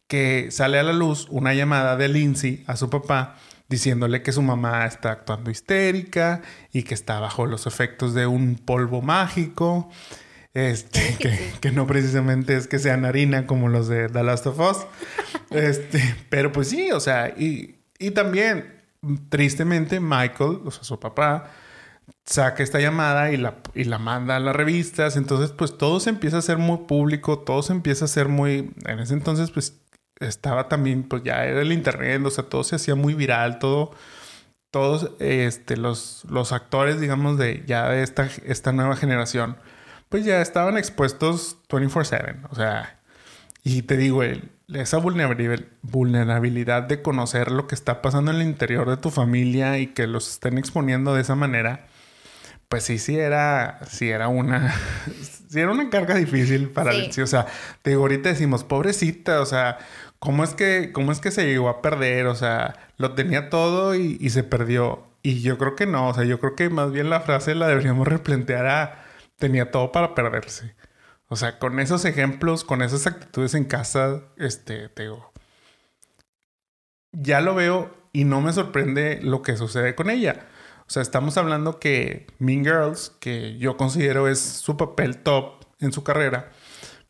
que 0.08 0.50
sale 0.52 0.80
a 0.80 0.84
la 0.84 0.94
luz 0.94 1.28
una 1.30 1.54
llamada 1.54 1.98
de 1.98 2.08
Lindsay 2.10 2.64
a 2.68 2.76
su 2.76 2.90
papá 2.90 3.38
diciéndole 3.68 4.22
que 4.22 4.32
su 4.32 4.42
mamá 4.42 4.86
está 4.86 5.12
actuando 5.12 5.50
histérica 5.50 6.42
y 6.72 6.84
que 6.84 6.94
está 6.94 7.20
bajo 7.20 7.46
los 7.46 7.66
efectos 7.68 8.14
de 8.14 8.28
un 8.28 8.56
polvo 8.56 9.02
mágico. 9.02 9.90
Este, 10.56 11.18
que, 11.60 11.72
no 11.72 11.86
precisamente 11.86 12.56
es 12.56 12.68
que 12.68 12.80
sean 12.80 13.04
harina 13.04 13.46
como 13.46 13.68
los 13.68 13.88
de 13.88 14.10
The 14.10 14.24
Last 14.24 14.48
of 14.48 14.60
Us. 14.60 14.78
Este, 15.52 16.16
pero 16.30 16.52
pues 16.52 16.70
sí, 16.70 16.92
o 16.92 17.00
sea, 17.00 17.30
y, 17.30 17.76
y 17.98 18.12
también, 18.12 18.82
tristemente, 19.30 20.00
Michael, 20.02 20.60
o 20.66 20.72
sea, 20.72 20.84
su 20.84 21.00
papá, 21.00 21.52
saca 22.26 22.64
esta 22.64 22.80
llamada 22.80 23.32
y 23.32 23.38
la, 23.38 23.56
y 23.74 23.86
la 23.86 24.00
manda 24.00 24.36
a 24.36 24.40
las 24.40 24.56
revistas. 24.56 25.16
Entonces, 25.16 25.52
pues 25.52 25.78
todo 25.78 26.00
se 26.00 26.10
empieza 26.10 26.40
a 26.40 26.42
ser 26.42 26.58
muy 26.58 26.80
público, 26.88 27.40
todo 27.40 27.62
se 27.62 27.74
empieza 27.74 28.06
a 28.06 28.08
ser 28.10 28.28
muy. 28.28 28.72
En 28.86 29.00
ese 29.00 29.14
entonces, 29.14 29.52
pues 29.52 29.80
estaba 30.20 30.68
también, 30.68 31.04
pues 31.04 31.24
ya 31.24 31.46
era 31.46 31.62
el 31.62 31.72
internet, 31.72 32.22
o 32.26 32.32
sea, 32.32 32.46
todo 32.46 32.64
se 32.64 32.76
hacía 32.76 32.96
muy 32.96 33.14
viral, 33.14 33.60
todo, 33.60 33.92
todos 34.72 35.12
este, 35.20 35.78
los, 35.78 36.26
los 36.30 36.52
actores, 36.52 37.00
digamos, 37.00 37.38
de 37.38 37.64
ya 37.68 37.90
de 37.90 38.04
esta, 38.04 38.30
esta 38.46 38.72
nueva 38.72 38.96
generación, 38.96 39.58
pues 40.10 40.26
ya 40.26 40.42
estaban 40.42 40.78
expuestos 40.78 41.58
24/7, 41.70 42.48
o 42.50 42.56
sea, 42.56 43.00
y 43.64 43.82
te 43.84 43.98
digo, 43.98 44.22
esa 44.74 44.98
vulnerabilidad 44.98 46.84
de 46.84 47.02
conocer 47.02 47.52
lo 47.52 47.68
que 47.68 47.76
está 47.76 48.02
pasando 48.02 48.32
en 48.32 48.38
el 48.38 48.48
interior 48.48 48.90
de 48.90 48.98
tu 48.98 49.10
familia 49.10 49.80
y 49.80 49.88
que 49.88 50.08
los 50.08 50.30
estén 50.30 50.58
exponiendo 50.58 51.16
de 51.16 51.22
esa 51.22 51.36
manera, 51.36 51.88
pues 52.70 52.84
sí, 52.84 52.98
sí 52.98 53.18
era, 53.18 53.80
sí 53.88 54.10
era 54.10 54.28
una, 54.28 54.74
sí 55.50 55.60
era 55.60 55.72
una 55.72 55.90
carga 55.90 56.16
difícil 56.16 56.70
para 56.70 56.92
sí. 57.12 57.22
O 57.22 57.28
sea, 57.28 57.48
te 57.82 57.92
digo, 57.92 58.04
ahorita 58.04 58.30
decimos, 58.30 58.64
pobrecita, 58.64 59.42
o 59.42 59.46
sea, 59.46 59.80
¿Cómo 60.26 60.44
es 60.44 60.56
que, 60.56 60.92
cómo 60.92 61.12
es 61.12 61.20
que 61.20 61.30
se 61.30 61.46
llegó 61.46 61.70
a 61.70 61.84
perder? 61.84 62.26
O 62.26 62.36
sea, 62.36 62.76
lo 62.98 63.14
tenía 63.14 63.50
todo 63.50 63.94
y, 63.94 64.30
se 64.32 64.44
perdió. 64.44 65.04
Y 65.22 65.42
yo 65.42 65.60
creo 65.60 65.76
que 65.76 65.86
no, 65.86 66.10
o 66.10 66.14
sea, 66.16 66.24
yo 66.24 66.40
creo 66.40 66.56
que 66.56 66.70
más 66.70 66.92
bien 66.92 67.12
la 67.12 67.22
frase 67.22 67.54
la 67.54 67.68
deberíamos 67.68 68.08
replantear 68.08 68.66
a 68.66 69.05
tenía 69.38 69.72
todo 69.72 69.92
para 69.92 70.16
perderse. 70.16 70.76
O 71.28 71.36
sea, 71.36 71.58
con 71.60 71.80
esos 71.80 72.06
ejemplos, 72.06 72.64
con 72.64 72.82
esas 72.82 73.08
actitudes 73.08 73.56
en 73.56 73.66
casa, 73.66 74.24
este, 74.38 74.90
ya 77.12 77.42
lo 77.42 77.56
veo 77.56 77.96
y 78.14 78.26
no 78.26 78.42
me 78.42 78.54
sorprende 78.54 79.20
lo 79.22 79.42
que 79.42 79.58
sucede 79.58 79.96
con 79.96 80.10
ella. 80.10 80.48
O 80.88 80.90
sea, 80.90 81.02
estamos 81.02 81.38
hablando 81.38 81.80
que 81.80 82.28
Mean 82.38 82.64
Girls, 82.64 83.12
que 83.20 83.58
yo 83.58 83.76
considero 83.76 84.28
es 84.28 84.40
su 84.40 84.78
papel 84.78 85.18
top 85.18 85.66
en 85.80 85.92
su 85.92 86.04
carrera, 86.04 86.52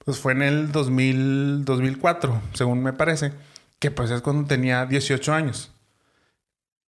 pues 0.06 0.18
fue 0.18 0.32
en 0.32 0.44
el 0.44 0.72
2000, 0.72 1.66
2004, 1.66 2.42
según 2.54 2.82
me 2.84 2.94
parece, 2.94 3.34
que 3.80 3.92
pues 3.92 4.12
es 4.12 4.22
cuando 4.22 4.48
tenía 4.48 4.86
18 4.86 5.34
años. 5.34 5.74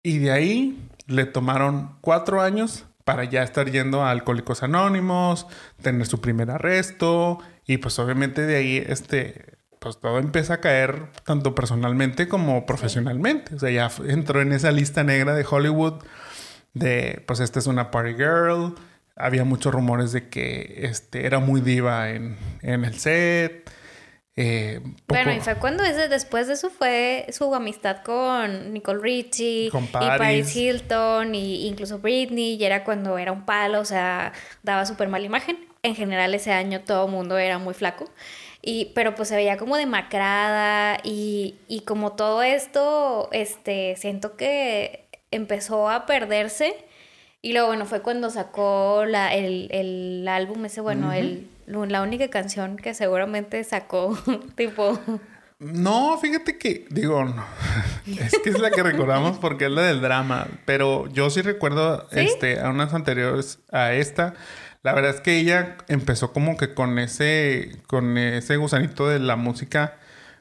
Y 0.03 0.19
de 0.19 0.31
ahí 0.31 0.89
le 1.07 1.27
tomaron 1.27 1.97
cuatro 2.01 2.41
años 2.41 2.85
para 3.07 3.23
ya 3.23 3.45
estar 3.45 3.71
yendo 3.71 4.03
a 4.03 4.11
Alcohólicos 4.11 4.65
Anónimos, 4.65 5.47
tener 5.81 6.09
su 6.09 6.21
primer 6.21 6.51
arresto 6.51 7.39
y 7.65 7.77
pues 7.77 7.97
obviamente 8.01 8.43
de 8.43 8.57
ahí 8.57 8.85
este 8.85 9.55
pues 9.79 10.01
todo 10.01 10.19
empieza 10.19 10.55
a 10.55 10.61
caer 10.61 11.13
tanto 11.25 11.55
personalmente 11.55 12.27
como 12.27 12.67
profesionalmente. 12.67 13.55
O 13.55 13.61
sea, 13.61 13.71
ya 13.71 13.89
entró 14.09 14.41
en 14.43 14.53
esa 14.53 14.73
lista 14.73 15.05
negra 15.05 15.35
de 15.35 15.47
Hollywood 15.49 16.03
de 16.75 17.23
pues 17.29 17.39
esta 17.39 17.61
es 17.61 17.69
una 17.69 17.93
party 17.93 18.15
girl, 18.15 18.75
había 19.15 19.45
muchos 19.45 19.73
rumores 19.73 20.11
de 20.11 20.29
que 20.29 20.81
este, 20.83 21.27
era 21.27 21.39
muy 21.39 21.61
diva 21.61 22.11
en, 22.11 22.37
el 22.63 22.95
set. 22.99 23.71
Eh, 24.39 24.81
Bueno, 25.09 25.33
y 25.33 25.41
fue 25.41 25.55
cuando 25.57 25.83
ese, 25.83 26.09
después 26.09 26.47
de 26.47 26.53
eso 26.55 26.69
fue 26.69 27.27
su 27.31 27.55
amistad 27.55 28.03
con 28.03 28.73
Nicole 28.75 29.01
Richie 29.01 29.69
y 29.69 29.71
Paris 29.93 30.55
Hilton 30.55 31.35
y 31.35 31.67
incluso 31.67 31.99
Britney 32.01 32.55
y 32.55 32.65
era 32.65 32.85
cuando 32.85 33.17
era 33.17 33.33
un 33.33 33.47
palo, 33.47 33.81
o 33.81 33.85
sea, 33.87 34.33
daba 34.63 34.85
súper 34.85 35.09
mala 35.09 35.25
imagen. 35.25 35.57
En 35.83 35.95
general 35.95 36.35
ese 36.35 36.53
año 36.53 36.83
todo 36.83 37.07
el 37.07 37.13
mundo 37.13 37.39
era 37.39 37.59
muy 37.59 37.73
flaco. 37.73 38.11
Y, 38.61 38.93
pero 38.95 39.15
pues 39.15 39.29
se 39.29 39.37
veía 39.37 39.57
como 39.57 39.77
demacrada 39.77 40.99
y, 41.05 41.55
y 41.69 41.81
como 41.83 42.13
todo 42.13 42.43
esto, 42.43 43.29
este, 43.33 43.95
siento 43.97 44.37
que 44.37 45.07
empezó 45.31 45.89
a 45.89 46.05
perderse 46.05 46.75
y 47.43 47.53
luego, 47.53 47.69
bueno, 47.69 47.87
fue 47.87 48.03
cuando 48.03 48.29
sacó 48.29 49.05
la, 49.07 49.33
el, 49.33 49.69
el 49.71 50.27
álbum 50.27 50.65
ese, 50.65 50.81
bueno, 50.81 51.13
el, 51.13 51.49
la 51.67 52.03
única 52.03 52.29
canción 52.29 52.77
que 52.77 52.95
seguramente 52.95 53.63
sacó, 53.65 54.17
tipo, 54.57 54.99
No, 55.59 56.19
fíjate 56.19 56.59
que, 56.59 56.87
digo, 56.91 57.25
no. 57.25 57.45
es 58.07 58.39
que 58.43 58.51
es 58.51 58.59
la 58.61 58.71
que 58.71 58.83
recordamos 58.83 59.39
porque 59.39 59.67
es 59.67 59.71
la 59.71 59.83
del 59.83 60.01
drama. 60.01 60.47
Pero 60.65 61.09
yo 61.09 61.31
sí 61.31 61.43
recuerdo 61.43 62.07
este, 62.13 62.61
a 62.61 62.71
unas 62.71 62.95
anteriores 62.95 63.59
a 63.73 63.93
esta. 63.93 64.35
La 64.83 64.93
verdad 64.93 65.17
es 65.17 65.21
que 65.21 65.39
ella 65.39 65.77
empezó 65.89 66.33
como 66.33 66.57
que 66.57 66.73
con 66.75 66.99
ese, 66.99 67.77
con 67.89 68.19
ese 68.19 68.57
gusanito 68.57 69.09
de 69.09 69.19
la 69.19 69.35
música 69.37 69.99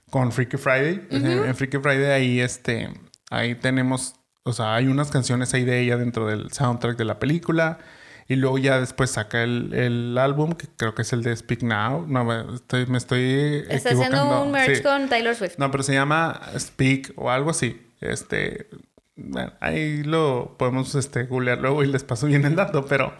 con 0.10 0.32
Freaky 0.32 0.58
Friday. 0.58 1.08
En 1.10 1.56
Freaky 1.56 1.78
Friday 1.80 2.12
ahí, 2.12 2.40
este, 2.40 2.90
ahí 3.32 3.56
tenemos, 3.56 4.16
o 4.44 4.54
sea, 4.54 4.76
hay 4.76 4.88
unas 4.88 5.12
canciones 5.12 5.54
ahí 5.54 5.64
de 5.64 5.82
ella 5.82 5.98
dentro 5.98 6.28
del 6.28 6.52
soundtrack 6.52 6.98
de 6.98 7.06
la 7.06 7.20
película. 7.20 7.80
Y 8.28 8.38
luego 8.38 8.58
ya 8.58 8.80
después 8.80 9.12
saca 9.12 9.44
el, 9.44 9.74
el, 9.74 10.18
álbum, 10.18 10.54
que 10.54 10.68
creo 10.76 10.96
que 10.96 11.04
es 11.04 11.14
el 11.14 11.22
de 11.22 11.36
Speak 11.36 11.62
Now. 11.62 12.08
No, 12.08 12.56
estoy, 12.56 12.88
me 12.88 12.98
estoy 12.98 13.64
Está 13.70 13.92
haciendo 13.92 14.42
un 14.44 14.52
merch 14.52 14.82
con 14.82 15.08
Taylor 15.10 15.36
Swift. 15.36 15.58
No, 15.60 15.70
pero 15.70 15.84
se 15.84 15.94
llama 15.94 16.42
Speak 16.58 17.14
o 17.18 17.30
algo 17.30 17.52
así. 17.52 17.80
Este, 18.02 18.68
bueno, 19.16 19.54
ahí 19.60 20.04
lo 20.04 20.56
podemos 20.58 20.96
este, 20.96 21.24
googlear 21.24 21.60
luego 21.60 21.84
y 21.84 21.88
les 21.88 22.04
paso 22.04 22.26
bien 22.28 22.46
el 22.46 22.56
dato, 22.56 22.86
pero, 22.86 23.14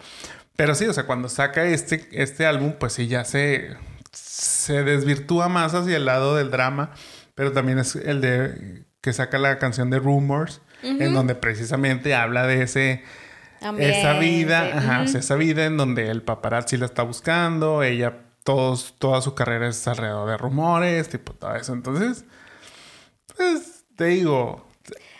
pero 0.56 0.74
sí, 0.74 0.86
o 0.86 0.92
sea, 0.92 1.06
cuando 1.06 1.28
saca 1.28 1.64
este, 1.64 2.08
este 2.10 2.44
álbum, 2.44 2.74
pues 2.78 2.94
sí, 2.94 3.06
ya 3.06 3.24
se, 3.24 3.76
se 4.12 4.82
desvirtúa 4.82 5.48
más 5.48 5.74
hacia 5.74 5.96
el 5.96 6.04
lado 6.04 6.36
del 6.36 6.50
drama, 6.50 6.92
pero 7.34 7.52
también 7.52 7.78
es 7.78 7.94
el 7.94 8.20
de 8.20 8.84
que 9.00 9.12
saca 9.12 9.38
la 9.38 9.58
canción 9.58 9.88
de 9.88 10.00
Rumors, 10.00 10.60
en 10.82 11.14
donde 11.14 11.34
precisamente 11.34 12.14
habla 12.14 12.46
de 12.46 12.62
ese 12.62 13.02
esa 13.78 14.18
vida, 14.18 14.70
ajá, 14.76 15.02
esa 15.04 15.34
vida 15.36 15.64
en 15.64 15.76
donde 15.76 16.10
el 16.10 16.22
paparazzi 16.22 16.76
la 16.76 16.86
está 16.86 17.02
buscando, 17.02 17.82
ella, 17.82 18.18
todos, 18.44 18.94
toda 18.98 19.20
su 19.20 19.34
carrera 19.34 19.68
es 19.68 19.86
alrededor 19.88 20.28
de 20.28 20.36
rumores, 20.36 21.08
tipo 21.08 21.32
todo 21.32 21.54
eso. 21.54 21.72
Entonces, 21.72 22.24
pues 23.36 23.84
te 23.96 24.04
digo. 24.06 24.66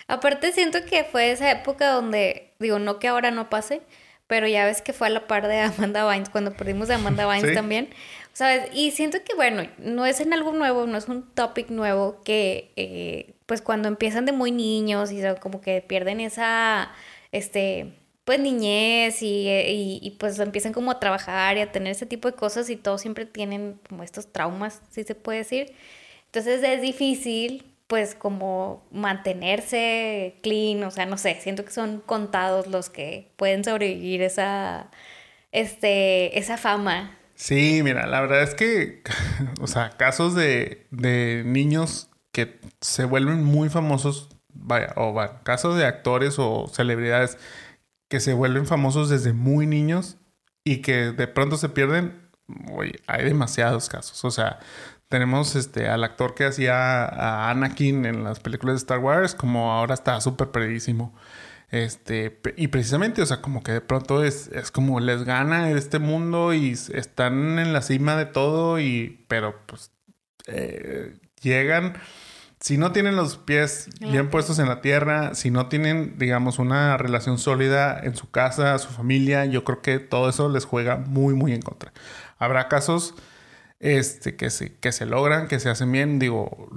Aparte 0.08 0.52
siento 0.52 0.84
que 0.84 1.04
fue 1.04 1.32
esa 1.32 1.50
época 1.50 1.90
donde, 1.90 2.54
digo, 2.60 2.78
no 2.78 2.98
que 2.98 3.08
ahora 3.08 3.30
no 3.30 3.50
pase, 3.50 3.82
pero 4.26 4.46
ya 4.46 4.64
ves 4.64 4.82
que 4.82 4.92
fue 4.92 5.08
a 5.08 5.10
la 5.10 5.26
par 5.26 5.48
de 5.48 5.60
Amanda 5.60 6.10
Vines, 6.10 6.28
cuando 6.28 6.52
perdimos 6.52 6.90
a 6.90 6.96
Amanda 6.96 7.26
Vines 7.32 7.54
también. 7.54 7.90
¿Sabes? 8.32 8.68
Y 8.74 8.90
siento 8.90 9.18
que, 9.24 9.34
bueno, 9.34 9.66
no 9.78 10.04
es 10.04 10.20
en 10.20 10.34
algo 10.34 10.52
nuevo, 10.52 10.86
no 10.86 10.98
es 10.98 11.08
un 11.08 11.22
topic 11.22 11.70
nuevo 11.70 12.20
que, 12.22 12.70
eh, 12.76 13.34
pues 13.46 13.62
cuando 13.62 13.88
empiezan 13.88 14.26
de 14.26 14.32
muy 14.32 14.52
niños 14.52 15.10
y 15.10 15.22
como 15.40 15.62
que 15.62 15.80
pierden 15.80 16.20
esa, 16.20 16.92
este, 17.32 17.94
pues 18.26 18.40
niñez 18.40 19.22
eh, 19.22 19.72
y, 19.72 20.00
y, 20.02 20.10
pues 20.18 20.36
empiezan 20.40 20.72
como 20.72 20.90
a 20.90 20.98
trabajar 20.98 21.56
y 21.56 21.60
a 21.60 21.70
tener 21.70 21.92
ese 21.92 22.06
tipo 22.06 22.28
de 22.28 22.36
cosas 22.36 22.68
y 22.70 22.76
todos 22.76 23.00
siempre 23.00 23.24
tienen 23.24 23.78
como 23.88 24.02
estos 24.02 24.32
traumas, 24.32 24.82
si 24.90 25.04
se 25.04 25.14
puede 25.14 25.38
decir. 25.38 25.72
Entonces 26.26 26.60
es 26.64 26.82
difícil 26.82 27.72
pues 27.86 28.16
como 28.16 28.84
mantenerse 28.90 30.40
clean, 30.42 30.82
o 30.82 30.90
sea, 30.90 31.06
no 31.06 31.18
sé, 31.18 31.38
siento 31.40 31.64
que 31.64 31.70
son 31.70 32.00
contados 32.04 32.66
los 32.66 32.90
que 32.90 33.30
pueden 33.36 33.62
sobrevivir 33.62 34.22
esa, 34.22 34.90
este, 35.52 36.36
esa 36.36 36.56
fama. 36.56 37.16
Sí, 37.36 37.80
mira, 37.84 38.08
la 38.08 38.22
verdad 38.22 38.42
es 38.42 38.56
que, 38.56 39.04
o 39.60 39.68
sea, 39.68 39.90
casos 39.90 40.34
de, 40.34 40.88
de 40.90 41.44
niños 41.46 42.10
que 42.32 42.58
se 42.80 43.04
vuelven 43.04 43.44
muy 43.44 43.68
famosos, 43.68 44.30
vaya, 44.48 44.92
o 44.96 45.14
va, 45.14 45.44
casos 45.44 45.78
de 45.78 45.86
actores 45.86 46.40
o 46.40 46.66
celebridades 46.66 47.38
que 48.08 48.20
se 48.20 48.34
vuelven 48.34 48.66
famosos 48.66 49.08
desde 49.08 49.32
muy 49.32 49.66
niños 49.66 50.18
y 50.64 50.78
que 50.82 51.12
de 51.12 51.26
pronto 51.28 51.56
se 51.56 51.68
pierden, 51.68 52.30
oye, 52.72 53.00
hay 53.06 53.24
demasiados 53.24 53.88
casos. 53.88 54.24
O 54.24 54.30
sea, 54.30 54.58
tenemos 55.08 55.54
este 55.56 55.88
al 55.88 56.04
actor 56.04 56.34
que 56.34 56.44
hacía 56.44 57.04
a 57.04 57.50
Anakin 57.50 58.06
en 58.06 58.24
las 58.24 58.40
películas 58.40 58.74
de 58.74 58.78
Star 58.78 58.98
Wars, 58.98 59.34
como 59.34 59.72
ahora 59.72 59.94
está 59.94 60.20
súper 60.20 60.50
perdidísimo. 60.50 61.14
Este, 61.70 62.40
y 62.56 62.68
precisamente, 62.68 63.22
o 63.22 63.26
sea, 63.26 63.42
como 63.42 63.62
que 63.62 63.72
de 63.72 63.80
pronto 63.80 64.22
es, 64.22 64.48
es 64.48 64.70
como 64.70 65.00
les 65.00 65.24
gana 65.24 65.70
este 65.70 65.98
mundo 65.98 66.54
y 66.54 66.72
están 66.72 67.58
en 67.58 67.72
la 67.72 67.82
cima 67.82 68.16
de 68.16 68.26
todo, 68.26 68.78
y, 68.78 69.24
pero 69.28 69.66
pues 69.66 69.90
eh, 70.46 71.18
llegan 71.42 71.94
si 72.66 72.78
no 72.78 72.90
tienen 72.90 73.14
los 73.14 73.36
pies 73.36 73.88
bien 74.00 74.28
puestos 74.28 74.58
en 74.58 74.66
la 74.66 74.80
tierra, 74.80 75.36
si 75.36 75.52
no 75.52 75.68
tienen, 75.68 76.18
digamos, 76.18 76.58
una 76.58 76.96
relación 76.96 77.38
sólida 77.38 77.96
en 78.02 78.16
su 78.16 78.28
casa, 78.32 78.76
su 78.80 78.88
familia, 78.88 79.44
yo 79.44 79.62
creo 79.62 79.82
que 79.82 80.00
todo 80.00 80.28
eso 80.28 80.48
les 80.48 80.64
juega 80.64 80.96
muy, 80.96 81.34
muy 81.34 81.52
en 81.52 81.62
contra. 81.62 81.92
Habrá 82.38 82.66
casos 82.66 83.14
este, 83.78 84.34
que, 84.34 84.50
se, 84.50 84.74
que 84.78 84.90
se 84.90 85.06
logran, 85.06 85.46
que 85.46 85.60
se 85.60 85.70
hacen 85.70 85.92
bien, 85.92 86.18
digo, 86.18 86.68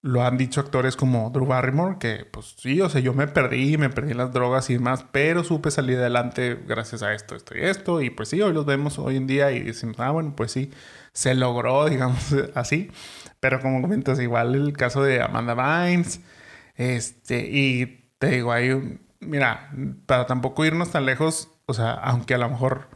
lo 0.00 0.22
han 0.22 0.38
dicho 0.38 0.60
actores 0.60 0.94
como 0.94 1.30
Drew 1.30 1.46
Barrymore, 1.46 1.96
que 1.98 2.24
pues 2.24 2.54
sí, 2.56 2.80
o 2.80 2.88
sea, 2.88 3.00
yo 3.00 3.12
me 3.12 3.26
perdí, 3.26 3.76
me 3.78 3.90
perdí 3.90 4.14
las 4.14 4.32
drogas 4.32 4.70
y 4.70 4.74
demás, 4.74 5.06
pero 5.10 5.42
supe 5.42 5.72
salir 5.72 5.98
adelante 5.98 6.56
gracias 6.68 7.02
a 7.02 7.14
esto, 7.14 7.34
esto 7.34 7.56
y 7.56 7.62
esto, 7.62 8.00
y 8.00 8.10
pues 8.10 8.28
sí, 8.28 8.40
hoy 8.40 8.52
los 8.52 8.64
vemos 8.64 9.00
hoy 9.00 9.16
en 9.16 9.26
día 9.26 9.50
y 9.50 9.60
decimos, 9.64 9.98
ah, 9.98 10.12
bueno, 10.12 10.34
pues 10.36 10.52
sí, 10.52 10.70
se 11.12 11.34
logró, 11.34 11.86
digamos 11.88 12.32
así. 12.54 12.92
Pero 13.42 13.60
como 13.60 13.82
comentas, 13.82 14.20
igual 14.20 14.54
el 14.54 14.72
caso 14.72 15.02
de 15.02 15.20
Amanda 15.20 15.54
Vines, 15.56 16.20
este, 16.76 17.40
y 17.50 18.08
te 18.18 18.28
digo, 18.28 18.52
un, 18.52 19.00
mira, 19.18 19.72
para 20.06 20.26
tampoco 20.26 20.64
irnos 20.64 20.92
tan 20.92 21.06
lejos, 21.06 21.50
o 21.66 21.74
sea, 21.74 21.90
aunque 21.94 22.34
a 22.34 22.38
lo 22.38 22.48
mejor 22.48 22.86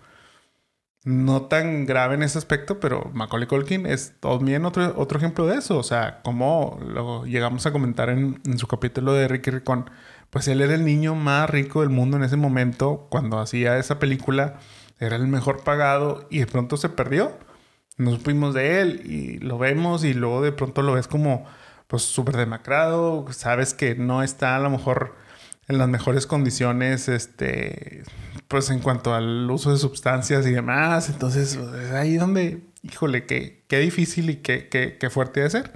no 1.05 1.47
tan 1.47 1.85
grave 1.85 2.15
en 2.15 2.23
ese 2.23 2.39
aspecto, 2.39 2.79
pero 2.79 3.11
Macaulay 3.13 3.49
Culkin 3.49 3.87
es 3.87 4.15
también 4.21 4.65
otro, 4.67 4.95
otro 4.97 5.19
ejemplo 5.19 5.47
de 5.49 5.57
eso. 5.57 5.79
O 5.79 5.83
sea, 5.83 6.23
como 6.23 6.79
lo 6.87 7.25
llegamos 7.27 7.67
a 7.67 7.73
comentar 7.73 8.09
en, 8.09 8.41
en, 8.47 8.59
su 8.59 8.69
capítulo 8.69 9.15
de 9.15 9.27
Ricky 9.27 9.51
Ricón, 9.51 9.91
pues 10.31 10.47
él 10.47 10.61
era 10.61 10.75
el 10.75 10.85
niño 10.85 11.17
más 11.17 11.51
rico 11.51 11.81
del 11.81 11.91
mundo 11.91 12.19
en 12.19 12.23
ese 12.23 12.37
momento 12.37 13.09
cuando 13.11 13.41
hacía 13.41 13.79
esa 13.79 13.99
película, 13.99 14.61
era 15.01 15.17
el 15.17 15.27
mejor 15.27 15.65
pagado 15.65 16.29
y 16.31 16.39
de 16.39 16.47
pronto 16.47 16.77
se 16.77 16.89
perdió 16.89 17.37
nos 17.97 18.19
fuimos 18.21 18.55
de 18.55 18.81
él 18.81 19.03
y 19.05 19.39
lo 19.39 19.59
vemos 19.59 20.05
y 20.05 20.15
luego 20.15 20.43
de 20.43 20.53
pronto 20.53 20.83
lo 20.83 20.95
ves 20.95 21.09
como 21.09 21.47
pues 21.87 22.03
súper 22.03 22.37
demacrado, 22.37 23.27
sabes 23.33 23.75
que 23.75 23.95
no 23.95 24.23
está 24.23 24.57
a 24.57 24.61
lo 24.61 24.71
mejor 24.71 25.15
en 25.69 25.79
las 25.79 25.89
mejores 25.89 26.27
condiciones, 26.27 27.09
este, 27.09 28.03
pues 28.49 28.71
en 28.71 28.81
cuanto 28.81 29.15
al 29.15 29.51
uso 29.51 29.73
de 29.73 29.79
sustancias 29.79 30.47
y 30.47 30.53
demás, 30.53 31.09
entonces 31.09 31.57
es 31.57 31.91
ahí 31.93 32.17
donde, 32.17 32.63
híjole, 32.83 33.27
qué, 33.27 33.65
qué 33.69 33.79
difícil 33.79 34.31
y 34.31 34.37
qué, 34.37 34.69
qué, 34.69 34.97
qué 34.99 35.11
fuerte 35.11 35.41
de 35.41 35.51
ser. 35.51 35.73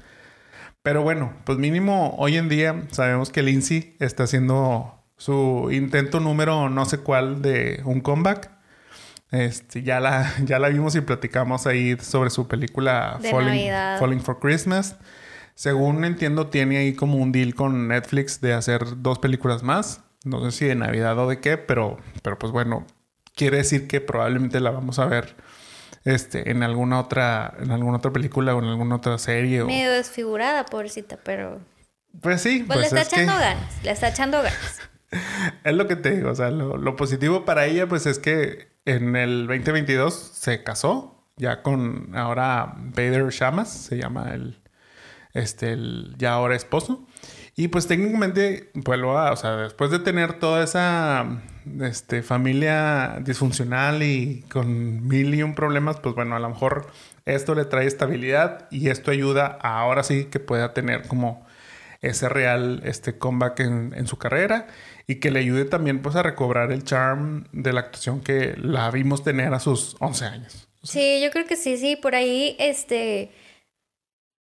Pero 0.83 1.03
bueno, 1.03 1.35
pues 1.45 1.59
mínimo 1.59 2.15
hoy 2.19 2.37
en 2.37 2.49
día 2.49 2.87
sabemos 2.91 3.31
que 3.31 3.43
Lindsay 3.43 3.97
está 4.01 4.25
haciendo 4.25 5.01
su 5.17 5.69
intento 5.71 6.19
número 6.21 6.71
no 6.71 6.87
sé 6.87 6.99
cuál 6.99 7.43
de 7.43 7.83
un 7.85 8.01
comeback. 8.01 8.51
Este, 9.31 9.83
ya 9.83 10.01
la, 10.01 10.33
ya 10.45 10.59
la 10.59 10.69
vimos 10.69 10.95
y 10.97 11.01
platicamos 11.01 11.67
ahí 11.67 11.97
sobre 12.01 12.31
su 12.31 12.49
película 12.49 13.19
Falling, 13.99 14.21
for 14.21 14.39
Christmas. 14.41 14.97
Según 15.55 16.05
entiendo, 16.05 16.49
tiene 16.49 16.79
ahí 16.79 16.95
como 16.95 17.17
un 17.17 17.33
deal 17.33 17.55
con 17.55 17.89
Netflix 17.89 18.41
de 18.41 18.55
hacer 18.55 19.03
dos 19.03 19.19
películas 19.19 19.63
más. 19.63 20.03
No 20.25 20.45
sé 20.45 20.57
si 20.57 20.65
de 20.67 20.75
Navidad 20.75 21.19
o 21.19 21.29
de 21.29 21.41
qué, 21.41 21.59
pero, 21.59 21.99
pero 22.23 22.39
pues 22.39 22.53
bueno, 22.53 22.87
quiere 23.35 23.59
decir 23.59 23.87
que 23.87 24.01
probablemente 24.01 24.61
la 24.61 24.71
vamos 24.71 24.99
a 24.99 25.07
ver 25.07 25.37
este, 26.05 26.51
en 26.51 26.63
alguna 26.63 27.01
otra, 27.01 27.55
en 27.59 27.71
alguna 27.71 27.99
otra 27.99 28.13
película 28.13 28.55
o 28.55 28.59
en 28.59 28.67
alguna 28.67 28.97
otra 28.97 29.19
serie. 29.19 29.65
Medio 29.65 29.91
desfigurada, 29.91 30.65
pobrecita, 30.65 31.19
pero. 31.23 31.61
Pues 32.21 32.43
sí. 32.43 32.65
Pues, 32.67 32.79
pues 32.79 32.93
le 32.93 33.01
está 33.01 33.17
echando 33.17 33.39
ganas, 33.39 33.85
le 33.85 33.91
está 33.91 34.09
echando 34.09 34.39
ganas. 34.39 34.81
es 35.65 35.75
lo 35.75 35.87
que 35.87 35.97
te 35.97 36.13
digo, 36.13 36.31
o 36.31 36.35
sea, 36.35 36.51
lo, 36.51 36.77
lo 36.77 36.97
positivo 36.97 37.45
para 37.45 37.67
ella, 37.67 37.87
pues 37.87 38.07
es 38.07 38.19
que 38.19 38.70
en 38.85 39.17
el 39.17 39.47
2022 39.47 40.15
se 40.15 40.63
casó 40.63 41.21
ya 41.41 41.63
con 41.63 42.15
ahora 42.15 42.75
Vader 42.77 43.29
Shamas, 43.31 43.71
se 43.71 43.97
llama 43.97 44.33
el, 44.35 44.61
este, 45.33 45.73
el 45.73 46.15
ya 46.19 46.35
ahora 46.35 46.55
esposo. 46.55 47.07
Y 47.57 47.69
pues 47.69 47.87
técnicamente, 47.87 48.71
vuelvo 48.75 49.19
a, 49.19 49.33
o 49.33 49.37
sea, 49.37 49.57
después 49.57 49.91
de 49.91 49.99
tener 49.99 50.39
toda 50.39 50.63
esa 50.63 51.43
este, 51.81 52.23
familia 52.23 53.19
disfuncional 53.23 54.03
y 54.03 54.43
con 54.53 55.07
mil 55.07 55.35
y 55.35 55.43
un 55.43 55.55
problemas, 55.55 55.99
pues 56.01 56.15
bueno, 56.15 56.37
a 56.37 56.41
lo 56.41 56.49
mejor 56.49 56.91
esto 57.25 57.55
le 57.55 57.65
trae 57.65 57.87
estabilidad 57.87 58.69
y 58.71 58.89
esto 58.89 59.11
ayuda 59.11 59.59
ahora 59.63 60.03
sí 60.03 60.27
que 60.27 60.41
pueda 60.41 60.73
tener 60.75 61.07
como 61.09 61.47
ese 62.01 62.29
real 62.29 62.81
este 62.85 63.19
comeback 63.19 63.61
en, 63.61 63.93
en 63.95 64.07
su 64.07 64.17
carrera 64.17 64.67
y 65.11 65.17
que 65.17 65.33
le 65.33 65.41
ayude 65.41 65.65
también 65.65 66.03
pues 66.03 66.15
a 66.15 66.23
recobrar 66.23 66.71
el 66.71 66.85
charm 66.85 67.45
de 67.51 67.73
la 67.73 67.81
actuación 67.81 68.21
que 68.21 68.55
la 68.57 68.89
vimos 68.93 69.25
tener 69.25 69.53
a 69.53 69.59
sus 69.59 69.97
11 69.99 70.25
años. 70.25 70.69
Sí, 70.85 71.21
yo 71.21 71.33
creo 71.33 71.47
que 71.47 71.57
sí, 71.57 71.77
sí, 71.79 71.97
por 71.97 72.15
ahí 72.15 72.55
este 72.61 73.33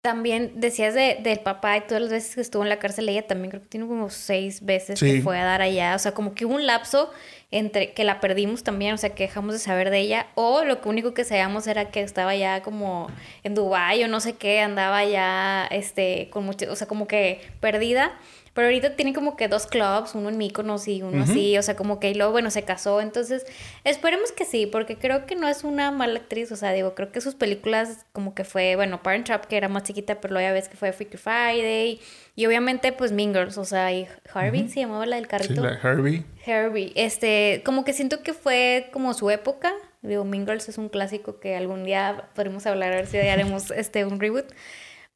también 0.01 0.53
decías 0.57 0.93
de, 0.93 1.17
del 1.21 1.39
papá 1.39 1.75
y 1.77 1.81
todas 1.81 2.03
las 2.03 2.11
veces 2.11 2.35
que 2.35 2.41
estuvo 2.41 2.61
en 2.61 2.69
la 2.69 2.77
cárcel, 2.77 3.09
ella 3.09 3.25
también 3.25 3.49
creo 3.49 3.63
que 3.63 3.67
tiene 3.67 3.87
como 3.87 4.11
seis 4.11 4.63
veces 4.63 4.99
que 4.99 5.21
fue 5.23 5.39
a 5.39 5.43
dar 5.43 5.63
allá, 5.63 5.95
o 5.95 5.99
sea, 5.99 6.13
como 6.13 6.35
que 6.35 6.45
hubo 6.45 6.53
un 6.53 6.67
lapso 6.67 7.11
entre 7.51 7.93
que 7.93 8.03
la 8.03 8.19
perdimos 8.19 8.63
también, 8.63 8.93
o 8.93 8.97
sea, 8.97 9.09
que 9.09 9.23
dejamos 9.23 9.53
de 9.53 9.59
saber 9.59 9.89
de 9.89 9.99
ella, 9.99 10.27
o 10.35 10.63
lo 10.63 10.79
único 10.85 11.15
que 11.15 11.25
sabíamos 11.25 11.65
era 11.65 11.89
que 11.89 12.01
estaba 12.01 12.35
ya 12.35 12.61
como 12.61 13.09
en 13.43 13.55
Dubái 13.55 14.03
o 14.03 14.07
no 14.07 14.19
sé 14.19 14.33
qué, 14.33 14.61
andaba 14.61 15.03
ya, 15.03 15.67
este, 15.71 16.29
con 16.29 16.45
mucho, 16.45 16.71
o 16.71 16.75
sea, 16.75 16.87
como 16.87 17.07
que 17.07 17.41
perdida. 17.59 18.17
Pero 18.59 18.67
ahorita 18.67 18.97
tiene 18.97 19.13
como 19.13 19.37
que 19.37 19.47
dos 19.47 19.67
clubs, 19.67 20.15
uno 20.15 20.27
en 20.27 20.37
Mykonos 20.37 20.85
y 20.89 21.01
uno 21.01 21.23
así, 21.23 21.57
o 21.57 21.63
sea, 21.63 21.77
como 21.77 21.97
que 22.01 22.09
y 22.09 22.13
luego, 22.13 22.33
bueno, 22.33 22.51
se 22.51 22.63
casó. 22.63 22.99
Entonces, 22.99 23.45
esperemos 23.85 24.33
que 24.33 24.43
sí, 24.43 24.65
porque 24.65 24.97
creo 24.97 25.25
que 25.25 25.37
no 25.37 25.47
es 25.47 25.63
una 25.63 25.91
mala 25.91 26.19
actriz, 26.19 26.51
o 26.51 26.57
sea, 26.57 26.73
digo, 26.73 26.93
creo 26.93 27.09
que 27.09 27.21
sus 27.21 27.35
películas 27.35 28.05
como 28.11 28.35
que 28.35 28.43
fue, 28.43 28.75
bueno, 28.75 29.01
Parent 29.01 29.27
Trap, 29.27 29.45
que 29.45 29.55
era 29.55 29.69
más 29.69 29.83
chiquita, 29.83 30.19
pero 30.19 30.33
luego 30.33 30.49
ya 30.49 30.51
ves 30.51 30.67
que 30.67 30.75
fue 30.75 30.91
Freaky 30.91 31.15
Friday, 31.15 32.01
y 32.35 32.45
obviamente, 32.47 32.91
pues, 32.91 33.13
Mean 33.13 33.33
Girls, 33.33 33.57
o 33.57 33.63
sea, 33.63 33.93
y 33.93 34.09
Harvey 34.33 34.67
se 34.67 34.81
llamaba 34.81 35.05
la 35.05 35.15
del 35.15 35.27
carrito. 35.29 35.53
Sí, 35.53 35.61
la 35.61 35.79
Herbie. 35.81 36.25
Herbie, 36.45 36.91
este, 36.95 37.61
como 37.63 37.85
que 37.85 37.93
siento 37.93 38.23
que 38.23 38.33
fue 38.33 38.89
como 38.91 39.13
su 39.13 39.29
época. 39.29 39.71
Digo, 40.01 40.25
Mean 40.25 40.45
Girls 40.45 40.67
es 40.67 40.77
un 40.77 40.89
clásico 40.89 41.39
que 41.39 41.55
algún 41.55 41.85
día 41.85 42.25
podremos 42.35 42.65
hablar, 42.65 42.91
a 42.91 42.97
ver 42.97 43.07
si 43.07 43.19
haremos 43.19 43.71
este, 43.71 44.03
un 44.03 44.19
reboot. 44.19 44.47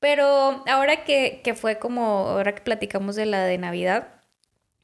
Pero 0.04 0.66
ahora 0.68 1.06
que, 1.06 1.40
que 1.46 1.54
fue 1.54 1.80
como, 1.80 2.28
ahora 2.28 2.54
que 2.54 2.62
platicamos 2.62 3.16
de 3.16 3.26
la 3.26 3.46
de 3.46 3.58
Navidad, 3.58 4.10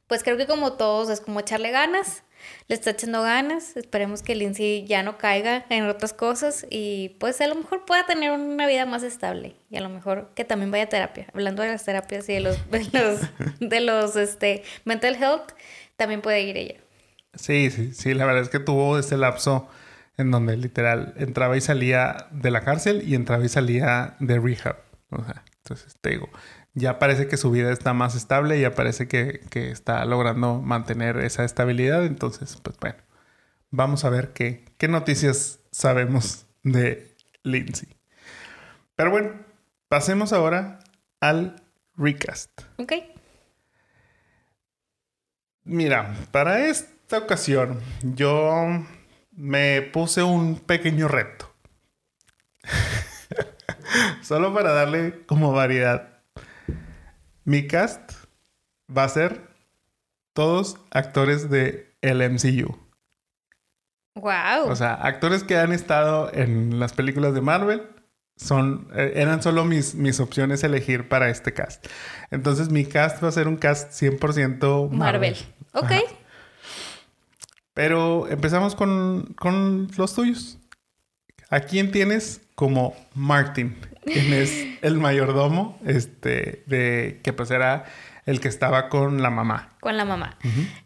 pues 0.06 0.22
creo 0.22 0.38
que 0.38 0.46
como 0.46 0.72
todos 0.72 1.10
es 1.10 1.20
como 1.20 1.40
echarle 1.40 1.70
ganas, 1.70 2.22
le 2.68 2.74
está 2.74 2.92
echando 2.92 3.20
ganas, 3.20 3.76
esperemos 3.76 4.22
que 4.22 4.34
Lindsay 4.34 4.86
ya 4.86 5.02
no 5.02 5.18
caiga 5.18 5.66
en 5.68 5.84
otras 5.84 6.14
cosas 6.14 6.66
y 6.70 7.18
pues 7.20 7.38
a 7.42 7.48
lo 7.48 7.54
mejor 7.54 7.84
pueda 7.84 8.06
tener 8.06 8.30
una 8.30 8.66
vida 8.66 8.86
más 8.86 9.02
estable 9.02 9.56
y 9.68 9.76
a 9.76 9.82
lo 9.82 9.90
mejor 9.90 10.30
que 10.34 10.46
también 10.46 10.70
vaya 10.70 10.84
a 10.84 10.88
terapia. 10.88 11.26
Hablando 11.34 11.62
de 11.64 11.68
las 11.68 11.84
terapias 11.84 12.26
y 12.30 12.32
de 12.32 12.40
los, 12.40 12.70
de 12.70 12.88
los, 12.90 13.20
de 13.60 13.80
los 13.82 14.16
este, 14.16 14.62
mental 14.86 15.16
health, 15.16 15.52
también 15.98 16.22
puede 16.22 16.40
ir 16.40 16.56
ella. 16.56 16.76
Sí, 17.34 17.70
sí, 17.70 17.92
sí, 17.92 18.14
la 18.14 18.24
verdad 18.24 18.40
es 18.40 18.48
que 18.48 18.58
tuvo 18.58 18.98
ese 18.98 19.18
lapso 19.18 19.68
en 20.16 20.30
donde 20.30 20.56
literal 20.56 21.12
entraba 21.18 21.58
y 21.58 21.60
salía 21.60 22.26
de 22.30 22.50
la 22.50 22.62
cárcel 22.62 23.06
y 23.06 23.14
entraba 23.14 23.44
y 23.44 23.50
salía 23.50 24.16
de 24.18 24.38
rehab. 24.38 24.89
O 25.10 25.24
sea, 25.24 25.44
entonces 25.58 25.96
te 26.00 26.10
digo, 26.10 26.28
ya 26.74 26.98
parece 26.98 27.26
que 27.26 27.36
su 27.36 27.50
vida 27.50 27.72
está 27.72 27.92
más 27.92 28.14
estable, 28.14 28.60
ya 28.60 28.74
parece 28.74 29.08
que, 29.08 29.40
que 29.50 29.70
está 29.70 30.04
logrando 30.04 30.60
mantener 30.60 31.18
esa 31.18 31.44
estabilidad. 31.44 32.04
Entonces, 32.06 32.58
pues 32.62 32.76
bueno, 32.78 32.98
vamos 33.70 34.04
a 34.04 34.10
ver 34.10 34.32
qué, 34.32 34.64
qué 34.78 34.88
noticias 34.88 35.60
sabemos 35.72 36.46
de 36.62 37.16
Lindsay. 37.42 37.88
Pero 38.94 39.10
bueno, 39.10 39.32
pasemos 39.88 40.32
ahora 40.32 40.78
al 41.20 41.62
recast. 41.96 42.50
Ok. 42.78 42.92
Mira, 45.64 46.14
para 46.30 46.66
esta 46.66 47.18
ocasión 47.18 47.80
yo 48.02 48.66
me 49.32 49.82
puse 49.82 50.22
un 50.22 50.58
pequeño 50.58 51.08
reto. 51.08 51.52
Solo 54.22 54.52
para 54.54 54.72
darle 54.72 55.24
como 55.26 55.52
variedad. 55.52 56.22
Mi 57.44 57.66
cast 57.66 58.12
va 58.94 59.04
a 59.04 59.08
ser 59.08 59.48
todos 60.32 60.78
actores 60.90 61.50
de 61.50 61.94
el 62.02 62.18
MCU. 62.30 62.78
Wow. 64.14 64.68
O 64.68 64.76
sea, 64.76 64.94
actores 64.94 65.44
que 65.44 65.56
han 65.56 65.72
estado 65.72 66.30
en 66.32 66.78
las 66.78 66.92
películas 66.92 67.34
de 67.34 67.40
Marvel 67.40 67.88
son 68.36 68.88
eh, 68.94 69.12
eran 69.16 69.42
solo 69.42 69.64
mis, 69.64 69.94
mis 69.94 70.18
opciones 70.20 70.64
elegir 70.64 71.08
para 71.08 71.28
este 71.30 71.52
cast. 71.52 71.86
Entonces 72.30 72.70
mi 72.70 72.84
cast 72.84 73.22
va 73.22 73.28
a 73.28 73.32
ser 73.32 73.48
un 73.48 73.56
cast 73.56 73.92
100% 73.92 74.90
Marvel. 74.90 74.98
Marvel. 74.98 75.36
Ok. 75.72 75.90
Ajá. 75.90 76.00
Pero 77.74 78.28
empezamos 78.28 78.74
con, 78.74 79.34
con 79.38 79.88
los 79.96 80.14
tuyos. 80.14 80.58
¿A 81.50 81.60
quién 81.60 81.90
tienes 81.90 82.40
como 82.54 82.94
Martin? 83.14 83.76
¿Quién 84.04 84.32
es 84.32 84.52
el 84.82 84.98
mayordomo? 84.98 85.78
Este, 85.84 86.62
de 86.66 87.20
que 87.22 87.32
pues 87.32 87.50
era 87.50 87.84
el 88.26 88.40
que 88.40 88.48
estaba 88.48 88.88
con 88.88 89.20
la 89.22 89.30
mamá. 89.30 89.74
Con 89.80 89.96
la 89.96 90.04
mamá. 90.04 90.38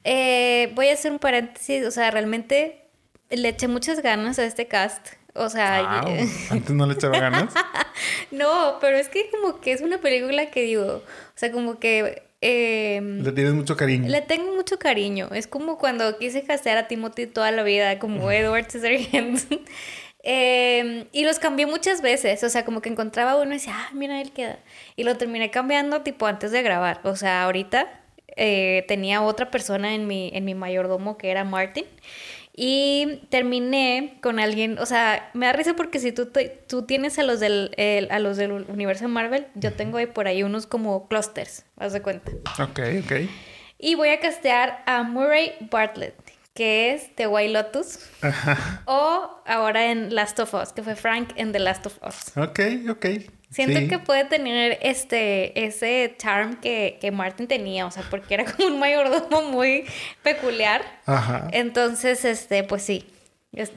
Eh, 0.05 0.73
voy 0.75 0.89
a 0.89 0.95
hacer 0.95 1.13
un 1.13 1.19
paréntesis, 1.19 1.85
o 1.87 1.91
sea, 1.91 2.11
realmente 2.11 2.87
le 3.31 3.51
eché 3.51 3.69
muchas 3.69 4.01
ganas 4.03 4.39
a 4.39 4.45
este 4.47 4.67
cast. 4.67 5.09
O 5.35 5.49
sea, 5.49 6.03
Wow. 6.05 6.17
Antes 6.51 6.71
no 6.71 6.87
le 6.87 6.95
echaba 6.95 7.19
ganas. 7.19 7.53
no, 8.31 8.79
pero 8.81 8.97
es 8.97 9.09
que 9.09 9.29
como 9.31 9.61
que 9.61 9.73
es 9.73 9.81
una 9.83 9.99
película 9.99 10.51
que 10.51 10.63
digo, 10.63 10.87
o 10.87 11.03
sea, 11.35 11.51
como 11.51 11.79
que 11.79 12.23
eh, 12.41 13.01
Le 13.03 13.33
tienes 13.33 13.53
mucho 13.55 13.77
cariño. 13.77 14.09
le 14.09 14.21
tengo 14.21 14.55
mucho 14.55 14.79
cariño. 14.79 15.29
Es 15.33 15.47
como 15.47 15.77
cuando 15.77 16.19
quise 16.19 16.45
castear 16.45 16.79
a 16.79 16.87
Timothy 16.89 17.27
toda 17.27 17.51
la 17.51 17.63
vida, 17.65 17.99
como 17.99 18.31
Edward 18.31 18.71
Scissorhands. 18.71 19.47
Eh, 20.27 21.07
y 21.13 21.25
los 21.25 21.39
cambié 21.39 21.67
muchas 21.67 22.01
veces, 22.01 22.43
o 22.45 22.49
sea, 22.49 22.65
como 22.65 22.81
que 22.81 22.89
encontraba 22.89 23.37
uno 23.37 23.51
y 23.51 23.55
decía, 23.55 23.75
ah, 23.77 23.91
mira, 23.93 24.21
él 24.21 24.33
queda. 24.33 24.59
Y 24.97 25.05
lo 25.05 25.17
terminé 25.17 25.51
cambiando 25.51 26.01
tipo 26.03 26.27
antes 26.27 26.51
de 26.51 26.63
grabar. 26.63 27.01
O 27.05 27.15
sea, 27.15 27.45
ahorita 27.45 28.01
eh, 28.37 28.85
tenía 28.89 29.21
otra 29.23 29.51
persona 29.51 29.95
en 29.95 30.07
mi, 30.07 30.31
en 30.35 30.45
mi 30.45 30.55
mayordomo 30.55 31.19
que 31.19 31.31
era 31.31 31.45
Martin. 31.45 31.85
Y 32.57 33.21
terminé 33.31 34.17
con 34.23 34.39
alguien, 34.39 34.79
o 34.79 34.87
sea, 34.87 35.29
me 35.35 35.47
da 35.47 35.53
risa 35.53 35.75
porque 35.75 35.99
si 35.99 36.13
tú, 36.13 36.27
te- 36.27 36.49
tú 36.69 36.83
tienes 36.83 37.19
a 37.19 37.25
los, 37.25 37.41
del, 37.41 37.73
el- 37.77 38.09
a 38.13 38.21
los 38.21 38.37
del 38.37 38.53
universo 38.53 39.09
Marvel, 39.09 39.47
yo 39.57 39.73
tengo 39.73 39.99
ahí 39.99 40.07
por 40.07 40.29
ahí 40.29 40.43
unos 40.45 40.67
como 40.67 41.09
clusters, 41.09 41.65
haz 41.77 41.93
de 41.93 42.01
cuenta. 42.03 42.31
Ok, 42.63 42.79
ok. 43.05 43.13
Y 43.79 43.97
voy 43.97 44.11
a 44.11 44.21
castear 44.21 44.83
a 44.87 45.03
Murray 45.03 45.53
Bartlett, 45.69 46.15
que 46.55 46.95
es 46.95 47.15
de 47.17 47.27
White 47.27 47.53
Lotus, 47.53 47.99
o 48.87 49.43
ahora 49.47 49.91
en 49.91 50.15
Last 50.15 50.39
of 50.39 50.55
Us, 50.55 50.73
que 50.73 50.83
fue 50.83 50.95
Frank 50.97 51.31
en 51.37 51.53
The 51.53 51.59
Last 51.59 51.87
of 51.87 51.99
Us. 52.07 52.37
Ok, 52.37 52.61
ok. 52.91 53.07
Siento 53.51 53.79
Sí. 53.81 53.89
que 53.89 53.99
puede 54.01 54.25
tener 54.25 54.79
este, 54.83 55.65
ese 55.67 56.15
charm 56.19 56.57
que, 56.61 56.99
que 57.01 57.11
Martin 57.13 57.47
tenía, 57.47 57.87
o 57.87 57.91
sea, 57.91 58.03
porque 58.11 58.35
era 58.35 58.45
como 58.53 58.69
un 58.69 58.79
mayordomo 58.81 59.43
muy 59.51 59.85
peculiar. 60.23 60.83
Ajá. 61.07 61.49
Entonces, 61.53 62.25
este, 62.25 62.65
pues 62.65 62.83
sí, 62.83 63.07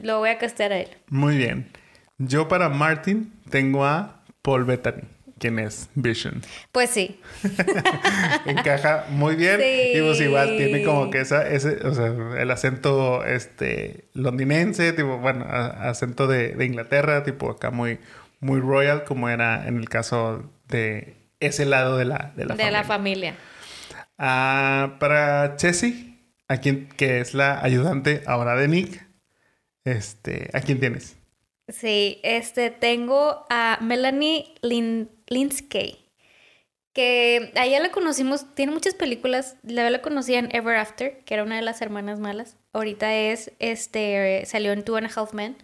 lo 0.01 0.19
voy 0.19 0.29
a 0.29 0.37
castear 0.37 0.71
a 0.71 0.77
él. 0.79 0.89
Muy 1.09 1.37
bien. 1.37 1.71
Yo 2.19 2.47
para 2.47 2.69
Martin 2.69 3.31
tengo 3.49 3.85
a 3.85 4.21
Paul 4.41 4.65
Bettany, 4.65 5.03
quien 5.39 5.59
es 5.59 5.89
Vision. 5.95 6.41
Pues 6.71 6.89
sí, 6.89 7.19
Encaja 8.45 9.05
muy 9.09 9.35
bien. 9.35 9.59
Sí. 9.59 9.91
Y 9.97 10.01
pues 10.01 10.21
igual 10.21 10.57
tiene 10.57 10.83
como 10.83 11.09
que 11.09 11.21
esa, 11.21 11.47
ese, 11.47 11.85
o 11.87 11.93
sea, 11.93 12.13
el 12.41 12.51
acento 12.51 13.23
este 13.25 14.09
londinense, 14.13 14.93
tipo, 14.93 15.17
bueno, 15.17 15.45
a- 15.45 15.89
acento 15.89 16.27
de, 16.27 16.49
de 16.55 16.65
Inglaterra, 16.65 17.23
tipo 17.23 17.49
acá 17.51 17.71
muy, 17.71 17.99
muy 18.39 18.59
royal, 18.59 19.03
como 19.03 19.29
era 19.29 19.67
en 19.67 19.77
el 19.77 19.89
caso 19.89 20.51
de 20.67 21.15
ese 21.39 21.65
lado 21.65 21.97
de 21.97 22.05
la, 22.05 22.33
de 22.35 22.45
la 22.45 22.55
de 22.55 22.63
familia. 22.63 22.71
la 22.71 22.83
familia. 22.83 23.35
Ah, 24.17 24.97
para 24.99 25.55
Chessie, 25.57 26.17
a 26.47 26.57
quien, 26.57 26.87
que 26.89 27.19
es 27.19 27.33
la 27.33 27.61
ayudante 27.63 28.23
ahora 28.25 28.55
de 28.55 28.67
Nick, 28.67 29.05
este, 29.85 30.49
¿a 30.53 30.61
quién 30.61 30.79
tienes? 30.79 31.17
Sí, 31.69 32.19
este, 32.23 32.71
tengo 32.71 33.45
a 33.49 33.77
Melanie 33.81 34.55
Lin 34.61 35.09
Linsky, 35.27 36.03
que 36.93 37.51
a 37.55 37.65
ella 37.65 37.79
la 37.79 37.91
conocimos, 37.91 38.53
tiene 38.55 38.71
muchas 38.71 38.95
películas, 38.95 39.55
la, 39.63 39.89
la 39.89 40.01
conocí 40.01 40.33
en 40.33 40.49
Ever 40.55 40.77
After, 40.77 41.19
que 41.25 41.33
era 41.35 41.43
una 41.43 41.55
de 41.57 41.61
las 41.61 41.81
hermanas 41.81 42.19
malas, 42.19 42.57
ahorita 42.73 43.13
es, 43.13 43.51
este, 43.59 44.43
salió 44.45 44.71
en 44.71 44.83
Two 44.83 44.95
and 44.97 45.05
a 45.07 45.09
Half 45.15 45.33
Men, 45.33 45.55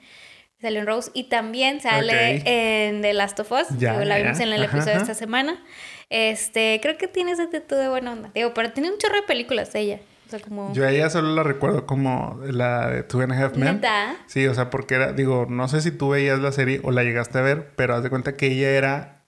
salió 0.62 0.80
en 0.82 0.86
Rose, 0.88 1.10
y 1.14 1.26
también 1.26 1.82
sale 1.82 2.38
Ok. 2.38 2.42
en 2.46 3.02
The 3.02 3.14
Last 3.14 3.40
of 3.40 3.52
Us, 3.52 3.68
Ya, 3.80 3.94
digo, 3.94 4.06
la 4.06 4.18
ya, 4.20 4.24
vimos 4.26 4.40
en 4.40 4.54
el 4.54 4.64
ajá, 4.64 4.66
episodio 4.66 4.86
de 4.86 4.92
ajá. 5.04 5.12
esta 5.12 5.16
semana, 5.16 5.64
este, 6.10 6.80
creo 6.84 6.98
que 6.98 7.08
tiene 7.08 7.32
esa 7.32 7.44
actitud 7.44 7.78
de 7.78 7.90
buena 7.90 8.12
onda, 8.12 8.30
digo, 8.36 8.54
pero 8.54 8.72
tiene 8.72 8.92
un 8.92 8.98
chorro 9.00 9.16
de 9.16 9.24
películas 9.24 9.74
ella, 9.74 10.00
o 10.28 10.30
sea, 10.30 10.40
como... 10.40 10.72
Yo 10.74 10.86
a 10.86 10.92
ella 10.92 11.10
solo 11.10 11.34
la 11.34 11.42
recuerdo 11.42 11.88
como 11.88 12.40
la 12.46 12.90
de 12.92 13.04
Two 13.04 13.22
and 13.22 13.34
a 13.34 13.40
Half 13.44 13.56
Men. 13.56 13.76
¿Neta? 13.76 14.16
Sí, 14.28 14.46
o 14.46 14.54
sea, 14.54 14.70
porque 14.70 14.96
era, 14.96 15.14
digo, 15.14 15.48
no 15.50 15.68
sé 15.68 15.82
si 15.82 15.90
tú 15.92 16.10
veías 16.10 16.38
la 16.40 16.52
serie 16.52 16.80
o 16.84 16.92
la 16.92 17.04
llegaste 17.04 17.40
a 17.40 17.42
ver, 17.42 17.72
pero 17.76 17.96
haz 17.96 18.04
de 18.04 18.10
cuenta 18.12 18.38
que 18.38 18.48
ella 18.48 18.70
era 18.70 19.23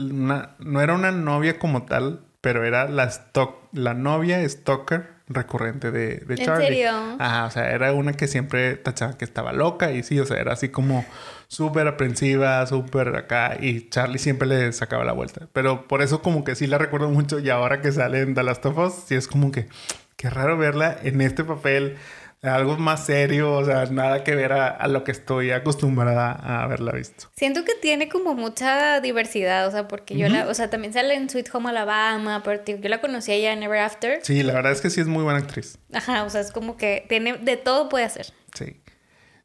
una, 0.00 0.50
no 0.58 0.80
era 0.80 0.94
una 0.94 1.10
novia 1.12 1.58
como 1.58 1.84
tal, 1.84 2.20
pero 2.40 2.64
era 2.64 2.88
la 2.88 3.04
stock, 3.04 3.56
la 3.72 3.94
novia 3.94 4.46
stalker 4.48 5.20
recurrente 5.28 5.90
de, 5.90 6.16
de 6.18 6.34
¿En 6.34 6.44
Charlie. 6.44 6.66
serio? 6.66 6.90
Ajá, 7.18 7.44
o 7.46 7.50
sea, 7.50 7.70
era 7.70 7.92
una 7.92 8.14
que 8.14 8.26
siempre 8.26 8.76
tachaba 8.76 9.16
que 9.16 9.24
estaba 9.24 9.52
loca 9.52 9.92
y 9.92 10.02
sí, 10.02 10.18
o 10.18 10.26
sea, 10.26 10.38
era 10.38 10.52
así 10.52 10.70
como 10.70 11.04
súper 11.46 11.86
aprensiva, 11.86 12.66
súper 12.66 13.14
acá 13.14 13.56
y 13.60 13.88
Charlie 13.88 14.18
siempre 14.18 14.48
le 14.48 14.72
sacaba 14.72 15.04
la 15.04 15.12
vuelta. 15.12 15.48
Pero 15.52 15.86
por 15.86 16.02
eso 16.02 16.20
como 16.22 16.42
que 16.44 16.56
sí 16.56 16.66
la 16.66 16.78
recuerdo 16.78 17.08
mucho 17.10 17.38
y 17.38 17.48
ahora 17.50 17.80
que 17.80 17.92
sale 17.92 18.20
en 18.20 18.34
The 18.34 18.42
Last 18.42 18.66
of 18.66 18.78
Us, 18.78 18.94
sí 19.06 19.14
es 19.14 19.28
como 19.28 19.52
que 19.52 19.68
qué 20.16 20.30
raro 20.30 20.58
verla 20.58 20.98
en 21.02 21.20
este 21.20 21.44
papel 21.44 21.96
algo 22.42 22.76
más 22.78 23.04
serio, 23.04 23.52
o 23.52 23.64
sea, 23.64 23.84
nada 23.86 24.24
que 24.24 24.34
ver 24.34 24.52
a, 24.52 24.86
lo 24.88 25.04
que 25.04 25.12
estoy 25.12 25.50
acostumbrada 25.50 26.32
a 26.32 26.62
haberla 26.62 26.92
visto. 26.92 27.28
Siento 27.36 27.64
que 27.64 27.74
tiene 27.74 28.08
como 28.08 28.34
mucha 28.34 29.00
diversidad, 29.00 29.66
o 29.66 29.70
sea, 29.70 29.88
porque 29.88 30.16
yo 30.16 30.28
la, 30.28 30.48
o 30.48 30.54
sea, 30.54 30.70
también 30.70 30.92
sale 30.92 31.14
en 31.14 31.28
Sweet 31.28 31.54
Home 31.54 31.68
Alabama, 31.68 32.42
pero 32.42 32.64
yo 32.64 32.88
la 32.88 33.00
conocí 33.00 33.32
ella 33.32 33.52
en 33.52 33.62
Ever 33.62 33.80
After. 33.80 34.20
Sí, 34.22 34.42
la 34.42 34.54
verdad 34.54 34.72
es 34.72 34.80
que 34.80 34.88
sí 34.88 35.00
es 35.00 35.06
muy 35.06 35.22
buena 35.22 35.40
actriz. 35.40 35.78
Ajá, 35.92 36.24
o 36.24 36.30
sea, 36.30 36.40
es 36.40 36.50
como 36.50 36.76
que 36.76 37.04
tiene, 37.08 37.36
de 37.36 37.56
todo 37.56 37.88
puede 37.88 38.04
hacer. 38.04 38.32
Sí. 38.54 38.80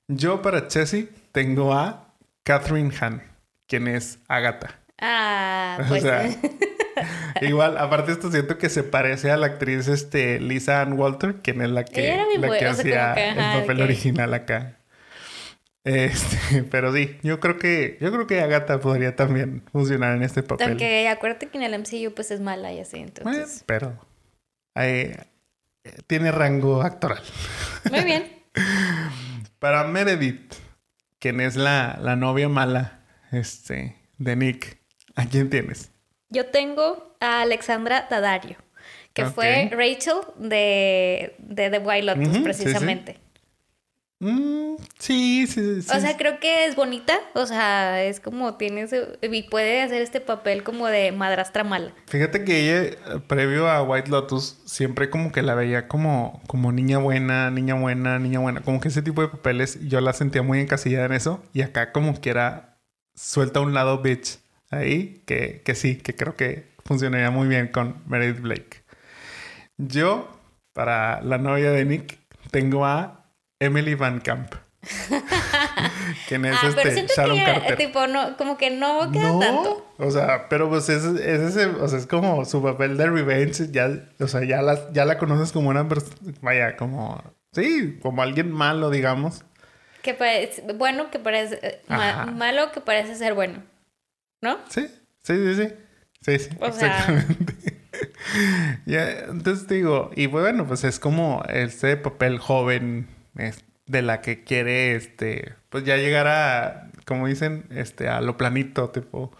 Yo 0.07 0.41
para 0.41 0.67
Chessy 0.67 1.09
tengo 1.31 1.73
a 1.73 2.13
Catherine 2.43 2.93
Hahn, 2.99 3.23
quien 3.67 3.87
es 3.87 4.19
Agatha. 4.27 4.84
Ah, 4.99 5.77
pues. 5.87 6.03
O 6.03 6.07
sea, 6.07 6.29
igual, 7.41 7.77
aparte 7.77 8.11
esto 8.11 8.31
siento 8.31 8.57
que 8.57 8.69
se 8.69 8.83
parece 8.83 9.31
a 9.31 9.37
la 9.37 9.47
actriz 9.47 9.87
este, 9.87 10.39
Lisa 10.39 10.81
Ann 10.81 10.93
Walter, 10.93 11.35
quien 11.41 11.61
es 11.61 11.69
la 11.69 11.83
que, 11.83 12.17
la 12.37 12.57
que 12.57 12.65
hacía 12.65 13.13
el 13.13 13.61
papel 13.61 13.81
original 13.81 14.33
acá. 14.33 14.79
Este, 15.85 16.63
pero 16.71 16.93
sí, 16.93 17.17
yo 17.21 17.39
creo 17.39 17.59
que 17.59 17.97
yo 18.01 18.11
creo 18.11 18.25
que 18.25 18.41
Agatha 18.41 18.79
podría 18.79 19.15
también 19.15 19.63
funcionar 19.71 20.15
en 20.15 20.23
este 20.23 20.41
papel. 20.41 20.69
Aunque 20.69 21.07
acuérdate 21.07 21.47
que 21.47 21.57
en 21.57 21.63
el 21.63 21.79
MCU 21.79 22.13
pues 22.13 22.31
es 22.31 22.41
mala 22.41 22.73
y 22.73 22.79
así, 22.79 22.97
entonces. 22.97 23.63
pero 23.67 23.95
eh, 24.75 25.15
tiene 26.07 26.31
rango 26.31 26.81
actoral. 26.81 27.21
Muy 27.91 28.03
bien. 28.03 28.23
Para 29.59 29.83
Meredith, 29.83 30.55
quien 31.19 31.39
es 31.39 31.55
la, 31.55 31.99
la 32.01 32.15
novia 32.15 32.49
mala 32.49 33.01
este, 33.31 33.95
de 34.17 34.35
Nick, 34.35 34.79
¿a 35.25 35.25
quién 35.25 35.49
tienes? 35.49 35.91
Yo 36.29 36.47
tengo 36.47 37.15
a 37.19 37.41
Alexandra 37.41 38.07
Daddario, 38.09 38.57
que 39.13 39.25
fue 39.25 39.69
Rachel 39.71 40.17
de, 40.37 41.35
de 41.39 41.69
The 41.69 41.79
White 41.79 42.03
Lotus, 42.03 42.39
precisamente. 42.39 43.19
Mm, 44.19 44.77
sí, 44.97 45.45
sí, 45.45 45.81
sí, 45.81 45.89
O 45.93 45.99
sea, 45.99 46.15
creo 46.17 46.39
que 46.39 46.65
es 46.65 46.75
bonita. 46.75 47.19
O 47.33 47.45
sea, 47.45 48.03
es 48.03 48.19
como 48.19 48.55
tiene 48.55 48.87
y 49.21 49.43
puede 49.43 49.81
hacer 49.81 50.01
este 50.01 50.21
papel 50.21 50.63
como 50.63 50.87
de 50.87 51.11
madrastra 51.11 51.63
mala. 51.63 51.93
Fíjate 52.07 52.43
que 52.45 52.61
ella, 52.61 52.97
previo 53.27 53.69
a 53.69 53.83
White 53.83 54.09
Lotus, 54.09 54.57
siempre 54.65 55.09
como 55.09 55.31
que 55.31 55.41
la 55.41 55.53
veía 55.53 55.87
como, 55.87 56.41
como 56.47 56.71
niña 56.71 56.97
buena, 56.97 57.51
niña 57.51 57.75
buena, 57.75 58.17
niña 58.17 58.39
buena. 58.39 58.61
Como 58.61 58.79
que 58.79 58.87
ese 58.87 59.01
tipo 59.01 59.21
de 59.21 59.27
papeles 59.27 59.79
yo 59.87 59.99
la 60.01 60.13
sentía 60.13 60.41
muy 60.41 60.59
encasillada 60.59 61.05
en 61.05 61.13
eso. 61.13 61.43
Y 61.53 61.61
acá 61.61 61.91
como 61.91 62.19
que 62.19 62.29
era 62.29 62.79
suelta 63.15 63.59
a 63.59 63.63
un 63.63 63.73
lado 63.73 64.01
bitch 64.01 64.39
ahí, 64.71 65.23
que, 65.25 65.61
que 65.63 65.75
sí, 65.75 65.97
que 65.97 66.15
creo 66.15 66.35
que 66.35 66.75
funcionaría 66.85 67.31
muy 67.31 67.47
bien 67.47 67.67
con 67.67 68.03
Meredith 68.07 68.41
Blake. 68.41 68.83
Yo, 69.77 70.29
para 70.73 71.21
la 71.21 71.37
novia 71.37 71.71
de 71.71 71.85
Nick, 71.85 72.17
tengo 72.51 72.85
a 72.85 73.25
Emily 73.59 73.95
Van 73.95 74.19
Camp. 74.19 74.53
¿Quién 76.27 76.45
es 76.45 76.57
ah, 76.61 76.67
este? 76.67 76.81
Pero 76.83 77.07
Sharon 77.07 77.37
que 77.37 77.43
Carter. 77.43 77.77
Tipo, 77.77 78.07
no, 78.07 78.37
como 78.37 78.57
que 78.57 78.69
no 78.69 79.11
queda 79.11 79.31
no, 79.31 79.39
tanto. 79.39 79.93
O 79.97 80.11
sea, 80.11 80.47
pero 80.47 80.69
pues 80.69 80.89
es, 80.89 81.03
es, 81.03 81.41
ese, 81.41 81.65
o 81.65 81.87
sea, 81.87 81.97
es 81.97 82.07
como 82.07 82.45
su 82.45 82.61
papel 82.61 82.97
de 82.97 83.09
revenge. 83.09 83.71
Ya, 83.71 83.89
o 84.19 84.27
sea, 84.27 84.43
ya 84.43 84.61
la, 84.61 84.91
ya 84.93 85.05
la 85.05 85.17
conoces 85.17 85.51
como 85.51 85.69
una 85.69 85.87
persona. 85.87 86.15
Vaya, 86.41 86.77
como. 86.77 87.21
Sí, 87.51 87.99
como 88.01 88.21
alguien 88.21 88.51
malo, 88.51 88.89
digamos. 88.89 89.43
Que 90.01 90.13
parece. 90.13 90.61
Bueno, 90.73 91.09
que 91.09 91.19
parece. 91.19 91.81
malo 91.87 92.71
que 92.71 92.81
parece 92.81 93.15
ser 93.15 93.33
bueno. 93.33 93.63
¿No? 94.45 94.59
Sí, 94.69 94.87
sí, 95.23 95.33
sí, 95.33 95.55
sí. 95.55 95.73
Sí, 96.21 96.37
sí. 96.37 96.49
exactamente. 96.61 97.55
ya, 98.85 99.09
entonces 99.27 99.67
digo, 99.67 100.11
y 100.15 100.27
bueno, 100.27 100.67
pues 100.67 100.83
es 100.83 100.99
como 100.99 101.43
este 101.49 101.97
papel 101.97 102.37
joven 102.37 103.07
de 103.87 104.01
la 104.03 104.21
que 104.21 104.43
quiere, 104.43 104.95
este, 104.95 105.55
pues 105.69 105.83
ya 105.83 105.97
llegar 105.97 106.27
a, 106.27 106.91
como 107.07 107.25
dicen, 107.25 107.65
este, 107.71 108.07
a 108.07 108.21
lo 108.21 108.37
planito, 108.37 108.91
tipo, 108.91 109.35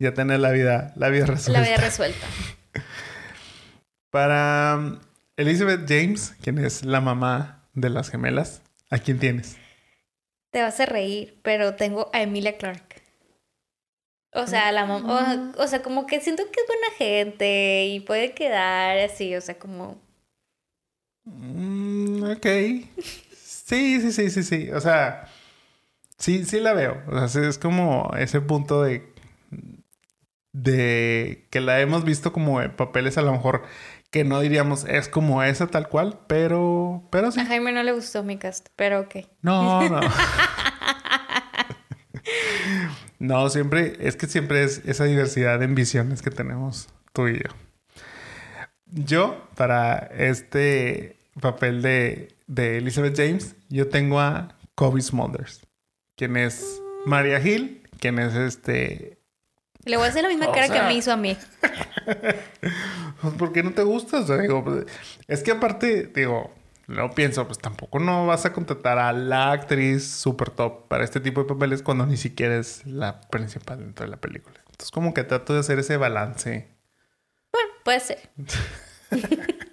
ya 0.00 0.12
tener 0.12 0.40
la 0.40 0.50
vida, 0.50 0.92
la 0.96 1.08
vida 1.08 1.26
resuelta. 1.26 1.60
La 1.60 1.68
vida 1.68 1.76
resuelta. 1.76 2.26
Para 4.10 4.74
um, 4.76 4.98
Elizabeth 5.36 5.88
James, 5.88 6.34
quien 6.42 6.58
es 6.58 6.84
la 6.84 7.00
mamá 7.00 7.62
de 7.74 7.90
las 7.90 8.10
gemelas, 8.10 8.62
¿a 8.90 8.98
quién 8.98 9.20
tienes? 9.20 9.56
Te 10.50 10.62
vas 10.62 10.80
a 10.80 10.86
reír, 10.86 11.38
pero 11.42 11.76
tengo 11.76 12.10
a 12.12 12.22
Emilia 12.22 12.58
Clark. 12.58 12.89
O 14.32 14.46
sea, 14.46 14.70
la 14.72 14.86
mamá, 14.86 15.52
o, 15.58 15.66
sea, 15.66 15.82
como 15.82 16.06
que 16.06 16.20
siento 16.20 16.44
que 16.44 16.60
es 16.60 16.66
buena 16.66 16.96
gente 16.96 17.86
y 17.86 18.00
puede 18.00 18.32
quedar 18.32 18.98
así, 18.98 19.34
o 19.34 19.40
sea, 19.40 19.58
como 19.58 19.98
Mm, 21.24 22.24
ok. 22.32 22.46
Sí, 23.36 24.00
sí, 24.00 24.12
sí, 24.12 24.30
sí, 24.30 24.42
sí. 24.42 24.70
O 24.70 24.80
sea, 24.80 25.28
sí, 26.18 26.44
sí 26.44 26.60
la 26.60 26.72
veo. 26.72 27.02
O 27.08 27.28
sea, 27.28 27.48
es 27.48 27.58
como 27.58 28.10
ese 28.18 28.40
punto 28.40 28.82
de. 28.82 29.12
de 30.52 31.46
que 31.50 31.60
la 31.60 31.80
hemos 31.80 32.04
visto 32.04 32.32
como 32.32 32.60
en 32.62 32.74
papeles 32.74 33.18
a 33.18 33.22
lo 33.22 33.32
mejor 33.32 33.62
que 34.10 34.24
no 34.24 34.40
diríamos 34.40 34.84
es 34.84 35.08
como 35.08 35.42
esa 35.42 35.66
tal 35.68 35.88
cual, 35.88 36.20
pero. 36.26 37.04
Pero 37.10 37.30
sí. 37.30 37.40
A 37.40 37.46
Jaime 37.46 37.72
no 37.72 37.82
le 37.82 37.92
gustó 37.92 38.22
mi 38.22 38.38
cast, 38.38 38.68
pero 38.76 39.00
ok. 39.00 39.16
No, 39.42 39.88
no. 39.88 40.00
no, 43.20 43.50
siempre. 43.50 43.96
Es 44.00 44.16
que 44.16 44.26
siempre 44.26 44.64
es 44.64 44.80
esa 44.86 45.04
diversidad 45.04 45.60
de 45.60 45.66
visiones 45.66 46.22
que 46.22 46.30
tenemos 46.30 46.88
tú 47.12 47.28
y 47.28 47.34
yo. 47.34 47.50
Yo, 48.86 49.46
para 49.54 49.98
este 49.98 51.16
papel 51.38 51.82
de, 51.82 52.34
de 52.46 52.78
Elizabeth 52.78 53.16
James, 53.16 53.54
yo 53.68 53.88
tengo 53.88 54.20
a 54.20 54.56
Kobe 54.74 55.02
Smulders, 55.02 55.60
quien 56.16 56.36
es 56.38 56.80
Maria 57.04 57.38
Hill, 57.40 57.86
quien 58.00 58.18
es 58.18 58.34
este... 58.34 59.18
Le 59.84 59.96
voy 59.96 60.06
a 60.06 60.08
hacer 60.08 60.22
la 60.22 60.30
misma 60.30 60.50
cara 60.50 60.68
que 60.68 60.82
me 60.82 60.94
hizo 60.94 61.12
a 61.12 61.16
mí. 61.16 61.36
Pues, 63.20 63.34
¿Por 63.34 63.52
qué 63.52 63.62
no 63.62 63.72
te 63.72 63.82
gusta? 63.82 64.22
digo, 64.38 64.64
pues, 64.64 64.86
es 65.28 65.42
que 65.42 65.50
aparte, 65.50 66.10
digo, 66.14 66.54
no 66.90 67.12
pienso, 67.12 67.46
pues 67.46 67.58
tampoco 67.58 68.00
no 68.00 68.26
vas 68.26 68.44
a 68.46 68.52
contratar 68.52 68.98
a 68.98 69.12
la 69.12 69.52
actriz 69.52 70.10
super 70.10 70.50
top 70.50 70.88
para 70.88 71.04
este 71.04 71.20
tipo 71.20 71.42
de 71.42 71.48
papeles 71.48 71.82
cuando 71.82 72.04
ni 72.04 72.16
siquiera 72.16 72.56
es 72.56 72.84
la 72.84 73.20
principal 73.20 73.78
dentro 73.78 74.04
de 74.04 74.10
la 74.10 74.16
película. 74.16 74.56
Entonces, 74.66 74.90
como 74.90 75.14
que 75.14 75.22
trato 75.22 75.54
de 75.54 75.60
hacer 75.60 75.78
ese 75.78 75.96
balance. 75.96 76.68
Bueno, 77.52 77.70
puede 77.84 78.00
ser. 78.00 78.18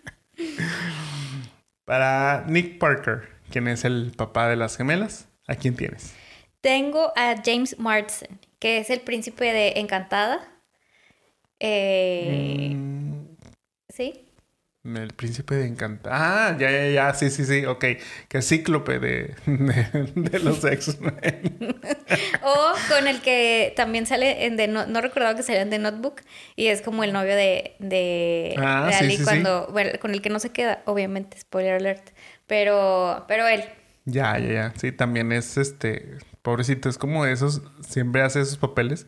Para 1.86 2.46
Nick 2.48 2.78
Parker, 2.78 3.28
quien 3.50 3.68
es 3.68 3.84
el 3.84 4.12
papá 4.16 4.48
de 4.48 4.56
las 4.56 4.78
gemelas, 4.78 5.28
¿a 5.48 5.56
quién 5.56 5.76
tienes? 5.76 6.14
Tengo 6.62 7.14
a 7.16 7.36
James 7.44 7.80
Marsden, 7.80 8.40
que 8.60 8.78
es 8.78 8.92
el 8.92 9.02
príncipe 9.02 9.46
de 9.46 9.80
Encantada. 9.80 10.48
Eh, 11.60 12.74
mm. 12.76 13.38
¿Sí? 13.90 14.27
El 14.96 15.14
príncipe 15.14 15.56
de 15.56 15.68
Encantada. 15.68 16.16
Ah, 16.48 16.58
ya, 16.58 16.72
ya, 16.72 16.90
ya. 16.90 17.14
Sí, 17.14 17.30
sí, 17.30 17.44
sí. 17.46 17.66
Ok. 17.66 17.84
Que 18.30 18.38
es 18.38 18.48
cíclope 18.48 19.00
de, 19.00 19.36
de, 19.46 20.40
los 20.40 20.64
X-Men. 20.64 21.68
o 22.44 22.74
con 22.88 23.08
el 23.08 23.22
que 23.22 23.74
también 23.76 24.06
sale 24.06 24.46
en 24.46 24.56
The 24.56 24.68
No, 24.70 24.86
no 24.86 25.02
recordaba 25.02 25.36
que 25.36 25.44
salía 25.44 25.62
en 25.62 25.70
The 25.70 25.80
Notebook. 25.80 26.22
Y 26.56 26.68
es 26.68 26.82
como 26.82 27.04
el 27.04 27.12
novio 27.12 27.36
de, 27.36 27.76
de, 27.80 28.56
ah, 28.60 28.90
Ali 28.98 29.18
cuando. 29.18 29.68
Bueno, 29.72 29.92
con 30.00 30.12
el 30.12 30.22
que 30.22 30.30
no 30.30 30.40
se 30.40 30.52
queda, 30.52 30.82
obviamente. 30.86 31.38
Spoiler 31.40 31.74
alert. 31.74 32.10
Pero, 32.46 33.26
pero 33.28 33.48
él. 33.48 33.64
Ya, 34.06 34.40
ya, 34.40 34.54
ya. 34.54 34.74
Sí, 34.78 34.94
también 34.94 35.34
es 35.34 35.58
este. 35.58 36.18
Pobrecito, 36.42 36.88
es 36.88 36.98
como 36.98 37.26
esos. 37.26 37.62
Siempre 37.82 38.22
hace 38.22 38.40
esos 38.40 38.58
papeles. 38.58 39.06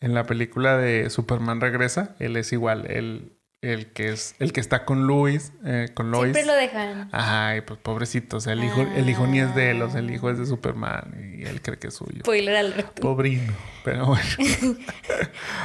En 0.00 0.14
la 0.14 0.24
película 0.24 0.76
de 0.76 1.10
Superman 1.10 1.60
Regresa, 1.60 2.14
él 2.20 2.36
es 2.36 2.52
igual. 2.52 2.86
Él 2.88 3.37
el 3.60 3.92
que 3.92 4.10
es 4.10 4.36
el 4.38 4.52
que 4.52 4.60
está 4.60 4.84
con 4.84 5.06
Luis, 5.06 5.52
eh, 5.64 5.88
con 5.92 6.10
Lois. 6.10 6.32
Siempre 6.32 6.46
lo 6.46 6.54
dejan. 6.54 7.08
Ajá, 7.12 7.56
y 7.56 7.60
pues 7.62 7.78
pobrecito, 7.80 8.36
o 8.36 8.40
sea, 8.40 8.52
el 8.52 8.62
hijo, 8.62 8.82
el 8.82 9.08
hijo 9.10 9.26
ni 9.26 9.40
es 9.40 9.54
de 9.54 9.72
él, 9.72 9.82
o 9.82 9.90
sea, 9.90 10.00
el 10.00 10.10
hijo 10.10 10.30
es 10.30 10.38
de 10.38 10.46
Superman 10.46 11.36
y 11.38 11.44
él 11.44 11.60
cree 11.60 11.78
que 11.78 11.88
es 11.88 11.94
suyo. 11.94 12.20
Spoiler 12.20 12.56
al 12.56 12.74
Pobrino, 13.00 13.52
pero 13.84 14.06
bueno. 14.06 14.24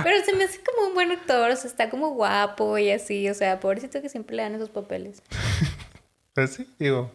pero 0.03 0.25
se 0.25 0.35
me 0.35 0.45
hace 0.45 0.59
como 0.61 0.87
un 0.87 0.93
buen 0.95 1.11
actor, 1.11 1.51
o 1.51 1.55
sea, 1.55 1.69
está 1.69 1.89
como 1.89 2.09
guapo 2.09 2.77
y 2.77 2.89
así, 2.89 3.29
o 3.29 3.33
sea, 3.33 3.59
pobrecito 3.59 4.01
que 4.01 4.09
siempre 4.09 4.35
le 4.35 4.43
dan 4.43 4.55
esos 4.55 4.69
papeles. 4.69 5.21
pues 6.33 6.53
sí, 6.53 6.67
digo, 6.79 7.11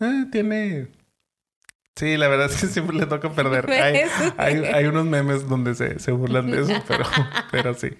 eh, 0.00 0.26
tiene 0.30 0.88
Sí, 1.96 2.16
la 2.16 2.28
verdad 2.28 2.46
es 2.46 2.60
que 2.60 2.68
siempre 2.68 2.96
le 2.96 3.06
toca 3.06 3.32
perder. 3.32 3.68
Hay, 3.70 4.02
hay, 4.36 4.64
hay, 4.66 4.84
unos 4.84 5.04
memes 5.04 5.48
donde 5.48 5.74
se, 5.74 5.98
se 5.98 6.12
burlan 6.12 6.48
de 6.48 6.60
eso, 6.60 6.84
pero, 6.86 7.04
pero 7.50 7.74
sí. 7.74 7.90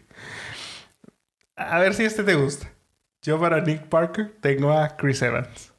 A 1.59 1.81
ver 1.81 1.93
si 1.93 2.05
este 2.05 2.23
te 2.23 2.37
gusta. 2.37 2.73
Yo 3.23 3.41
para 3.41 3.61
Nick 3.61 3.89
Parker 3.89 4.37
tengo 4.41 4.73
a 4.73 4.97
Chris 4.97 5.23
Evans. 5.23 5.73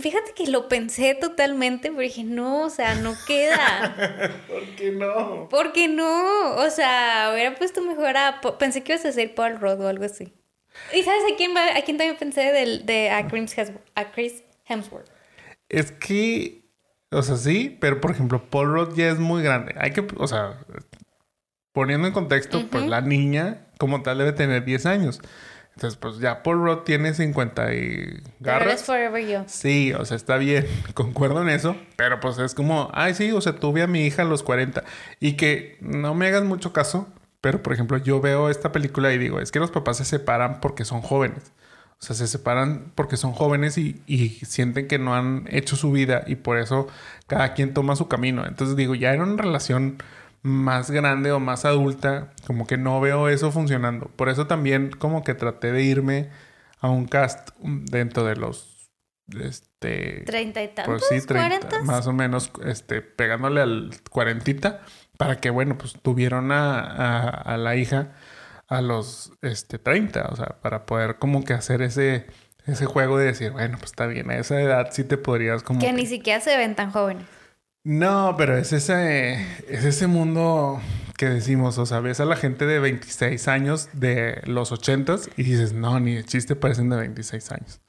Fíjate 0.00 0.32
que 0.34 0.48
lo 0.48 0.68
pensé 0.68 1.14
totalmente, 1.14 1.90
pero 1.90 2.00
dije, 2.00 2.24
no, 2.24 2.64
o 2.64 2.70
sea, 2.70 2.96
no 2.96 3.14
queda. 3.26 4.32
¿Por 4.48 4.64
qué 4.74 4.90
no? 4.90 5.48
¿Por 5.48 5.72
qué 5.72 5.86
no? 5.86 6.56
O 6.56 6.70
sea, 6.70 7.30
hubiera 7.32 7.54
puesto 7.54 7.82
mejor 7.82 8.16
a... 8.16 8.40
Pensé 8.58 8.82
que 8.82 8.92
ibas 8.92 9.04
a 9.04 9.08
decir 9.08 9.34
Paul 9.34 9.60
Rudd 9.60 9.80
o 9.80 9.88
algo 9.88 10.04
así. 10.04 10.32
¿Y 10.92 11.02
sabes 11.04 11.22
a 11.32 11.36
quién, 11.36 11.56
a 11.56 11.80
quién 11.82 11.98
también 11.98 12.16
pensé 12.16 12.40
de, 12.40 12.78
de 12.78 13.10
a, 13.10 13.28
Chris, 13.28 14.42
Hemsworth? 14.66 15.08
Es 15.68 15.92
que, 15.92 16.64
o 17.10 17.22
sea, 17.22 17.36
sí, 17.36 17.76
pero 17.80 18.00
por 18.00 18.10
ejemplo, 18.10 18.42
Paul 18.50 18.72
Rudd 18.72 18.96
ya 18.96 19.10
es 19.10 19.18
muy 19.18 19.42
grande. 19.42 19.74
Hay 19.78 19.92
que, 19.92 20.04
o 20.16 20.26
sea, 20.26 20.58
poniendo 21.72 22.06
en 22.06 22.12
contexto, 22.12 22.66
pues 22.70 22.86
la 22.86 23.00
niña 23.00 23.66
como 23.78 24.02
tal 24.02 24.18
debe 24.18 24.32
tener 24.32 24.64
10 24.64 24.86
años. 24.86 25.20
Entonces, 25.74 25.98
pues 25.98 26.18
ya 26.18 26.42
Paul 26.42 26.62
Rudd 26.62 26.78
tiene 26.84 27.14
50 27.14 27.74
y 27.74 28.22
garras. 28.40 28.84
Forever 28.84 29.26
you. 29.26 29.44
Sí, 29.46 29.92
o 29.94 30.04
sea, 30.04 30.16
está 30.16 30.36
bien, 30.36 30.66
concuerdo 30.94 31.40
en 31.42 31.48
eso, 31.48 31.76
pero 31.96 32.20
pues 32.20 32.38
es 32.38 32.54
como, 32.54 32.90
ay, 32.92 33.14
sí, 33.14 33.32
o 33.32 33.40
sea, 33.40 33.56
tuve 33.56 33.82
a 33.82 33.86
mi 33.86 34.04
hija 34.04 34.22
a 34.22 34.26
los 34.26 34.42
40 34.42 34.84
y 35.18 35.32
que 35.34 35.78
no 35.80 36.14
me 36.14 36.26
hagas 36.26 36.44
mucho 36.44 36.72
caso, 36.72 37.08
pero 37.40 37.62
por 37.62 37.72
ejemplo, 37.72 37.96
yo 37.96 38.20
veo 38.20 38.50
esta 38.50 38.70
película 38.70 39.12
y 39.12 39.18
digo, 39.18 39.40
es 39.40 39.50
que 39.50 39.60
los 39.60 39.70
papás 39.70 39.96
se 39.96 40.04
separan 40.04 40.60
porque 40.60 40.84
son 40.84 41.00
jóvenes. 41.00 41.52
O 42.00 42.04
sea, 42.04 42.16
se 42.16 42.26
separan 42.26 42.92
porque 42.96 43.16
son 43.16 43.32
jóvenes 43.32 43.78
y, 43.78 44.02
y, 44.06 44.28
sienten 44.44 44.88
que 44.88 44.98
no 44.98 45.14
han 45.14 45.46
hecho 45.48 45.76
su 45.76 45.92
vida 45.92 46.24
y 46.26 46.34
por 46.34 46.58
eso 46.58 46.88
cada 47.28 47.54
quien 47.54 47.74
toma 47.74 47.94
su 47.94 48.08
camino. 48.08 48.44
Entonces 48.44 48.76
digo, 48.76 48.96
ya 48.96 49.12
era 49.12 49.22
una 49.22 49.40
relación 49.40 49.98
más 50.42 50.90
grande 50.90 51.32
o 51.32 51.40
más 51.40 51.64
adulta, 51.64 52.32
como 52.46 52.66
que 52.66 52.76
no 52.76 53.00
veo 53.00 53.28
eso 53.28 53.52
funcionando. 53.52 54.06
Por 54.16 54.28
eso 54.28 54.46
también 54.46 54.90
como 54.90 55.24
que 55.24 55.34
traté 55.34 55.72
de 55.72 55.82
irme 55.82 56.30
a 56.80 56.90
un 56.90 57.06
cast 57.06 57.50
dentro 57.60 58.24
de 58.24 58.36
los 58.36 58.90
este 59.40 60.24
treinta 60.26 60.62
y 60.62 60.68
tantos, 60.68 61.04
pues 61.08 61.22
sí, 61.22 61.26
30, 61.26 61.84
más 61.84 62.06
o 62.06 62.12
menos 62.12 62.50
este 62.66 63.00
pegándole 63.00 63.60
al 63.60 63.90
cuarentita 64.10 64.82
para 65.16 65.36
que 65.36 65.48
bueno, 65.48 65.78
pues 65.78 65.94
tuvieron 66.02 66.50
a, 66.50 66.80
a, 66.80 67.28
a 67.28 67.56
la 67.56 67.76
hija 67.76 68.12
a 68.72 68.80
los 68.80 69.32
este, 69.42 69.78
30, 69.78 70.28
o 70.30 70.36
sea, 70.36 70.56
para 70.62 70.86
poder 70.86 71.16
como 71.16 71.44
que 71.44 71.52
hacer 71.52 71.82
ese, 71.82 72.26
ese 72.66 72.86
juego 72.86 73.18
de 73.18 73.26
decir, 73.26 73.52
bueno, 73.52 73.76
pues 73.78 73.90
está 73.90 74.06
bien, 74.06 74.30
a 74.30 74.38
esa 74.38 74.60
edad 74.60 74.88
sí 74.92 75.04
te 75.04 75.18
podrías 75.18 75.62
como... 75.62 75.78
Que, 75.78 75.92
ni 75.92 76.06
siquiera 76.06 76.40
se 76.40 76.56
ven 76.56 76.74
tan 76.74 76.90
jóvenes. 76.90 77.26
No, 77.84 78.36
pero 78.38 78.56
es 78.56 78.72
ese, 78.72 79.34
es 79.68 79.84
ese 79.84 80.06
mundo 80.06 80.80
que 81.16 81.28
decimos, 81.28 81.78
o 81.78 81.86
sea, 81.86 81.98
ves 81.98 82.20
a 82.20 82.24
la 82.24 82.36
gente 82.36 82.64
de 82.64 82.78
26 82.78 83.48
años 83.48 83.88
de 83.92 84.40
los 84.44 84.70
80 84.70 85.16
y 85.36 85.42
dices, 85.42 85.72
no, 85.72 85.98
ni 85.98 86.14
de 86.14 86.24
chiste 86.24 86.54
parecen 86.54 86.90
de 86.90 86.96
26 86.96 87.52
años. 87.52 87.80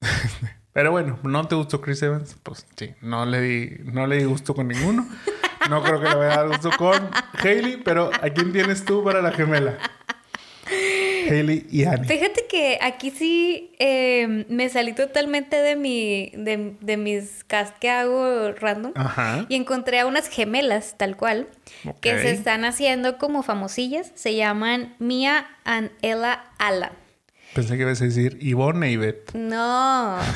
pero 0.72 0.90
bueno, 0.90 1.20
¿no 1.22 1.46
te 1.46 1.54
gustó 1.54 1.80
Chris 1.80 2.02
Evans? 2.02 2.36
Pues 2.42 2.66
sí, 2.76 2.94
no 3.02 3.24
le 3.24 3.40
di, 3.40 3.76
no 3.84 4.08
le 4.08 4.16
di 4.16 4.24
gusto 4.24 4.52
con 4.52 4.66
ninguno. 4.66 5.08
No 5.68 5.82
creo 5.84 6.00
que 6.00 6.08
le 6.08 6.14
vaya 6.16 6.32
a 6.32 6.36
dar 6.38 6.48
gusto 6.48 6.70
con 6.76 7.10
Hailey, 7.40 7.82
pero 7.84 8.10
¿a 8.22 8.30
quién 8.30 8.52
tienes 8.52 8.84
tú 8.84 9.04
para 9.04 9.22
la 9.22 9.30
gemela? 9.30 9.78
Hailey 11.30 11.66
y 11.70 11.84
Annie. 11.84 12.06
Fíjate 12.06 12.46
que 12.48 12.78
aquí 12.82 13.10
sí 13.10 13.72
em, 13.78 14.44
me 14.48 14.68
salí 14.68 14.92
totalmente 14.92 15.56
de 15.56 15.76
mi 15.76 16.32
de, 16.34 16.96
mis 16.96 17.44
cast 17.44 17.76
que 17.78 17.88
hago 17.88 18.52
random 18.52 18.92
y 19.48 19.54
encontré 19.54 20.00
a 20.00 20.06
unas 20.06 20.28
gemelas 20.28 20.96
tal 20.98 21.16
cual 21.16 21.48
que 22.00 22.18
se 22.18 22.32
están 22.32 22.64
haciendo 22.64 23.18
como 23.18 23.42
famosillas. 23.42 24.12
Se 24.14 24.34
llaman 24.34 24.94
Mia 24.98 25.46
and 25.64 25.90
Ella 26.02 26.44
Ala. 26.58 26.92
Pensé 27.54 27.76
que 27.76 27.82
ibas 27.82 28.00
a 28.00 28.04
decir 28.04 28.38
Yvonne 28.40 28.90
y 28.90 28.96
Beth. 28.96 29.34
No. 29.34 30.18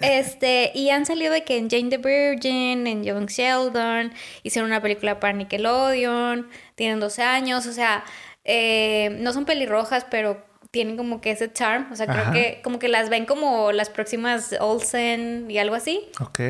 Este, 0.00 0.72
y 0.74 0.90
han 0.90 1.06
salido 1.06 1.32
de 1.32 1.44
que 1.44 1.56
en 1.56 1.70
Jane 1.70 1.88
the 1.88 1.98
Virgin, 1.98 2.86
en 2.86 3.02
Young 3.02 3.28
Sheldon, 3.28 4.12
hicieron 4.42 4.70
una 4.70 4.82
película 4.82 5.20
para 5.20 5.32
Nickelodeon, 5.32 6.48
tienen 6.74 7.00
12 7.00 7.22
años, 7.22 7.66
o 7.66 7.72
sea, 7.72 8.04
eh, 8.52 9.16
no 9.20 9.32
son 9.32 9.44
pelirrojas, 9.44 10.04
pero 10.10 10.42
tienen 10.70 10.96
como 10.96 11.20
que 11.20 11.32
ese 11.32 11.52
charm. 11.52 11.90
O 11.92 11.96
sea, 11.96 12.06
creo 12.06 12.32
que 12.32 12.60
como 12.62 12.78
que 12.78 12.88
las 12.88 13.08
ven 13.08 13.26
como 13.26 13.72
las 13.72 13.90
próximas 13.90 14.54
Olsen 14.60 15.50
y 15.50 15.58
algo 15.58 15.74
así. 15.74 16.08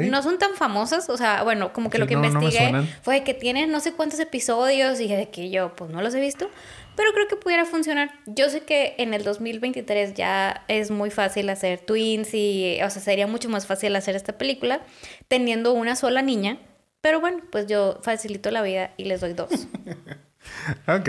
No 0.08 0.22
son 0.22 0.38
tan 0.38 0.54
famosas. 0.54 1.08
O 1.08 1.16
sea, 1.16 1.42
bueno, 1.42 1.72
como 1.72 1.90
que 1.90 1.98
lo 1.98 2.06
que 2.06 2.14
investigué 2.14 2.72
fue 3.02 3.22
que 3.22 3.34
tienen 3.34 3.70
no 3.70 3.80
sé 3.80 3.92
cuántos 3.92 4.20
episodios 4.20 5.00
y 5.00 5.08
de 5.08 5.30
que 5.30 5.50
yo 5.50 5.74
pues 5.74 5.90
no 5.90 6.02
los 6.02 6.14
he 6.14 6.20
visto. 6.20 6.50
Pero 6.96 7.12
creo 7.12 7.28
que 7.28 7.36
pudiera 7.36 7.64
funcionar. 7.64 8.10
Yo 8.26 8.50
sé 8.50 8.60
que 8.60 8.94
en 8.98 9.14
el 9.14 9.24
2023 9.24 10.14
ya 10.14 10.64
es 10.68 10.90
muy 10.90 11.10
fácil 11.10 11.48
hacer 11.48 11.80
twins 11.80 12.34
y, 12.34 12.78
o 12.82 12.90
sea, 12.90 13.00
sería 13.00 13.26
mucho 13.26 13.48
más 13.48 13.66
fácil 13.66 13.96
hacer 13.96 14.16
esta 14.16 14.36
película 14.36 14.82
teniendo 15.28 15.72
una 15.72 15.96
sola 15.96 16.20
niña. 16.20 16.58
Pero 17.00 17.20
bueno, 17.20 17.40
pues 17.50 17.66
yo 17.66 18.00
facilito 18.02 18.50
la 18.50 18.60
vida 18.60 18.90
y 18.98 19.04
les 19.04 19.22
doy 19.22 19.32
dos. 19.32 19.50
ok. 20.88 21.08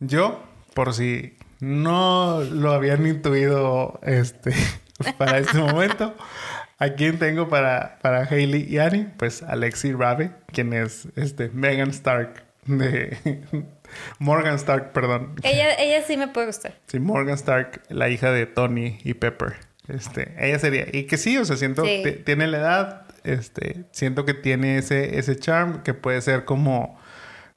Yo, 0.00 0.42
por 0.74 0.94
si 0.94 1.36
no 1.60 2.40
lo 2.40 2.72
habían 2.72 3.06
intuido 3.06 4.00
este, 4.02 4.52
para 5.18 5.38
este 5.38 5.58
momento, 5.58 6.14
¿a 6.78 6.88
quién 6.90 7.18
tengo 7.18 7.48
para, 7.48 7.98
para 8.00 8.24
Hailey 8.24 8.66
y 8.68 8.78
Annie? 8.78 9.08
Pues 9.18 9.42
Alexi 9.42 9.92
Rabe, 9.92 10.32
quien 10.52 10.72
es 10.72 11.08
este, 11.16 11.50
Megan 11.50 11.90
Stark 11.90 12.44
de... 12.64 13.42
Morgan 14.18 14.54
Stark, 14.54 14.92
perdón. 14.92 15.34
Ella, 15.42 15.74
ella 15.74 16.02
sí 16.06 16.16
me 16.16 16.28
puede 16.28 16.46
gustar. 16.46 16.74
Sí, 16.86 17.00
Morgan 17.00 17.34
Stark, 17.34 17.82
la 17.88 18.08
hija 18.08 18.30
de 18.30 18.46
Tony 18.46 18.98
y 19.02 19.14
Pepper. 19.14 19.56
Este, 19.88 20.32
ella 20.38 20.58
sería. 20.60 20.86
Y 20.92 21.04
que 21.04 21.16
sí, 21.16 21.36
o 21.38 21.44
sea, 21.44 21.56
siento 21.56 21.82
que 21.82 22.22
tiene 22.24 22.46
la 22.46 22.58
edad. 22.58 23.02
Este, 23.24 23.84
siento 23.90 24.24
que 24.24 24.34
tiene 24.34 24.78
ese, 24.78 25.18
ese 25.18 25.36
charm 25.36 25.82
que 25.82 25.92
puede 25.92 26.20
ser 26.20 26.44
como 26.44 26.99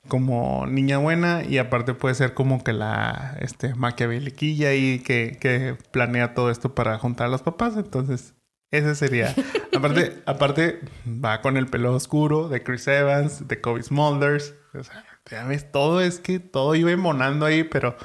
como 0.07 0.65
niña 0.67 0.97
buena 0.97 1.43
y 1.43 1.57
aparte 1.57 1.93
puede 1.93 2.15
ser 2.15 2.33
como 2.33 2.63
que 2.63 2.73
la 2.73 3.37
este, 3.39 3.73
maquiaveliquilla 3.75 4.73
y 4.73 4.99
que, 4.99 5.37
que 5.39 5.77
planea 5.91 6.33
todo 6.33 6.51
esto 6.51 6.75
para 6.75 6.97
juntar 6.99 7.27
a 7.27 7.29
los 7.29 7.41
papás. 7.41 7.75
Entonces, 7.77 8.35
ese 8.71 8.95
sería. 8.95 9.33
aparte, 9.75 10.21
aparte, 10.25 10.81
va 11.07 11.41
con 11.41 11.57
el 11.57 11.67
pelo 11.67 11.93
oscuro 11.93 12.49
de 12.49 12.63
Chris 12.63 12.87
Evans, 12.87 13.47
de 13.47 13.61
Kobe 13.61 13.83
Smulders. 13.83 14.55
O 14.73 14.83
sea, 14.83 15.05
ya 15.29 15.45
ves, 15.45 15.71
todo 15.71 16.01
es 16.01 16.19
que 16.19 16.39
todo 16.39 16.75
iba 16.75 16.91
emonando 16.91 17.45
ahí, 17.45 17.63
pero 17.63 17.95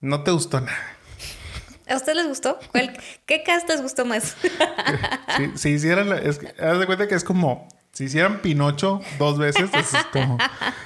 no 0.00 0.22
te 0.22 0.30
gustó 0.30 0.60
nada. 0.60 0.78
¿A 1.88 1.96
usted 1.96 2.14
les 2.14 2.28
gustó? 2.28 2.56
¿Qué 3.26 3.42
cast 3.42 3.68
les 3.68 3.82
gustó 3.82 4.04
más? 4.04 4.36
si, 5.56 5.70
hicieran, 5.70 6.12
es 6.12 6.40
haz 6.60 6.78
de 6.78 6.86
cuenta 6.86 7.08
que 7.08 7.16
es 7.16 7.24
como 7.24 7.66
si 7.92 8.04
hicieran 8.04 8.38
Pinocho 8.38 9.00
dos 9.18 9.36
veces, 9.36 9.68
es 9.74 9.92
como. 10.12 10.38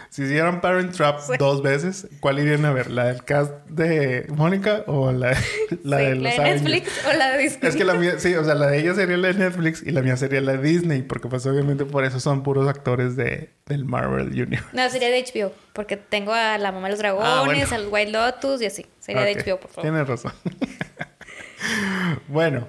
si 0.08 0.22
hicieran 0.22 0.60
Parent 0.60 0.96
Trap 0.96 1.20
dos 1.38 1.62
veces, 1.62 2.08
¿cuál 2.20 2.38
irían 2.38 2.64
a 2.64 2.72
ver? 2.72 2.90
¿La 2.90 3.04
del 3.04 3.24
cast 3.24 3.52
de 3.68 4.26
Mónica 4.34 4.84
o 4.86 5.12
la, 5.12 5.36
la 5.82 5.98
de 5.98 6.14
los 6.14 6.22
¿La 6.24 6.30
de 6.30 6.54
Netflix 6.54 6.88
o 7.06 7.12
la 7.12 7.32
de 7.32 7.38
Disney? 7.38 7.68
Es 7.68 7.76
que 7.76 7.84
la 7.84 7.94
mía, 7.94 8.18
sí, 8.18 8.34
o 8.34 8.44
sea, 8.44 8.54
la 8.54 8.68
de 8.68 8.80
ella 8.80 8.94
sería 8.94 9.18
la 9.18 9.28
de 9.28 9.34
Netflix 9.34 9.82
y 9.82 9.90
la 9.90 10.00
mía 10.00 10.16
sería 10.16 10.40
la 10.40 10.52
de 10.52 10.62
Disney, 10.62 11.02
porque 11.02 11.28
pues 11.28 11.44
obviamente 11.44 11.84
por 11.84 12.04
eso 12.04 12.20
son 12.20 12.42
puros 12.42 12.68
actores 12.68 13.16
de, 13.16 13.50
del 13.66 13.84
Marvel 13.84 14.28
Universe. 14.28 14.64
No, 14.72 14.88
sería 14.88 15.10
de 15.10 15.22
HBO, 15.22 15.52
porque 15.74 15.98
tengo 15.98 16.32
a 16.32 16.56
la 16.56 16.72
mamá 16.72 16.86
de 16.86 16.92
los 16.92 17.00
dragones, 17.00 17.70
al 17.70 17.88
White 17.88 18.12
Lotus 18.12 18.62
y 18.62 18.66
así. 18.66 18.86
Sería 18.98 19.22
de 19.22 19.34
HBO, 19.34 19.60
por 19.60 19.70
favor. 19.70 19.82
Tienes 19.82 20.08
razón. 20.08 20.32
bueno. 22.28 22.66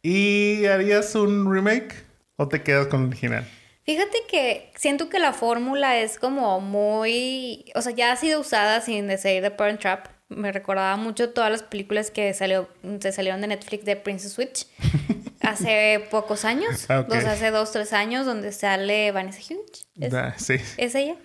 ¿Y 0.00 0.66
harías 0.66 1.14
un 1.14 1.52
remake? 1.52 2.03
¿O 2.36 2.48
te 2.48 2.62
quedas 2.62 2.88
con 2.88 3.02
el 3.02 3.08
original? 3.08 3.46
Fíjate 3.84 4.16
que 4.30 4.72
siento 4.76 5.10
que 5.10 5.18
la 5.18 5.34
fórmula 5.34 5.98
es 5.98 6.18
como 6.18 6.60
muy, 6.60 7.70
o 7.74 7.82
sea, 7.82 7.92
ya 7.92 8.12
ha 8.12 8.16
sido 8.16 8.40
usada 8.40 8.80
sin 8.80 9.06
decir 9.06 9.42
de 9.42 9.50
Parent 9.50 9.80
Trap. 9.80 10.06
Me 10.30 10.52
recordaba 10.52 10.96
mucho 10.96 11.30
todas 11.30 11.50
las 11.50 11.62
películas 11.62 12.10
que 12.10 12.32
salió, 12.32 12.68
se 13.00 13.12
salieron 13.12 13.42
de 13.42 13.48
Netflix 13.48 13.84
de 13.84 13.96
Princess 13.96 14.32
Switch 14.32 14.66
hace 15.42 16.02
pocos 16.10 16.46
años, 16.46 16.86
ah, 16.88 17.06
hace 17.10 17.50
dos, 17.50 17.72
tres 17.72 17.92
años, 17.92 18.24
donde 18.24 18.52
sale 18.52 19.12
Vanessa 19.12 19.40
Hudgens. 19.42 19.86
¿Es, 20.00 20.42
sí. 20.42 20.54
¿Es 20.78 20.94
ella? 20.94 21.16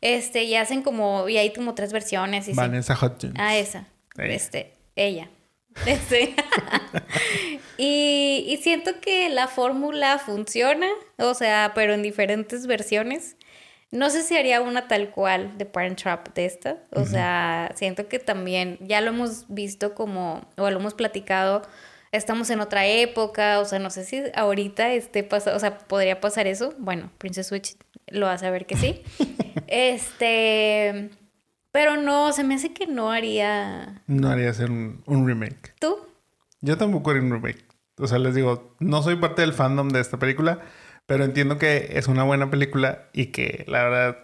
Este, 0.00 0.44
y 0.44 0.54
hacen 0.54 0.82
como, 0.82 1.28
y 1.28 1.36
hay 1.36 1.52
como 1.52 1.74
tres 1.74 1.92
versiones. 1.92 2.46
Y 2.46 2.52
Vanessa 2.52 2.94
Hudgens. 2.94 3.34
Ah, 3.36 3.56
esa. 3.56 3.88
Este, 4.16 4.72
ella. 4.94 5.28
Sí. 6.08 6.36
y, 7.78 8.58
siento 8.62 9.00
que 9.00 9.28
la 9.28 9.48
fórmula 9.48 10.18
funciona, 10.18 10.88
o 11.18 11.34
sea, 11.34 11.72
pero 11.74 11.94
en 11.94 12.02
diferentes 12.02 12.66
versiones. 12.66 13.36
No 13.90 14.10
sé 14.10 14.22
si 14.22 14.36
haría 14.36 14.60
una 14.60 14.88
tal 14.88 15.10
cual 15.10 15.56
de 15.56 15.66
Parent 15.66 16.02
Trap 16.02 16.34
de 16.34 16.46
esta. 16.46 16.78
O 16.90 17.04
sea, 17.04 17.70
siento 17.76 18.08
que 18.08 18.18
también 18.18 18.76
ya 18.80 19.00
lo 19.00 19.10
hemos 19.10 19.44
visto 19.48 19.94
como, 19.94 20.48
o 20.56 20.68
lo 20.68 20.80
hemos 20.80 20.94
platicado, 20.94 21.62
estamos 22.10 22.50
en 22.50 22.60
otra 22.60 22.86
época, 22.86 23.60
o 23.60 23.64
sea, 23.64 23.78
no 23.78 23.90
sé 23.90 24.04
si 24.04 24.22
ahorita 24.34 24.92
esté 24.92 25.22
pasando, 25.22 25.56
o 25.56 25.60
sea, 25.60 25.78
podría 25.78 26.20
pasar 26.20 26.46
eso. 26.46 26.74
Bueno, 26.78 27.10
Princess 27.18 27.48
Switch 27.48 27.76
lo 28.08 28.28
hace 28.28 28.46
a 28.46 28.50
ver 28.50 28.66
que 28.66 28.76
sí. 28.76 29.02
este, 29.66 31.10
pero 31.72 31.96
no, 31.96 32.32
se 32.32 32.44
me 32.44 32.54
hace 32.54 32.72
que 32.72 32.86
no 32.86 33.10
haría. 33.10 34.02
No 34.06 34.28
haría 34.28 34.50
hacer 34.50 34.70
un, 34.70 35.02
remake. 35.06 35.74
¿Tú? 35.80 35.96
Yo 36.60 36.78
tampoco 36.78 37.10
haría 37.10 37.22
un 37.22 37.32
remake. 37.32 37.63
O 37.98 38.06
sea, 38.06 38.18
les 38.18 38.34
digo, 38.34 38.74
no 38.80 39.02
soy 39.02 39.16
parte 39.16 39.42
del 39.42 39.52
fandom 39.52 39.88
de 39.88 40.00
esta 40.00 40.18
película, 40.18 40.60
pero 41.06 41.24
entiendo 41.24 41.58
que 41.58 41.90
es 41.94 42.08
una 42.08 42.24
buena 42.24 42.50
película 42.50 43.08
y 43.12 43.26
que 43.26 43.64
la 43.68 43.84
verdad 43.84 44.18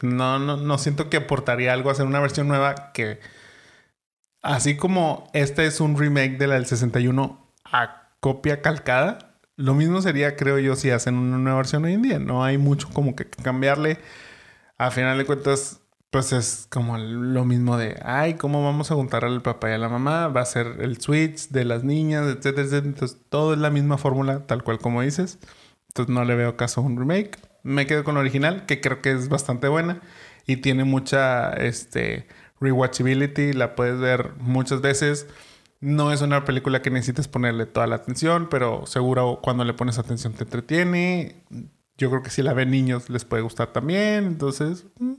no, 0.00 0.38
no, 0.38 0.56
no 0.56 0.78
siento 0.78 1.10
que 1.10 1.18
aportaría 1.18 1.72
algo 1.72 1.90
hacer 1.90 2.06
una 2.06 2.20
versión 2.20 2.48
nueva 2.48 2.92
que, 2.92 3.20
así 4.42 4.76
como 4.76 5.30
este 5.34 5.66
es 5.66 5.80
un 5.80 5.98
remake 5.98 6.38
de 6.38 6.46
la 6.46 6.54
del 6.54 6.66
61 6.66 7.52
a 7.64 8.02
copia 8.20 8.62
calcada, 8.62 9.38
Lo 9.56 9.74
mismo 9.74 10.00
sería, 10.00 10.36
creo 10.36 10.58
yo, 10.58 10.76
si 10.76 10.90
hacen 10.90 11.16
una 11.16 11.38
nueva 11.38 11.58
versión 11.58 11.84
hoy 11.84 11.94
en 11.94 12.02
día. 12.02 12.18
No 12.18 12.44
hay 12.44 12.56
mucho 12.58 12.88
como 12.92 13.14
que 13.16 13.26
cambiarle. 13.28 13.98
A 14.78 14.90
final 14.90 15.18
de 15.18 15.26
cuentas, 15.26 15.81
pues 16.12 16.34
es 16.34 16.68
como 16.70 16.98
lo 16.98 17.46
mismo 17.46 17.78
de, 17.78 17.98
ay, 18.04 18.34
¿cómo 18.34 18.62
vamos 18.62 18.90
a 18.90 18.94
juntar 18.96 19.24
al 19.24 19.40
papá 19.40 19.70
y 19.70 19.72
a 19.72 19.78
la 19.78 19.88
mamá? 19.88 20.28
Va 20.28 20.42
a 20.42 20.44
ser 20.44 20.76
el 20.80 21.00
switch 21.00 21.48
de 21.48 21.64
las 21.64 21.84
niñas, 21.84 22.26
etcétera, 22.26 22.66
etcétera. 22.66 22.86
Entonces, 22.86 23.18
todo 23.30 23.54
es 23.54 23.58
la 23.58 23.70
misma 23.70 23.96
fórmula, 23.96 24.46
tal 24.46 24.62
cual 24.62 24.78
como 24.78 25.00
dices. 25.00 25.38
Entonces, 25.88 26.14
no 26.14 26.22
le 26.26 26.34
veo 26.36 26.54
caso 26.58 26.82
a 26.82 26.84
un 26.84 26.98
remake. 26.98 27.38
Me 27.62 27.86
quedo 27.86 28.04
con 28.04 28.16
la 28.16 28.20
original, 28.20 28.66
que 28.66 28.82
creo 28.82 29.00
que 29.00 29.10
es 29.12 29.30
bastante 29.30 29.68
buena 29.68 30.02
y 30.46 30.58
tiene 30.58 30.84
mucha, 30.84 31.54
este, 31.54 32.28
rewatchability. 32.60 33.54
La 33.54 33.74
puedes 33.74 33.98
ver 33.98 34.32
muchas 34.38 34.82
veces. 34.82 35.28
No 35.80 36.12
es 36.12 36.20
una 36.20 36.44
película 36.44 36.82
que 36.82 36.90
necesites 36.90 37.26
ponerle 37.26 37.64
toda 37.64 37.86
la 37.86 37.96
atención, 37.96 38.48
pero 38.50 38.84
seguro 38.86 39.40
cuando 39.42 39.64
le 39.64 39.72
pones 39.72 39.98
atención 39.98 40.34
te 40.34 40.44
entretiene. 40.44 41.42
Yo 41.96 42.10
creo 42.10 42.22
que 42.22 42.28
si 42.28 42.42
la 42.42 42.52
ven 42.52 42.70
niños 42.70 43.08
les 43.08 43.24
puede 43.24 43.42
gustar 43.42 43.72
también. 43.72 44.26
Entonces, 44.26 44.84
mm, 44.98 45.14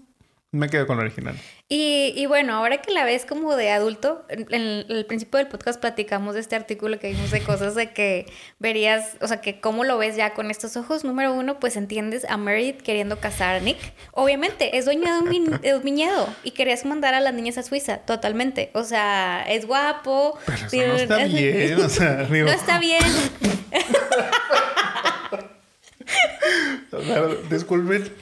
me 0.53 0.69
quedo 0.69 0.85
con 0.85 0.97
la 0.97 1.03
original. 1.03 1.35
Y, 1.67 2.13
y, 2.15 2.27
bueno, 2.27 2.53
ahora 2.53 2.77
que 2.77 2.91
la 2.91 3.05
ves 3.05 3.25
como 3.25 3.55
de 3.55 3.71
adulto, 3.71 4.23
en, 4.29 4.85
el 4.87 5.03
principio 5.07 5.39
del 5.39 5.47
podcast 5.47 5.81
platicamos 5.81 6.35
de 6.35 6.41
este 6.41 6.55
artículo 6.55 6.99
que 6.99 7.09
vimos 7.09 7.31
de 7.31 7.41
cosas 7.41 7.73
de 7.73 7.91
que 7.91 8.27
verías, 8.59 9.17
o 9.19 9.27
sea, 9.27 9.41
que 9.41 9.59
cómo 9.59 9.83
lo 9.83 9.97
ves 9.97 10.15
ya 10.15 10.35
con 10.35 10.51
estos 10.51 10.77
ojos. 10.77 11.03
Número 11.03 11.33
uno, 11.33 11.59
pues 11.59 11.75
entiendes 11.75 12.23
a 12.29 12.37
Meredith 12.37 12.81
queriendo 12.81 13.19
casar 13.19 13.55
a 13.55 13.59
Nick. 13.61 13.79
Obviamente, 14.11 14.77
es 14.77 14.85
dueño 14.85 15.11
de 15.11 15.19
un, 15.21 15.59
de 15.59 15.75
un 15.75 15.83
viñedo 15.83 16.29
y 16.43 16.51
querías 16.51 16.85
mandar 16.85 17.15
a 17.15 17.19
las 17.19 17.33
niñas 17.33 17.57
a 17.57 17.63
Suiza, 17.63 17.97
totalmente. 17.97 18.69
O 18.75 18.83
sea, 18.83 19.43
es 19.49 19.65
guapo. 19.65 20.37
Pero 20.45 20.67
eso 20.67 20.87
no 20.87 20.95
está 20.95 21.25
bien, 21.25 21.81
o 21.81 21.89
sea, 21.89 22.25
digo... 22.25 22.47
No 22.53 22.53
está 22.53 22.77
bien. 22.77 23.01
Disculpen. 27.49 28.13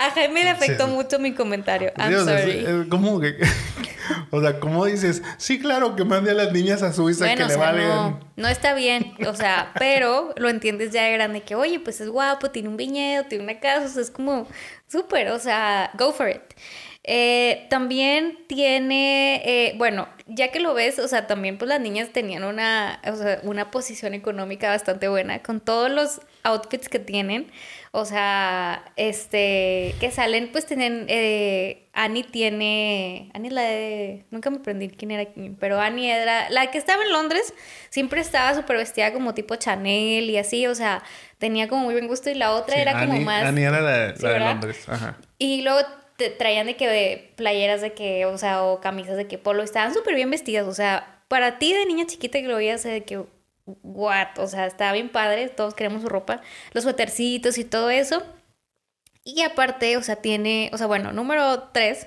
A 0.00 0.10
Jaime 0.12 0.44
le 0.44 0.50
afectó 0.50 0.86
mucho 0.88 1.18
mi 1.18 1.34
comentario. 1.34 1.92
I'm 1.98 2.24
sorry. 2.24 2.88
¿Cómo 2.88 3.20
que.? 3.20 3.36
O 4.32 4.40
sea, 4.40 4.58
¿cómo 4.58 4.86
dices? 4.86 5.22
Sí, 5.36 5.60
claro, 5.60 5.94
que 5.94 6.04
mande 6.04 6.32
a 6.32 6.34
las 6.34 6.52
niñas 6.52 6.82
a 6.82 6.92
Suiza 6.92 7.32
que 7.32 7.44
le 7.44 7.56
valen. 7.56 7.86
No, 7.86 8.20
no 8.36 8.48
está 8.48 8.74
bien. 8.74 9.14
O 9.28 9.34
sea, 9.34 9.72
pero 9.78 10.32
lo 10.36 10.48
entiendes 10.48 10.90
ya 10.90 11.04
de 11.04 11.12
grande 11.12 11.42
que, 11.42 11.54
oye, 11.54 11.78
pues 11.78 12.00
es 12.00 12.08
guapo, 12.08 12.50
tiene 12.50 12.68
un 12.68 12.76
viñedo, 12.76 13.24
tiene 13.24 13.44
una 13.44 13.60
casa, 13.60 13.86
o 13.86 13.88
sea, 13.88 14.02
es 14.02 14.10
como 14.10 14.48
súper, 14.88 15.28
o 15.28 15.38
sea, 15.38 15.90
go 15.96 16.12
for 16.12 16.28
it. 16.28 16.42
Eh, 17.04 17.66
también 17.70 18.38
tiene, 18.46 19.42
eh, 19.44 19.74
bueno, 19.78 20.08
ya 20.26 20.50
que 20.50 20.60
lo 20.60 20.74
ves, 20.74 20.98
o 20.98 21.08
sea, 21.08 21.26
también 21.26 21.56
pues 21.56 21.68
las 21.68 21.80
niñas 21.80 22.10
tenían 22.12 22.44
una, 22.44 23.00
o 23.06 23.16
sea, 23.16 23.40
una 23.42 23.70
posición 23.70 24.12
económica 24.14 24.68
bastante 24.68 25.08
buena 25.08 25.42
con 25.42 25.60
todos 25.60 25.90
los 25.90 26.20
outfits 26.42 26.88
que 26.88 26.98
tienen. 26.98 27.50
O 27.92 28.04
sea, 28.04 28.84
este, 28.94 29.96
que 29.98 30.12
salen, 30.12 30.52
pues 30.52 30.64
tienen, 30.64 31.06
eh, 31.08 31.88
Annie 31.92 32.22
tiene, 32.22 33.32
Annie 33.34 33.50
la 33.50 33.62
de, 33.62 34.24
nunca 34.30 34.48
me 34.50 34.58
aprendí 34.58 34.88
quién 34.90 35.10
era 35.10 35.24
quién, 35.24 35.56
pero 35.56 35.80
Annie 35.80 36.08
era, 36.08 36.48
la 36.50 36.70
que 36.70 36.78
estaba 36.78 37.02
en 37.02 37.12
Londres, 37.12 37.52
siempre 37.88 38.20
estaba 38.20 38.54
súper 38.54 38.76
vestida 38.76 39.12
como 39.12 39.34
tipo 39.34 39.56
Chanel 39.56 40.30
y 40.30 40.36
así, 40.36 40.68
o 40.68 40.74
sea, 40.76 41.02
tenía 41.38 41.68
como 41.68 41.82
muy 41.82 41.94
buen 41.94 42.06
gusto 42.06 42.30
y 42.30 42.34
la 42.34 42.52
otra 42.52 42.76
era 42.76 42.92
como 42.92 43.20
más... 43.22 43.42
Annie 43.42 43.64
era 43.64 43.80
la, 43.80 44.12
de 44.12 44.38
Londres, 44.38 44.88
ajá. 44.88 45.18
Y 45.38 45.62
luego 45.62 45.80
te 46.14 46.30
traían 46.30 46.68
de 46.68 46.76
que 46.76 47.32
playeras 47.34 47.80
de 47.80 47.92
que, 47.92 48.24
o 48.24 48.38
sea, 48.38 48.62
o 48.62 48.80
camisas 48.80 49.16
de 49.16 49.26
que 49.26 49.36
polo, 49.36 49.64
estaban 49.64 49.92
súper 49.92 50.14
bien 50.14 50.30
vestidas, 50.30 50.68
o 50.68 50.74
sea, 50.74 51.22
para 51.26 51.58
ti 51.58 51.72
de 51.72 51.86
niña 51.86 52.06
chiquita 52.06 52.40
que 52.40 52.46
lo 52.46 52.56
veías 52.56 52.84
de 52.84 53.02
que 53.02 53.24
what, 53.82 54.38
o 54.38 54.46
sea, 54.46 54.66
estaba 54.66 54.92
bien 54.92 55.10
padre, 55.10 55.48
todos 55.48 55.74
queremos 55.74 56.02
su 56.02 56.08
ropa, 56.08 56.40
los 56.72 56.84
suétercitos 56.84 57.58
y 57.58 57.64
todo 57.64 57.90
eso. 57.90 58.22
Y 59.24 59.42
aparte, 59.42 59.96
o 59.96 60.02
sea, 60.02 60.16
tiene, 60.16 60.70
o 60.72 60.78
sea, 60.78 60.86
bueno, 60.86 61.12
número 61.12 61.70
tres, 61.72 62.06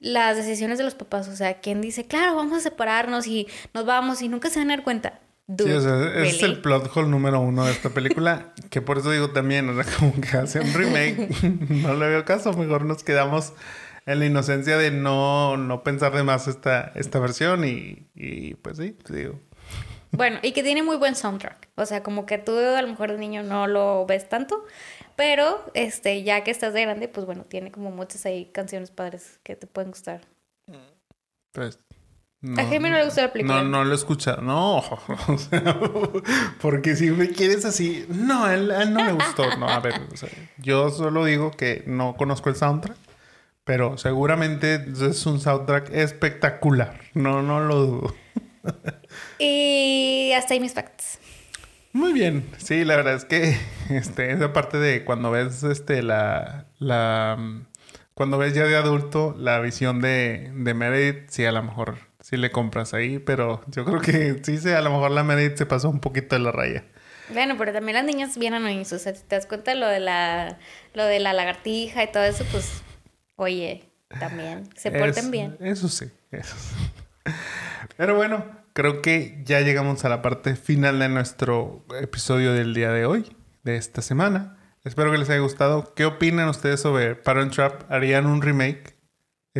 las 0.00 0.36
decisiones 0.36 0.78
de 0.78 0.84
los 0.84 0.94
papás, 0.94 1.28
o 1.28 1.36
sea, 1.36 1.60
quien 1.60 1.80
dice, 1.80 2.06
claro, 2.06 2.36
vamos 2.36 2.58
a 2.58 2.60
separarnos 2.60 3.26
y 3.26 3.48
nos 3.74 3.84
vamos 3.84 4.22
y 4.22 4.28
nunca 4.28 4.48
se 4.50 4.60
van 4.60 4.70
a 4.70 4.76
dar 4.76 4.84
cuenta. 4.84 5.20
sí, 5.48 5.70
o 5.70 5.80
sea, 5.80 6.22
ese 6.22 6.36
es 6.36 6.42
el 6.42 6.60
plot 6.60 6.90
hole 6.94 7.08
número 7.08 7.40
uno 7.40 7.64
de 7.66 7.72
esta 7.72 7.90
película, 7.90 8.54
que 8.70 8.80
por 8.80 8.98
eso 8.98 9.10
digo 9.10 9.30
también, 9.30 9.68
o 9.68 9.82
sea, 9.82 9.92
como 9.98 10.20
que 10.20 10.36
hace 10.36 10.60
un 10.60 10.72
remake, 10.72 11.28
no 11.70 11.94
le 11.94 12.08
veo 12.08 12.24
caso, 12.24 12.52
mejor 12.54 12.84
nos 12.84 13.04
quedamos 13.04 13.52
en 14.06 14.20
la 14.20 14.26
inocencia 14.26 14.78
de 14.78 14.90
no, 14.90 15.58
no 15.58 15.82
pensar 15.82 16.14
de 16.14 16.22
más 16.22 16.48
esta, 16.48 16.92
esta 16.94 17.18
versión 17.18 17.64
y, 17.64 18.08
y 18.14 18.54
pues 18.54 18.78
sí, 18.78 18.96
digo, 19.10 19.38
bueno, 20.12 20.38
y 20.42 20.52
que 20.52 20.62
tiene 20.62 20.82
muy 20.82 20.96
buen 20.96 21.14
soundtrack. 21.14 21.68
O 21.76 21.86
sea, 21.86 22.02
como 22.02 22.26
que 22.26 22.38
tú 22.38 22.56
a 22.58 22.82
lo 22.82 22.88
mejor 22.88 23.12
de 23.12 23.18
niño 23.18 23.42
no 23.42 23.66
lo 23.66 24.06
ves 24.06 24.28
tanto, 24.28 24.64
pero 25.16 25.64
este, 25.74 26.22
ya 26.22 26.44
que 26.44 26.50
estás 26.50 26.72
de 26.72 26.82
grande, 26.82 27.08
pues 27.08 27.26
bueno, 27.26 27.44
tiene 27.44 27.70
como 27.70 27.90
muchas 27.90 28.24
ahí 28.26 28.46
canciones 28.46 28.90
padres 28.90 29.40
que 29.42 29.56
te 29.56 29.66
pueden 29.66 29.90
gustar. 29.90 30.20
Pues. 31.52 31.80
a 32.56 32.64
Jaime 32.64 32.90
no 32.90 32.98
le 32.98 33.04
gusta 33.04 33.22
la 33.22 33.32
película. 33.32 33.62
No, 33.62 33.68
no 33.68 33.84
lo 33.84 33.92
he 33.92 33.96
escuchado. 33.96 34.42
No, 34.42 34.82
porque 36.60 36.96
si 36.96 37.10
me 37.10 37.28
quieres 37.30 37.64
así, 37.64 38.06
no, 38.08 38.44
a 38.44 38.54
él, 38.54 38.68
no 38.92 39.04
le 39.04 39.12
gustó. 39.12 39.56
No, 39.56 39.68
a 39.68 39.80
ver, 39.80 39.94
yo 40.58 40.90
solo 40.90 41.24
digo 41.24 41.50
que 41.50 41.82
no 41.86 42.16
conozco 42.16 42.48
el 42.48 42.56
soundtrack, 42.56 42.96
pero 43.64 43.98
seguramente 43.98 44.86
es 45.10 45.26
un 45.26 45.40
soundtrack 45.40 45.90
espectacular. 45.92 47.00
No, 47.14 47.42
no 47.42 47.60
lo 47.60 47.76
dudo. 47.76 48.14
y 49.38 50.32
hasta 50.32 50.54
ahí 50.54 50.60
mis 50.60 50.74
facts. 50.74 51.18
Muy 51.92 52.12
bien. 52.12 52.48
Sí, 52.58 52.84
la 52.84 52.96
verdad 52.96 53.14
es 53.14 53.24
que 53.24 53.56
este, 53.90 54.32
esa 54.32 54.52
parte 54.52 54.78
de 54.78 55.04
cuando 55.04 55.30
ves 55.30 55.62
este 55.62 56.02
la. 56.02 56.66
la 56.78 57.38
cuando 58.14 58.36
ves 58.36 58.54
ya 58.54 58.64
de 58.64 58.76
adulto 58.76 59.34
la 59.38 59.60
visión 59.60 60.00
de, 60.00 60.50
de 60.52 60.74
Meredith, 60.74 61.28
sí, 61.28 61.44
a 61.44 61.52
lo 61.52 61.62
mejor 61.62 61.98
sí 62.20 62.36
le 62.36 62.50
compras 62.50 62.92
ahí, 62.92 63.20
pero 63.20 63.62
yo 63.68 63.84
creo 63.84 64.00
que 64.00 64.42
sí, 64.42 64.58
sí, 64.58 64.70
a 64.70 64.80
lo 64.80 64.90
mejor 64.90 65.12
la 65.12 65.22
Meredith 65.22 65.56
se 65.56 65.66
pasó 65.66 65.88
un 65.88 66.00
poquito 66.00 66.34
de 66.34 66.42
la 66.42 66.50
raya. 66.50 66.84
Bueno, 67.30 67.56
pero 67.58 67.72
también 67.72 67.96
las 67.96 68.04
niñas 68.04 68.38
vienen 68.38 68.66
a 68.66 68.80
O 68.80 68.84
sea, 68.84 68.98
si 68.98 69.22
te 69.22 69.36
das 69.36 69.46
cuenta 69.46 69.74
lo 69.74 69.86
de 69.86 70.00
la, 70.00 70.58
lo 70.94 71.04
de 71.04 71.20
la 71.20 71.32
lagartija 71.32 72.02
y 72.02 72.10
todo 72.10 72.24
eso, 72.24 72.44
pues, 72.50 72.82
oye, 73.36 73.84
también 74.18 74.68
se 74.76 74.90
porten 74.90 75.30
bien. 75.30 75.56
Eso 75.60 75.88
sí, 75.88 76.10
eso 76.30 76.56
sí. 76.56 77.32
Pero 77.96 78.16
bueno, 78.16 78.44
creo 78.78 79.02
que 79.02 79.42
ya 79.44 79.58
llegamos 79.60 80.04
a 80.04 80.08
la 80.08 80.22
parte 80.22 80.54
final 80.54 81.00
de 81.00 81.08
nuestro 81.08 81.84
episodio 82.00 82.52
del 82.52 82.74
día 82.74 82.92
de 82.92 83.06
hoy, 83.06 83.26
de 83.64 83.74
esta 83.74 84.02
semana. 84.02 84.56
Espero 84.84 85.10
que 85.10 85.18
les 85.18 85.28
haya 85.30 85.40
gustado. 85.40 85.94
¿Qué 85.96 86.04
opinan 86.04 86.48
ustedes 86.48 86.78
sobre 86.78 87.16
Parent 87.16 87.52
Trap? 87.52 87.90
¿Harían 87.90 88.26
un 88.26 88.40
remake? 88.40 88.94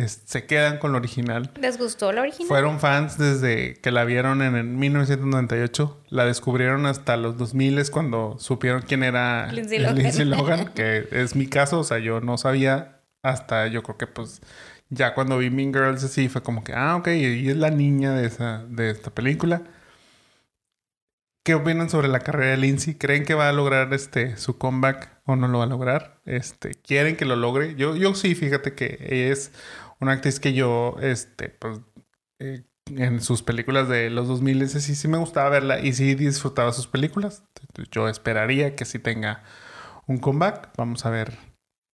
¿Se 0.07 0.45
quedan 0.45 0.77
con 0.77 0.93
lo 0.93 0.99
original? 0.99 1.51
¿Les 1.59 1.77
gustó 1.77 2.13
la 2.13 2.21
original? 2.21 2.47
Fueron 2.47 2.79
fans 2.79 3.17
desde 3.17 3.73
que 3.81 3.91
la 3.91 4.05
vieron 4.05 4.41
en 4.41 4.55
el 4.55 4.63
1998. 4.63 6.01
La 6.07 6.23
descubrieron 6.23 6.85
hasta 6.85 7.17
los 7.17 7.37
2000 7.37 7.91
cuando 7.91 8.37
supieron 8.39 8.83
quién 8.83 9.03
era 9.03 9.51
Lindsay 9.51 9.79
Lohan. 9.79 9.97
Lindsay 9.97 10.25
Lohan, 10.25 10.65
que 10.73 11.09
es 11.11 11.35
mi 11.35 11.47
caso. 11.47 11.81
O 11.81 11.83
sea, 11.83 11.99
yo 11.99 12.21
no 12.21 12.37
sabía 12.37 13.01
hasta 13.21 13.67
yo 13.67 13.83
creo 13.83 13.97
que 13.97 14.07
pues 14.07 14.41
ya 14.89 15.13
cuando 15.13 15.37
vi 15.37 15.49
Mean 15.49 15.73
Girls 15.73 16.03
así 16.03 16.29
fue 16.29 16.43
como 16.43 16.63
que, 16.63 16.73
ah, 16.73 16.95
ok, 16.97 17.07
y 17.09 17.49
es 17.49 17.57
la 17.57 17.69
niña 17.69 18.13
de, 18.13 18.27
esa, 18.27 18.65
de 18.67 18.89
esta 18.91 19.11
película. 19.11 19.63
¿Qué 21.43 21.55
opinan 21.55 21.89
sobre 21.89 22.07
la 22.09 22.19
carrera 22.19 22.51
de 22.51 22.57
Lindsay? 22.57 22.95
¿Creen 22.95 23.25
que 23.25 23.33
va 23.33 23.49
a 23.49 23.53
lograr 23.53 23.93
este 23.93 24.37
su 24.37 24.57
comeback 24.57 25.21
o 25.25 25.35
no 25.35 25.47
lo 25.47 25.59
va 25.59 25.63
a 25.63 25.67
lograr? 25.67 26.21
Este, 26.25 26.75
¿quieren 26.75 27.15
que 27.15 27.25
lo 27.25 27.35
logre? 27.35 27.75
Yo, 27.75 27.95
yo 27.95 28.13
sí, 28.13 28.35
fíjate 28.35 28.75
que 28.75 29.31
es 29.31 29.51
una 29.99 30.13
actriz 30.13 30.39
que 30.39 30.53
yo, 30.53 30.97
este, 31.01 31.49
pues, 31.49 31.79
eh, 32.39 32.63
en 32.95 33.21
sus 33.21 33.41
películas 33.43 33.87
de 33.89 34.09
los 34.09 34.27
2000 34.27 34.67
sí, 34.69 34.95
sí 34.95 35.07
me 35.07 35.17
gustaba 35.17 35.49
verla 35.49 35.79
y 35.79 35.93
sí 35.93 36.15
disfrutaba 36.15 36.73
sus 36.73 36.87
películas. 36.87 37.43
Yo 37.91 38.07
esperaría 38.07 38.75
que 38.75 38.85
sí 38.85 38.99
tenga 38.99 39.43
un 40.07 40.17
comeback. 40.17 40.71
Vamos 40.77 41.05
a 41.05 41.09
ver 41.09 41.37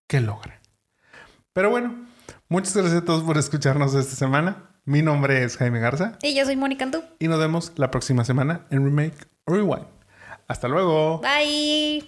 qué 0.07 0.21
logra. 0.21 0.61
Pero 1.53 1.69
bueno, 1.69 2.07
Muchas 2.53 2.77
gracias 2.77 3.01
a 3.01 3.03
todos 3.03 3.23
por 3.23 3.39
escucharnos 3.39 3.95
esta 3.95 4.15
semana. 4.15 4.69
Mi 4.85 5.01
nombre 5.01 5.43
es 5.43 5.57
Jaime 5.57 5.79
Garza. 5.79 6.19
Y 6.21 6.35
yo 6.35 6.45
soy 6.45 6.55
Mónica 6.55 6.85
Antú. 6.85 7.01
Y 7.17 7.27
nos 7.27 7.39
vemos 7.39 7.71
la 7.77 7.89
próxima 7.89 8.23
semana 8.25 8.67
en 8.69 8.85
Remake 8.85 9.25
Rewind. 9.47 9.87
Hasta 10.47 10.67
luego. 10.67 11.19
Bye. 11.19 12.07